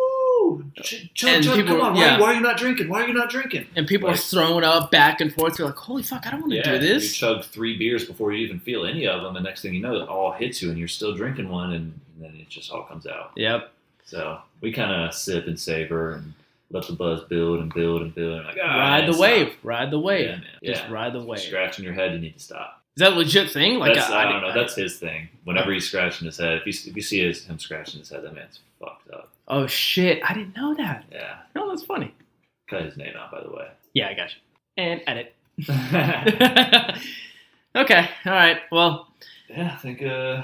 Woo, 0.57 0.65
Ch- 0.81 1.09
Chug, 1.13 1.29
And 1.29 1.43
Chug, 1.43 1.55
people- 1.55 1.77
come 1.77 1.81
on, 1.81 1.95
yeah. 1.95 2.15
why, 2.15 2.21
why 2.21 2.31
are 2.31 2.33
you 2.35 2.41
not 2.41 2.57
drinking? 2.57 2.89
Why 2.89 3.03
are 3.03 3.07
you 3.07 3.13
not 3.13 3.29
drinking? 3.29 3.67
And 3.75 3.87
people 3.87 4.07
Like- 4.09 4.17
are 4.17 4.21
throwing 4.21 4.63
up 4.63 4.91
back 4.91 5.21
and 5.21 5.33
forth. 5.33 5.57
You're 5.59 5.67
like, 5.67 5.77
holy 5.77 6.03
fuck, 6.03 6.25
I 6.27 6.31
don't 6.31 6.41
want 6.41 6.51
to 6.53 6.57
Yeah, 6.57 6.71
do 6.73 6.79
this. 6.79 7.03
you 7.03 7.27
chug 7.27 7.43
three 7.45 7.77
beers 7.77 8.05
before 8.05 8.31
you 8.33 8.45
even 8.45 8.59
feel 8.59 8.85
any 8.85 9.07
of 9.07 9.21
them, 9.21 9.35
and 9.35 9.45
next 9.45 9.61
thing 9.61 9.73
you 9.73 9.81
know, 9.81 9.95
it 10.01 10.07
all 10.07 10.31
hits 10.31 10.61
you, 10.61 10.69
and 10.69 10.77
you're 10.79 10.87
still 10.87 11.13
drinking 11.13 11.49
one, 11.49 11.73
and, 11.73 11.99
and 12.15 12.23
then 12.25 12.35
it 12.39 12.49
just 12.49 12.71
all 12.71 12.83
comes 12.83 13.05
out. 13.07 13.31
Yep. 13.35 13.71
So 14.05 14.39
we 14.61 14.71
kind 14.71 14.91
of 14.91 15.13
sip 15.13 15.47
and 15.47 15.59
savor 15.59 16.13
and 16.13 16.33
let 16.69 16.87
the 16.87 16.93
buzz 16.93 17.23
build 17.25 17.59
and 17.59 17.73
build 17.73 18.01
and 18.01 18.13
build. 18.15 18.37
And 18.39 18.45
like, 18.45 18.57
ah, 18.63 18.77
ride 18.77 19.07
the 19.07 19.13
stop. 19.13 19.21
wave. 19.21 19.53
Ride 19.63 19.91
the 19.91 19.99
wave. 19.99 20.25
Yeah, 20.25 20.35
man. 20.35 20.45
Just 20.63 20.83
Yeah. 20.83 20.91
ride 20.91 21.13
the 21.13 21.21
wave. 21.21 21.39
Scratching 21.39 21.83
your 21.85 21.93
head, 21.93 22.13
you 22.13 22.19
need 22.19 22.33
to 22.33 22.39
stop. 22.39 22.81
Is 22.97 23.01
that 23.01 23.13
a 23.13 23.15
legit 23.15 23.49
thing? 23.51 23.79
Like 23.79 23.95
that's, 23.95 24.09
I, 24.09 24.23
don't 24.25 24.41
didn't- 24.41 24.53
know. 24.55 24.61
That's 24.61 24.75
his 24.75 24.97
thing. 24.99 25.29
Whenever 25.45 25.71
he's 25.71 25.87
scratching 25.87 26.25
his 26.25 26.37
head, 26.37 26.57
if 26.57 26.65
you, 26.65 26.89
if 26.91 26.95
you 26.95 27.01
see 27.01 27.25
his, 27.25 27.45
him 27.45 27.57
scratching 27.57 27.99
his 27.99 28.09
head, 28.09 28.23
that 28.23 28.35
man's 28.35 28.59
fucked 28.79 29.09
up. 29.11 29.30
Oh 29.47 29.67
shit! 29.67 30.21
I 30.27 30.33
didn't 30.33 30.55
know 30.55 30.75
that. 30.75 31.05
Yeah. 31.11 31.37
No, 31.55 31.69
that's 31.69 31.83
funny. 31.83 32.13
Cut 32.69 32.83
his 32.85 32.97
name 32.97 33.13
out, 33.17 33.31
by 33.31 33.41
the 33.41 33.49
way. 33.49 33.67
Yeah, 33.93 34.09
I 34.09 34.13
got 34.13 34.29
you. 34.29 34.35
And 34.77 35.01
edit. 35.07 35.33
okay. 37.75 38.09
All 38.25 38.31
right. 38.31 38.57
Well, 38.71 39.07
yeah, 39.49 39.73
I 39.73 39.77
think, 39.77 40.01
uh, 40.01 40.43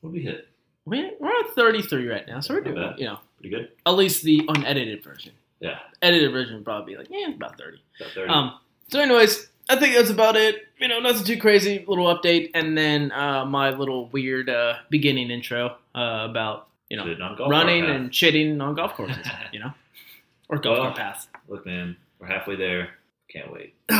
what 0.00 0.12
we 0.12 0.20
hit? 0.22 0.48
we- 0.86 1.12
we're 1.18 1.30
at 1.40 1.50
33 1.54 2.08
right 2.08 2.26
now, 2.28 2.40
so 2.40 2.54
we're 2.54 2.60
doing, 2.60 2.94
you 2.98 3.06
know, 3.06 3.18
Pretty 3.40 3.54
good? 3.56 3.70
at 3.86 3.92
least 3.92 4.22
the 4.22 4.42
unedited 4.48 5.02
version. 5.02 5.32
Yeah. 5.60 5.78
Edited 6.02 6.30
version 6.32 6.56
would 6.56 6.64
probably 6.64 6.92
be 6.94 6.98
like, 6.98 7.08
yeah, 7.10 7.28
about 7.34 7.58
30. 7.58 7.78
About 8.00 8.12
30. 8.12 8.30
Um. 8.30 8.58
So, 8.88 9.00
anyways, 9.00 9.48
I 9.70 9.76
think 9.76 9.94
that's 9.96 10.10
about 10.10 10.36
it. 10.36 10.66
You 10.78 10.88
know, 10.88 11.00
nothing 11.00 11.24
too 11.24 11.40
crazy. 11.40 11.84
Little 11.88 12.14
update, 12.14 12.50
and 12.54 12.76
then 12.76 13.10
uh, 13.12 13.46
my 13.46 13.70
little 13.70 14.08
weird 14.10 14.50
uh, 14.50 14.74
beginning 14.90 15.30
intro 15.30 15.76
uh, 15.94 16.26
about 16.30 16.68
you 16.94 17.00
know 17.00 17.04
Shitting 17.06 17.22
on 17.28 17.36
golf 17.36 17.50
running 17.50 17.84
and 17.86 18.10
shitting 18.10 18.60
on 18.62 18.74
golf 18.76 18.94
courses. 18.94 19.16
you 19.52 19.58
know, 19.58 19.72
or 20.48 20.58
golf 20.58 20.76
Well, 20.78 20.84
cart 20.86 20.96
paths. 20.96 21.26
path. 21.32 21.42
Look, 21.48 21.66
man, 21.66 21.96
we're 22.20 22.28
halfway 22.28 22.54
there. 22.56 22.90
Can't 23.32 23.52
wait. 23.52 23.74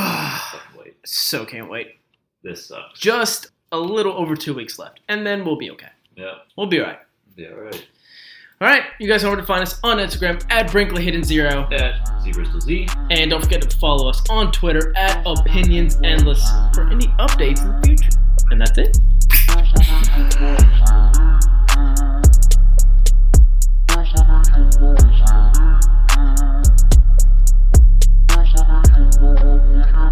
so 1.05 1.41
wait. 1.41 1.49
can't 1.49 1.69
wait. 1.69 1.97
This 2.45 2.67
sucks. 2.67 3.01
Just 3.01 3.51
a 3.73 3.79
little 3.79 4.13
over 4.13 4.37
two 4.37 4.55
weeks 4.55 4.79
left, 4.79 5.01
and 5.09 5.27
then 5.27 5.45
we'll 5.45 5.57
be 5.57 5.71
okay. 5.73 5.89
Yeah. 6.17 6.35
We'll 6.57 6.69
be 6.69 6.81
alright. 6.81 7.01
Yeah, 7.37 7.49
all 7.49 7.61
right. 7.63 7.89
All 8.61 8.69
right, 8.69 8.85
you 9.01 9.09
guys 9.09 9.25
know 9.25 9.31
where 9.31 9.37
to 9.41 9.45
find 9.45 9.63
us 9.63 9.81
on 9.83 9.97
Instagram 9.99 10.41
at 10.49 10.71
Brinkley 10.71 11.03
Hidden 11.03 11.25
Zero, 11.25 11.69
At 11.73 12.09
Z 12.23 12.31
Bristol 12.33 12.61
Z. 12.61 12.87
and 13.11 13.29
don't 13.31 13.43
forget 13.43 13.61
to 13.69 13.77
follow 13.79 14.09
us 14.09 14.23
on 14.31 14.53
Twitter 14.53 14.97
at 14.97 15.27
Opinions 15.27 15.99
Endless 16.05 16.41
for 16.73 16.87
any 16.89 17.09
updates 17.19 17.63
in 17.63 17.69
the 17.81 17.83
future. 17.85 18.11
And 18.51 18.61
that's 18.61 18.79
it. 18.79 18.97